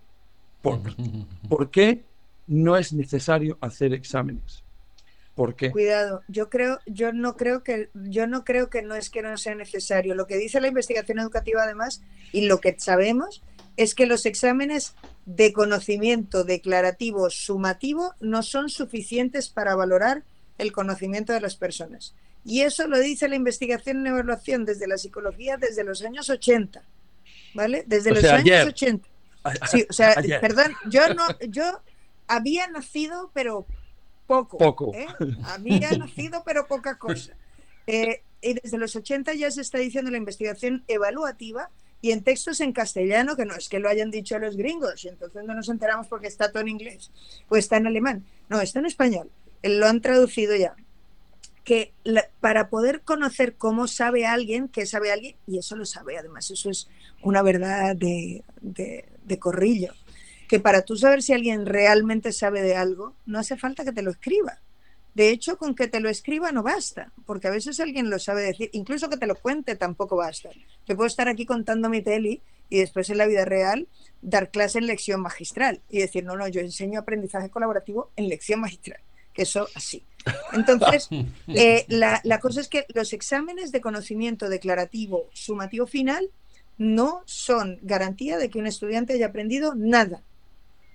[0.62, 0.80] ¿Por,
[1.50, 2.04] ¿por qué
[2.48, 4.64] no es necesario hacer exámenes?
[5.36, 5.72] ¿Por qué?
[5.72, 9.38] Cuidado, yo creo, yo no creo que, yo no creo que no es que no
[9.38, 10.16] sea necesario.
[10.16, 12.02] Lo que dice la investigación educativa además
[12.34, 13.42] y lo que sabemos
[13.80, 14.94] es que los exámenes
[15.26, 20.24] de conocimiento declarativo sumativo no son suficientes para valorar
[20.58, 22.14] el conocimiento de las personas.
[22.44, 26.84] Y eso lo dice la investigación en evaluación desde la psicología desde los años 80.
[27.54, 27.86] ¿Vale?
[27.88, 29.08] Desde los años 80.
[29.72, 31.80] Sí, o sea, perdón, yo no, yo
[32.28, 33.66] había nacido, pero
[34.28, 34.58] poco.
[34.58, 34.94] Poco.
[34.94, 35.08] ¿eh?
[35.46, 37.32] Había nacido, pero poca cosa.
[37.88, 41.70] Eh, y desde los 80 ya se está diciendo la investigación evaluativa
[42.02, 45.10] y en textos en castellano, que no es que lo hayan dicho los gringos, y
[45.10, 47.12] entonces no nos enteramos porque está todo en inglés,
[47.50, 49.30] o está en alemán, no, está en español,
[49.64, 50.76] lo han traducido ya.
[51.64, 51.94] Que
[52.40, 56.70] para poder conocer cómo sabe alguien, qué sabe alguien, y eso lo sabe, además, eso
[56.70, 56.88] es
[57.22, 59.94] una verdad de, de corrillo,
[60.48, 64.02] que para tú saber si alguien realmente sabe de algo, no hace falta que te
[64.02, 64.60] lo escriba
[65.14, 68.44] de hecho, con que te lo escriba no basta, porque a veces alguien lo sabe
[68.44, 70.50] decir, incluso que te lo cuente tampoco basta.
[70.88, 73.88] Yo puedo estar aquí contando mi tele y después en la vida real
[74.22, 78.60] dar clase en lección magistral y decir, no, no, yo enseño aprendizaje colaborativo en lección
[78.60, 79.00] magistral,
[79.34, 80.04] que eso así.
[80.54, 81.10] Entonces,
[81.48, 86.30] eh, la, la cosa es que los exámenes de conocimiento declarativo sumativo final
[86.78, 90.22] no son garantía de que un estudiante haya aprendido nada.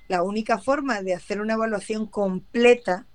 [0.09, 3.07] La única forma de hacer una evaluación completa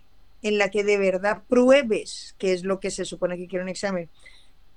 [0.41, 3.69] en la que de verdad pruebes, que es lo que se supone que quiere un
[3.69, 4.09] examen,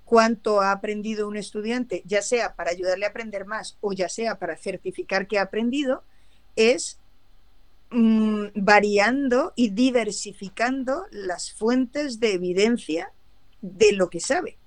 [0.05, 4.39] cuánto ha aprendido un estudiante, ya sea para ayudarle a aprender más o ya sea
[4.39, 6.03] para certificar que ha aprendido,
[6.57, 6.99] es
[7.91, 13.11] mm, variando y diversificando las fuentes de evidencia
[13.63, 14.59] de lo que sabe.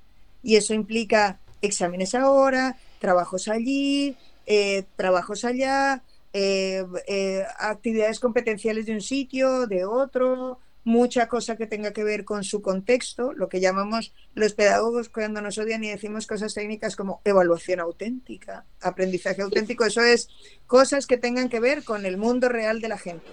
[0.42, 4.16] Y eso implica exámenes ahora, trabajos allí,
[4.46, 6.04] eh, trabajos allá,
[6.34, 12.24] eh, eh, actividades competenciales de un sitio, de otro, mucha cosa que tenga que ver
[12.24, 16.96] con su contexto, lo que llamamos los pedagogos cuando nos odian y decimos cosas técnicas
[16.96, 20.30] como evaluación auténtica, aprendizaje auténtico, eso es
[20.68, 23.26] cosas que tengan que ver con el mundo real de la gente.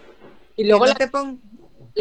[0.56, 0.96] Y luego la,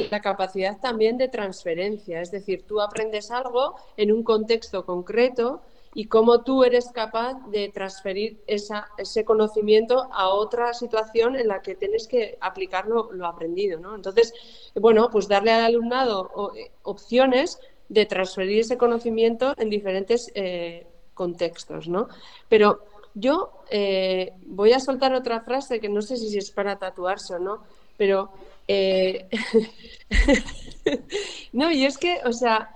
[0.09, 5.61] la capacidad también de transferencia, es decir, tú aprendes algo en un contexto concreto
[5.93, 11.75] y cómo tú eres capaz de transferir ese conocimiento a otra situación en la que
[11.75, 13.77] tienes que aplicar lo, aprendido.
[13.79, 13.95] ¿no?
[13.95, 14.33] Entonces,
[14.75, 17.59] bueno, pues darle al alumnado eh, opciones
[17.89, 21.89] de transferir ese conocimiento en diferentes eh, contextos.
[21.89, 22.07] ¿no?
[22.47, 27.35] Pero yo eh, voy a soltar otra frase que no sé si es para tatuarse
[27.35, 27.63] o no,
[27.97, 28.31] pero...
[31.51, 32.73] no, y es que, o sea,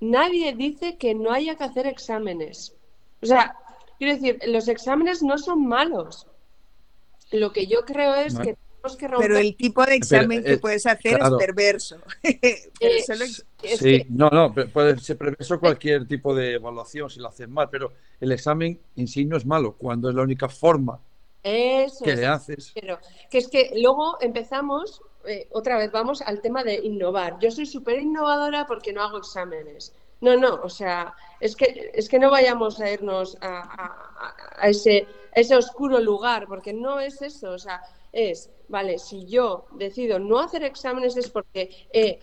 [0.00, 2.74] nadie dice que no haya que hacer exámenes.
[3.22, 3.56] O sea,
[3.98, 6.26] quiero decir, los exámenes no son malos.
[7.30, 9.28] Lo que yo creo es que tenemos que romper...
[9.28, 11.98] Pero el tipo de examen que eh, puedes hacer es perverso.
[12.80, 17.68] Eh, sí, no, no, puede ser perverso cualquier tipo de evaluación si lo haces mal,
[17.68, 21.00] pero el examen en sí no es malo cuando es la única forma
[21.42, 22.72] que le haces.
[22.74, 22.98] Pero
[23.30, 27.38] que es que luego empezamos eh, otra vez vamos al tema de innovar.
[27.38, 29.92] Yo soy súper innovadora porque no hago exámenes.
[30.20, 34.10] No, no, o sea, es que, es que no vayamos a irnos a,
[34.64, 37.82] ese, ese oscuro lugar, porque no es eso, o sea,
[38.12, 42.18] es, vale, si yo decido no hacer exámenes es porque he,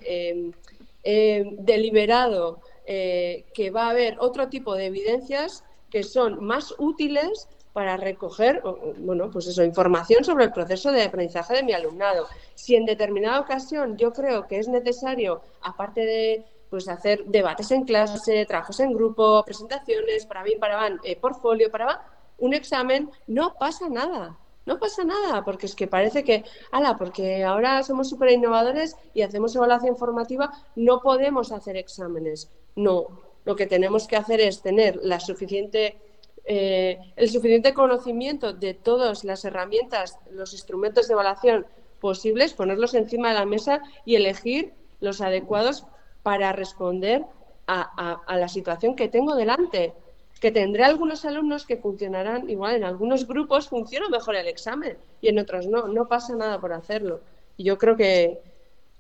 [1.04, 7.48] em, deliberado eh, que va a haber otro tipo de evidencias que son más útiles
[7.76, 8.64] para recoger,
[9.00, 12.26] bueno, pues eso, información sobre el proceso de aprendizaje de mi alumnado.
[12.54, 17.84] Si en determinada ocasión yo creo que es necesario, aparte de pues hacer debates en
[17.84, 22.06] clase, trabajos en grupo, presentaciones, para mí, para van, eh, portfolio, para va,
[22.38, 24.38] un examen, no pasa nada.
[24.66, 29.22] No pasa nada, porque es que parece que, ala, porque ahora somos súper innovadores y
[29.22, 32.50] hacemos evaluación formativa, no podemos hacer exámenes.
[32.78, 33.08] No,
[33.44, 35.98] lo que tenemos que hacer es tener la suficiente,
[36.46, 41.66] eh, el suficiente conocimiento de todas las herramientas, los instrumentos de evaluación
[42.00, 45.86] posibles, ponerlos encima de la mesa y elegir los adecuados
[46.24, 47.26] para responder
[47.68, 49.94] a, la situación que tengo delante.
[50.40, 55.30] Que tendré algunos alumnos que funcionarán igual, en algunos grupos funciona mejor el examen y
[55.30, 57.22] en otros no, no pasa nada por hacerlo.
[57.58, 58.42] Y yo creo que,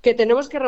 [0.02, 0.60] que tenemos que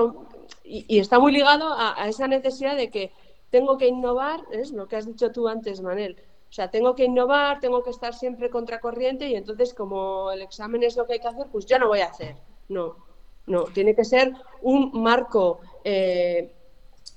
[0.63, 3.11] y, está muy ligado a, esa necesidad de que
[3.49, 6.17] tengo que innovar, es lo que has dicho tú antes, Manel.
[6.49, 10.84] O sea, tengo que innovar, tengo que estar siempre contracorriente y entonces como el examen
[10.84, 12.36] es lo que hay que hacer, pues ya no voy a hacer.
[12.69, 12.95] No,
[13.48, 16.53] no, tiene que ser un marco eh,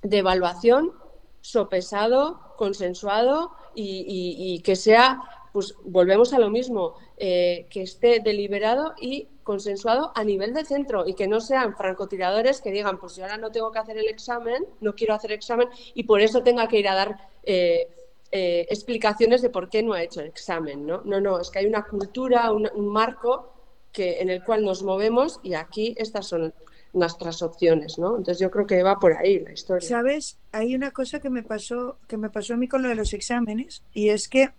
[0.03, 0.93] de evaluación
[1.41, 5.21] sopesado, consensuado y, que sea,
[5.53, 11.07] pues volvemos a lo mismo, eh, que esté deliberado y consensuado a nivel de centro
[11.07, 14.09] y que no sean francotiradores que digan, pues yo ahora no tengo que hacer el
[14.09, 17.89] examen, no quiero hacer examen y por eso tenga que ir a dar eh,
[18.33, 20.87] eh, explicaciones de por qué no ha hecho el examen.
[20.87, 23.53] No, no, no es que hay una cultura, un, marco
[23.93, 26.55] que, en el cual nos movemos y aquí estas son
[26.93, 28.17] nuestras opciones, ¿no?
[28.17, 29.89] Entonces yo creo que va por ahí la historia.
[29.89, 32.95] Sabes, hay una cosa que me pasó, que me pasó a mí con lo de
[32.95, 34.51] los exámenes, y es que,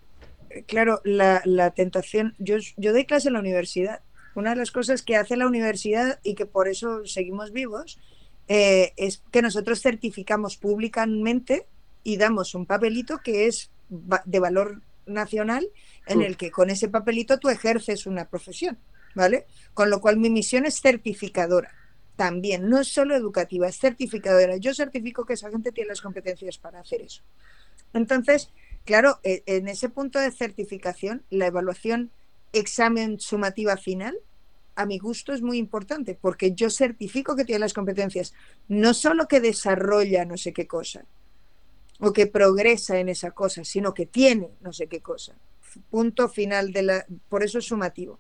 [0.68, 4.02] claro, la, tentación, yo, yo doy clase en la universidad.
[4.36, 8.00] Una de las cosas que hace la universidad y que por eso seguimos vivos
[8.48, 11.68] eh, es que nosotros certificamos públicamente
[12.04, 15.68] y damos un papelito que es de valor nacional
[16.08, 18.78] en el que con ese papelito tú ejerces una profesión,
[19.16, 19.46] ¿vale?
[19.74, 21.72] Con lo cual mi misión es certificadora
[22.16, 24.58] también, no es solo educativa, es certificadora.
[24.58, 27.24] Yo certifico que esa gente tiene las competencias para hacer eso.
[27.94, 28.52] Entonces,
[28.86, 32.12] claro, e, en ese punto de certificación, la evaluación
[32.54, 34.16] examen sumativa final,
[34.76, 38.34] a mi gusto es muy importante, porque yo certifico que tiene las competencias,
[38.68, 41.06] no solo que desarrolla no sé qué cosa,
[42.02, 45.34] o que progresa en esa cosa, sino que tiene no sé qué cosa.
[45.90, 48.20] Punto final de la, por eso es sumativo.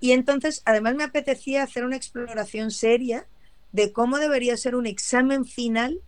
[0.00, 3.26] Y entonces, además me apetecía hacer una exploración seria
[3.72, 6.00] de cómo debería ser un examen final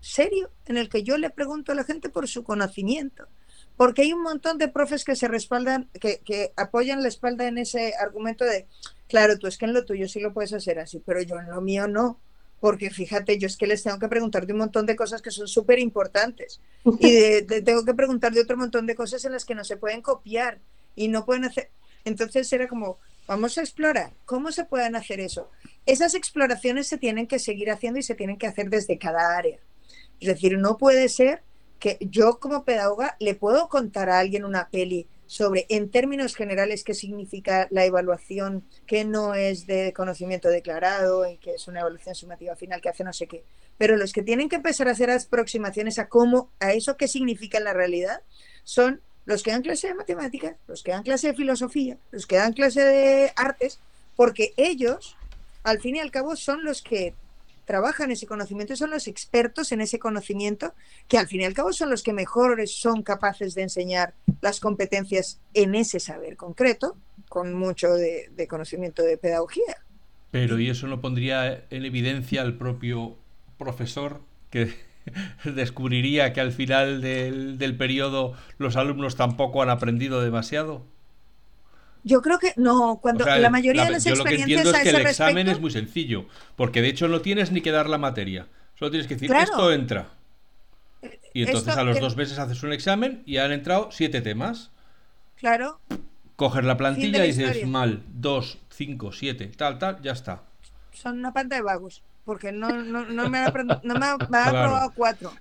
[0.00, 3.26] serio, en el que yo le pregunto a la gente por su conocimiento.
[3.76, 7.58] Porque hay un montón de profes que se respaldan, que, que apoyan la espalda en
[7.58, 8.66] ese argumento de,
[9.08, 11.50] claro, tú es que en lo tuyo sí lo puedes hacer así, pero yo en
[11.50, 12.18] lo mío no
[12.62, 15.32] porque fíjate, yo es que les tengo que preguntar de un montón de cosas que
[15.32, 16.60] son súper importantes
[17.00, 20.00] y tengo que preguntar de otro montón de cosas en las que no se pueden
[20.00, 20.60] copiar
[20.94, 21.70] y no pueden hacer.
[22.04, 25.50] Entonces era como, vamos a explorar cómo se pueden hacer eso.
[25.86, 29.58] Esas exploraciones se tienen que seguir haciendo y se tienen que hacer desde cada área.
[30.20, 31.42] Es decir, no puede ser
[31.80, 36.84] que yo como pedagoga le puedo contar a alguien una peli sobre, en términos generales,
[36.84, 42.14] qué significa la evaluación que no es de conocimiento declarado y que es una evaluación
[42.14, 43.42] sumativa final que hace no sé qué.
[43.78, 47.60] Pero los que tienen que empezar a hacer aproximaciones a cómo, a eso que significa
[47.60, 48.20] la realidad,
[48.64, 52.36] son los que dan clase de matemáticas, los que dan clase de filosofía, los que
[52.36, 53.80] dan clase de artes,
[54.16, 55.16] porque ellos,
[55.62, 57.14] al fin y al cabo, son los que
[57.72, 60.74] trabajan ese conocimiento, son los expertos en ese conocimiento,
[61.08, 64.12] que al fin y al cabo son los que mejor son capaces de enseñar
[64.42, 66.98] las competencias en ese saber concreto,
[67.30, 69.78] con mucho de, conocimiento de pedagogía.
[70.30, 73.16] Pero ¿y eso no pondría en evidencia al propio
[73.56, 74.20] profesor
[74.50, 74.74] que
[75.46, 80.84] descubriría que al final del, del periodo los alumnos tampoco han aprendido demasiado?
[82.04, 84.90] Yo creo que no, cuando la mayoría de las yo lo que entiendo es que
[84.90, 86.26] el examen es muy sencillo,
[86.56, 88.48] porque de hecho no tienes ni que dar la materia,
[88.78, 90.08] solo tienes que decir esto entra.
[91.34, 94.70] Y entonces a los dos meses haces un examen y han entrado siete temas.
[95.36, 95.80] Claro.
[96.36, 100.42] Coger la plantilla y dices mal, dos, cinco, siete, tal, tal, ya está.
[100.92, 103.52] Son una panta de vagos porque no, no, no, me ha,
[103.82, 104.12] no me ha,
[104.46, 105.32] aprobado cuatro.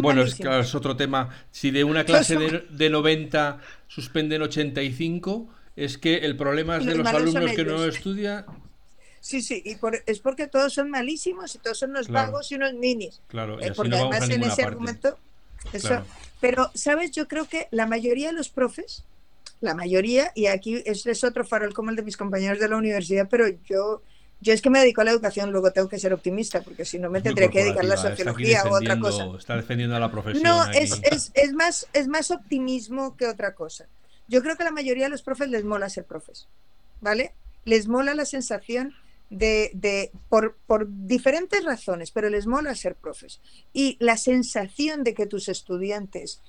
[0.00, 1.30] bueno, es, es, otro tema.
[1.50, 5.48] Si de una clase de, de 90 suspenden 85,
[5.84, 8.44] es que el problema es de los, alumnos que no estudian.
[9.20, 9.76] Sí, sí, y
[10.06, 13.20] es porque todos son malísimos y todos son unos vagos y unos minis.
[13.28, 15.18] Claro, eh, porque además en ese argumento.
[15.72, 16.02] Eso,
[16.40, 17.10] Pero, ¿sabes?
[17.10, 19.04] Yo creo que la mayoría de los profes,
[19.60, 23.28] la mayoría, y aquí es otro farol como el de mis compañeros de la universidad,
[23.30, 24.02] pero yo
[24.42, 26.98] yo es que me dedico a la educación, luego tengo que ser optimista, porque si
[26.98, 29.28] no me tendría que dedicar a la sociología o otra cosa.
[29.38, 30.42] Está defendiendo a la profesión.
[30.42, 33.86] No, es, es, es, más, es más optimismo que otra cosa.
[34.30, 36.46] Yo creo que a la mayoría de los profes les mola ser profes,
[37.00, 37.34] ¿vale?
[37.64, 38.94] Les mola la sensación
[39.28, 43.40] de, de por, por, diferentes razones, pero les mola ser profes.
[43.72, 46.40] Y la sensación de que tus estudiantes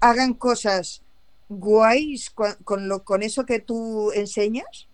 [0.00, 1.02] hagan cosas
[1.50, 4.88] guays con, lo, con eso que tú enseñas,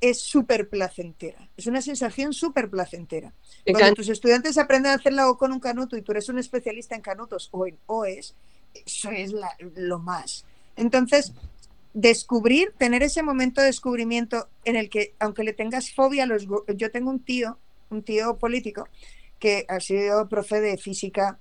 [0.00, 1.50] es súper placentera.
[1.56, 3.32] Es una sensación súper placentera.
[3.66, 7.02] Cuando tus estudiantes aprenden a hacerlo con un canuto y tú eres un especialista en
[7.02, 8.36] canutos o en OES,
[8.86, 10.44] eso es lo más.
[10.78, 11.32] Entonces,
[11.92, 16.46] descubrir, tener ese momento de descubrimiento en el que, aunque le tengas fobia a los...
[16.76, 17.58] Yo tengo un tío,
[17.90, 18.88] un tío político,
[19.38, 21.38] que ha sido profe de física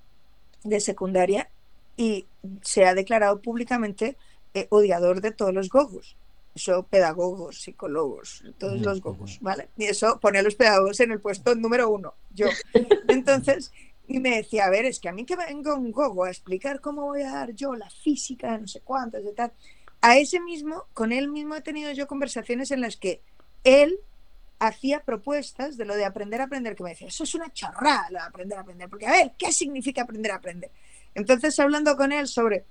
[0.63, 1.49] de secundaria
[1.95, 2.25] y
[2.61, 4.17] se ha declarado públicamente
[4.53, 6.17] eh, odiador de todos los gogos.
[6.55, 9.69] Eso, pedagogos, psicólogos, todos los gogos, ¿vale?
[9.77, 12.47] Y eso pone a los pedagogos en el puesto número uno, yo.
[13.07, 13.71] Entonces,
[14.07, 16.79] y me decía, a ver, es que a mí que venga un gogo a explicar
[16.79, 19.51] cómo voy a dar yo la física, no sé cuántos, y tal.
[20.01, 23.21] A ese mismo, con él mismo he tenido yo conversaciones en las que
[23.63, 23.99] él
[24.59, 28.07] hacía propuestas de lo de aprender a aprender, que me decía, eso es una chorrada
[28.09, 30.71] lo de aprender a aprender, porque a ver, ¿qué significa aprender a aprender?
[31.13, 32.65] Entonces, hablando con él sobre,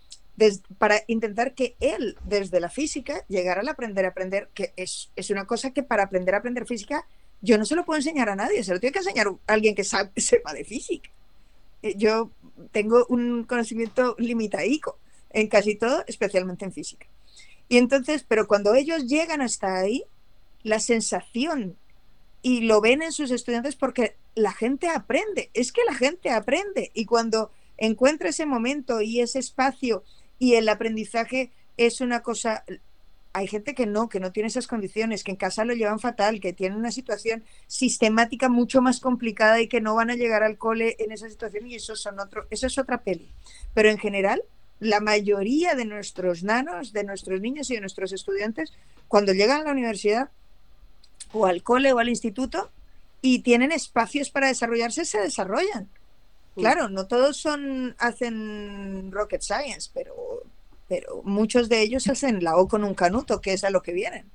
[0.79, 5.31] para intentar que él, desde la física, llegara al aprender a aprender, que es, es,
[5.31, 7.07] una cosa que para aprender a aprender física,
[7.43, 9.75] yo no se lo puedo enseñar a nadie, se lo tiene que enseñar a alguien
[9.75, 11.11] que sabe, sepa de física.
[11.82, 12.31] Eh, yo
[12.73, 14.98] tengo un conocimiento limitadico
[15.31, 17.07] en casi todo, especialmente en física.
[17.69, 20.05] Y entonces, pero cuando ellos llegan hasta ahí,
[20.62, 21.77] la sensación
[22.43, 26.90] y lo ven en sus estudiantes porque la gente aprende, es que la gente aprende
[26.94, 30.05] y cuando encuentra ese momento y ese espacio
[30.39, 32.65] y el aprendizaje es una cosa,
[33.37, 36.41] hay gente que no, que no tiene esas condiciones, que en casa lo llevan fatal,
[36.41, 40.57] que tienen una situación sistemática mucho más complicada y que no van a llegar al
[40.57, 43.31] cole en esa situación y eso son otro, eso es otra peli.
[43.75, 44.43] Pero en general,
[44.81, 48.73] la mayoría de nuestros nanos, de nuestros niños y de nuestros estudiantes,
[49.07, 50.31] cuando llegan a la universidad,
[51.35, 52.71] o al cole o al instituto
[53.21, 55.91] y tienen espacios para desarrollarse, se desarrollan.
[56.55, 60.36] Claro, no todos son hacen rocket science, pero,
[60.89, 63.93] pero muchos de ellos hacen la O con un canuto, que es a lo que
[63.93, 64.27] vienen.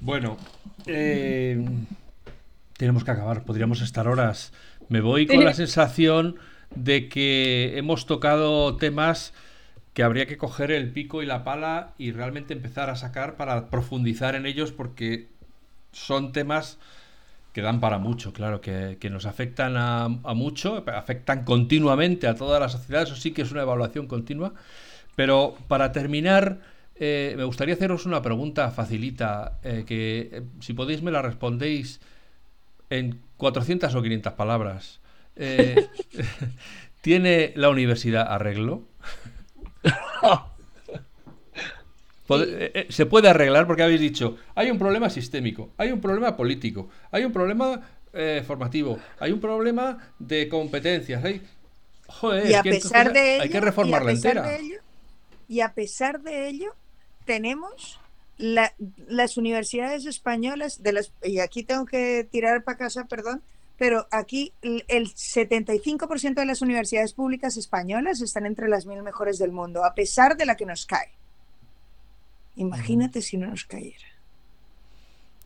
[0.00, 0.36] Bueno,
[0.86, 1.64] eh,
[2.76, 4.52] tenemos que acabar, podríamos estar horas.
[4.88, 6.36] Me voy con la sensación
[6.74, 9.32] de que hemos tocado temas
[9.94, 13.70] que habría que coger el pico y la pala y realmente empezar a sacar para
[13.70, 15.28] profundizar en ellos porque
[15.92, 16.78] son temas
[17.56, 22.68] que dan para mucho, claro, que, nos afectan a, mucho, afectan continuamente a toda la
[22.68, 24.52] sociedad, eso sí que es una evaluación continua.
[25.14, 26.60] Pero para terminar,
[26.96, 32.02] eh, me gustaría haceros una pregunta facilita, eh, que eh, si podéis me la respondéis
[32.90, 35.00] en 400 o 500 palabras.
[37.00, 38.82] ¿Tiene la universidad arreglo?
[42.28, 46.36] Eh, eh, se puede arreglar porque habéis dicho, hay un problema sistémico, hay un problema
[46.36, 47.80] político, hay un problema
[48.12, 51.42] eh, formativo, hay un problema de competencias, hay...
[52.08, 54.58] Joder, y a pesar de ello, hay que reformarla entera.
[55.48, 56.74] y a pesar de ello,
[57.24, 58.00] tenemos
[58.38, 63.42] las universidades españolas, de las, y aquí tengo que tirar para casa, perdón,
[63.76, 69.52] pero aquí el 75% de las universidades públicas españolas están entre las mil mejores del
[69.52, 71.12] mundo, a pesar de la que nos cae.
[72.56, 74.06] Imagínate si no nos cayera.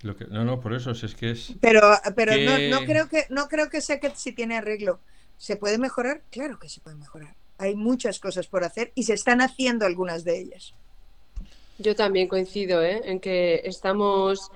[0.02, 1.54] Lo que, no, no, por eso es que es.
[1.60, 1.82] Pero,
[2.16, 2.32] pero
[2.70, 5.00] no, creo que no creo que sea que si tiene arreglo.
[5.36, 6.22] ¿Se puede mejorar?
[6.30, 7.34] Claro que se puede mejorar.
[7.58, 10.74] Hay muchas cosas por hacer y se están haciendo algunas de ellas.
[11.78, 13.00] Yo también coincido ¿eh?
[13.04, 14.50] en que estamos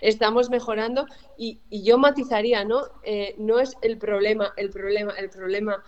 [0.00, 1.06] estamos mejorando
[1.38, 2.82] y, yo matizaría, ¿no?
[3.02, 5.82] Eh, no es el problema, el problema, el problema.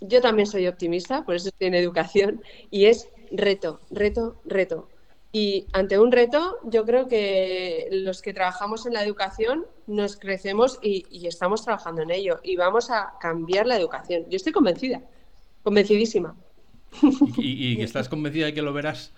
[0.00, 4.88] Yo también soy optimista, por eso estoy en educación, y es reto, reto, reto.
[5.32, 10.80] Y ante un reto, yo creo que los que trabajamos en la educación nos crecemos
[10.82, 14.24] y, estamos trabajando en ello y vamos a cambiar la educación.
[14.28, 15.02] Yo estoy convencida,
[15.62, 16.34] convencidísima.
[17.36, 19.12] ¿Y, y estás convencida de que lo verás?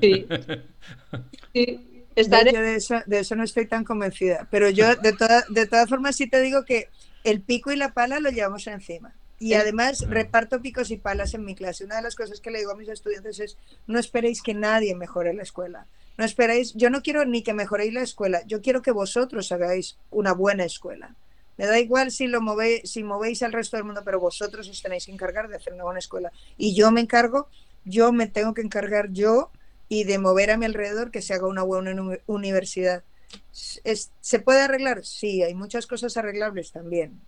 [0.00, 0.26] Sí.
[1.54, 1.90] sí.
[2.14, 5.16] De, eso, de eso no estoy tan convencida, pero yo de,
[5.48, 6.88] de todas formas sí te digo que
[7.24, 9.16] el pico y la pala lo llevamos encima.
[9.44, 11.84] Y además reparto picos y palas en mi clase.
[11.84, 14.94] Una de las cosas que le digo a mis estudiantes es, no esperéis que nadie
[14.94, 15.86] mejore la escuela.
[16.16, 19.98] No esperéis, yo no quiero ni que mejoréis la escuela, yo quiero que vosotros hagáis
[20.10, 21.14] una buena escuela.
[21.58, 24.80] Me da igual si lo movéis, si movéis al resto del mundo, pero vosotros os
[24.80, 26.32] tenéis que encargar de hacer una buena escuela.
[26.56, 27.48] Y yo me encargo,
[27.84, 29.50] yo me tengo que encargar yo
[29.90, 31.94] y de mover a mi alrededor que se haga una buena
[32.26, 33.04] universidad.
[33.52, 35.04] ¿Se puede arreglar?
[35.04, 37.20] Sí, hay muchas cosas arreglables también,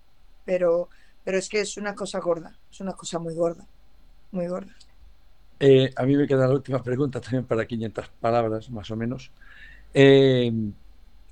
[0.44, 0.88] pero,
[1.27, 3.66] pero es que es una cosa gorda, es una cosa muy gorda,
[4.31, 4.73] muy gorda.
[5.59, 9.32] Eh, a mí me queda la última pregunta también para 500 palabras, más o menos.
[9.93, 10.53] Eh,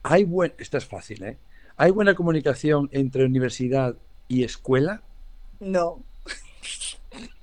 [0.02, 1.38] hay buen, esta es fácil, ¿eh?
[1.76, 3.94] ¿Hay buena comunicación entre universidad
[4.26, 5.00] y escuela?
[5.60, 6.02] No.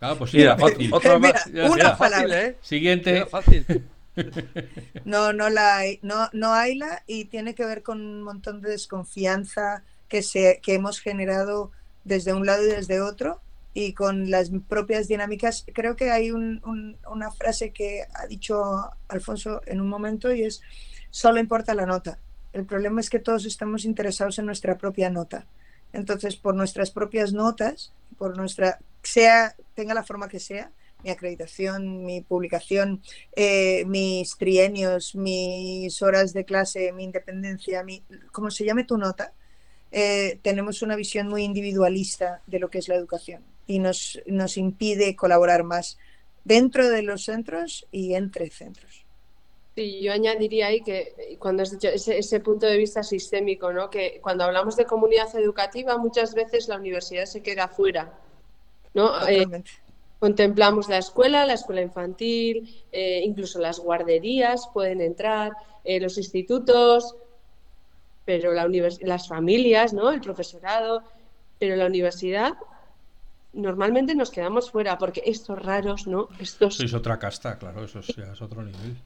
[0.01, 0.89] Ah, pues sí, fácil.
[0.93, 1.47] Otra más.
[1.47, 2.47] una palabra.
[2.47, 2.57] ¿eh?
[2.61, 3.25] Siguiente.
[3.27, 3.65] fácil.
[5.05, 8.61] No, no la hay, no, no hay la y tiene que ver con un montón
[8.61, 11.71] de desconfianza que, se, que hemos generado
[12.03, 13.41] desde un lado y desde otro
[13.73, 15.65] y con las propias dinámicas.
[15.73, 20.61] Creo que hay una frase que ha dicho Alfonso en un momento y es,
[21.09, 22.19] solo importa la nota.
[22.53, 25.47] El problema es que todos estamos interesados en nuestra propia nota.
[25.93, 30.71] Entonces, por nuestras propias notas, por nuestra, sea, tenga la forma que sea,
[31.03, 33.01] mi acreditación, mi publicación,
[33.35, 39.33] eh, mis trienios, mis horas de clase, mi independencia, mi, como se llame tu nota,
[39.91, 44.57] eh, tenemos una visión muy individualista de lo que es la educación y nos, nos
[44.57, 45.97] impide colaborar más
[46.43, 49.05] dentro de los centros y entre centros.
[49.75, 53.89] Sí, yo añadiría ahí que cuando has dicho ese, ese, punto de vista sistémico, ¿no?
[53.89, 58.13] que cuando hablamos de comunidad educativa muchas veces la universidad se queda fuera.
[58.93, 59.27] ¿no?
[59.27, 59.63] Eh,
[60.19, 65.53] contemplamos la escuela, la escuela infantil, eh, incluso las guarderías pueden entrar,
[65.83, 67.15] eh, los institutos,
[68.25, 68.67] pero la
[69.01, 70.11] las familias, ¿no?
[70.11, 71.03] el profesorado,
[71.59, 72.53] pero la universidad
[73.53, 76.29] normalmente nos quedamos fuera porque estos raros, ¿no?
[76.39, 76.79] Estos...
[76.79, 78.97] es otra casta, claro, eso es otro nivel.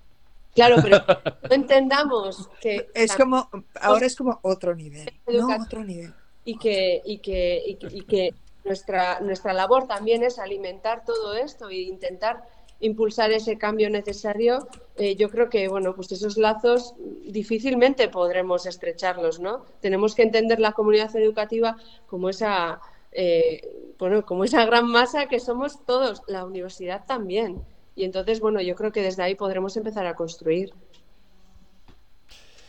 [0.54, 1.04] Claro, pero
[1.50, 2.90] no entendamos que...
[2.94, 3.50] Es como,
[3.82, 6.14] ahora es como otro nivel, no otro nivel.
[6.46, 8.34] Y que, y que, y que,
[8.64, 12.48] nuestra, nuestra labor también es alimentar todo esto e intentar
[12.86, 14.68] impulsar ese cambio necesario,
[14.98, 16.94] eh, yo creo que bueno, pues esos lazos
[17.26, 19.66] difícilmente podremos estrecharlos, ¿no?
[19.82, 22.80] Tenemos que entender la comunidad educativa como esa
[23.18, 23.62] eh,
[23.98, 27.62] bueno, como esa gran masa que somos todos, la universidad también.
[27.96, 30.74] Y entonces, bueno, yo creo que desde ahí podremos empezar a construir.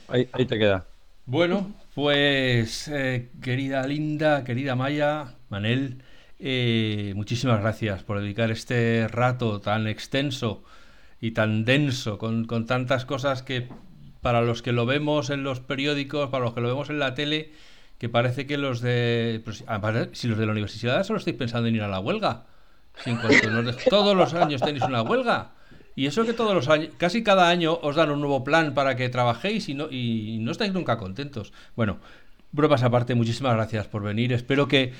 [0.08, 0.86] Ahí, te queda.
[1.24, 6.00] Bueno, pues eh, querida Linda, querida Maya, Manel,
[6.38, 10.62] eh, muchísimas gracias por dedicar este rato tan extenso
[11.20, 13.68] y tan denso, con, con tantas cosas que
[14.20, 17.14] para los que lo vemos en los periódicos, para los que lo vemos en la
[17.14, 17.52] tele,
[17.98, 19.40] que parece que los de.
[19.44, 19.64] Pues,
[20.12, 22.44] si los de la universidad solo estáis pensando en ir a la huelga.
[23.90, 25.52] todos los años tenéis una huelga.
[25.94, 28.96] Y eso que todos los años, casi cada año os dan un nuevo plan para
[28.96, 31.54] que trabajéis y no, y no estáis nunca contentos.
[31.74, 31.98] Bueno,
[32.52, 34.32] bromas aparte, muchísimas gracias por venir.
[34.32, 34.92] Espero que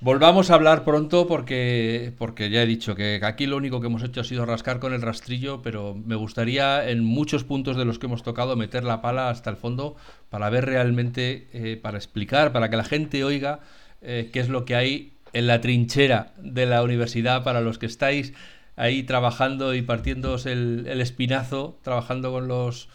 [0.00, 4.02] Volvamos a hablar pronto porque, porque ya he dicho que aquí lo único que hemos
[4.02, 7.98] hecho ha sido rascar con el rastrillo, pero me gustaría en muchos puntos de los
[7.98, 9.96] que hemos tocado meter la pala hasta el fondo
[10.28, 13.60] para ver realmente, eh, para explicar, para que la gente oiga
[14.02, 17.86] eh, qué es lo que hay en la trinchera de la universidad para los que
[17.86, 18.34] estáis
[18.76, 22.90] ahí trabajando y partiéndoos el, espinazo, trabajando con los,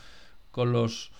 [0.51, 1.11] con los,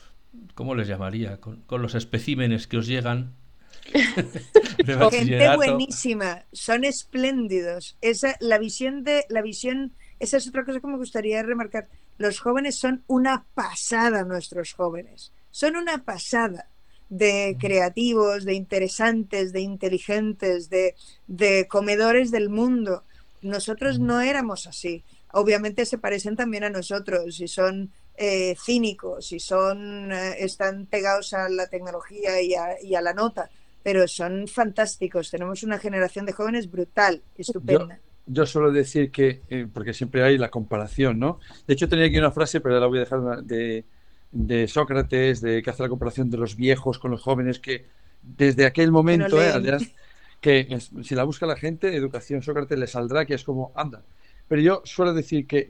[0.53, 1.40] ¿cómo les llamaría?
[1.40, 3.40] con los especímenes que os llegan
[5.12, 7.98] Gente buenísima, son espléndidos.
[8.02, 11.88] Esa, la visión de, la visión, esa es otra cosa que me gustaría remarcar.
[12.18, 15.32] Los jóvenes son una pasada, nuestros jóvenes.
[15.52, 16.68] Son una pasada
[17.10, 20.95] de creativos, de interesantes, de inteligentes, de,
[21.28, 23.03] de comedores del mundo.
[23.41, 25.03] Nosotros no éramos así.
[25.34, 31.34] Obviamente se parecen también a nosotros y son eh, cínicos y son, eh, están pegados
[31.34, 33.49] a la tecnología y a, y a la nota
[33.84, 35.32] pero son fantásticos.
[35.32, 37.99] Tenemos una generación de jóvenes brutal, estupenda.
[38.28, 41.40] Yo, suelo decir que, eh, porque siempre hay la comparación, ¿no?
[41.68, 43.84] De hecho, tenía aquí una frase, pero la voy a dejar de,
[44.32, 47.86] de Sócrates, de que hace la comparación de los viejos con los jóvenes, que
[48.22, 49.78] desde aquel momento, eh,
[50.40, 54.03] que si la busca la gente, educación Sócrates le saldrá, que es como, anda.
[54.48, 55.68] Pero yo suelo decir que,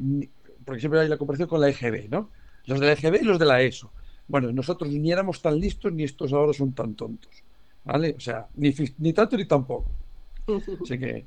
[0.66, 2.30] porque siempre hay la comparación con la EGB, ¿no?
[2.66, 3.92] Los de la EGB y los de la ESO.
[4.28, 7.44] Bueno, nosotros ni éramos tan listos ni estos ahora son tan tontos.
[7.84, 8.16] ¿Vale?
[8.18, 9.90] O sea, ni, ni tanto ni tampoco.
[10.84, 11.26] Así que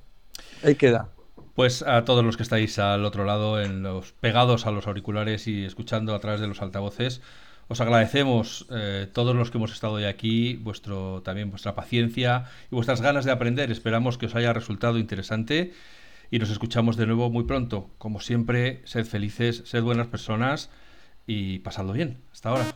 [0.63, 1.09] ahí queda.
[1.55, 5.47] Pues a todos los que estáis al otro lado, en los pegados a los auriculares
[5.47, 7.21] y escuchando a través de los altavoces,
[7.69, 12.75] os agradecemos eh, todos los que hemos estado hoy aquí, vuestro también vuestra paciencia y
[12.75, 13.71] vuestras ganas de aprender.
[13.71, 15.73] Esperamos que os haya resultado interesante
[16.31, 17.91] y nos escuchamos de nuevo muy pronto.
[17.99, 20.71] Como siempre, sed felices, sed buenas personas
[21.27, 22.19] y pasadlo bien.
[22.33, 22.67] Hasta ahora.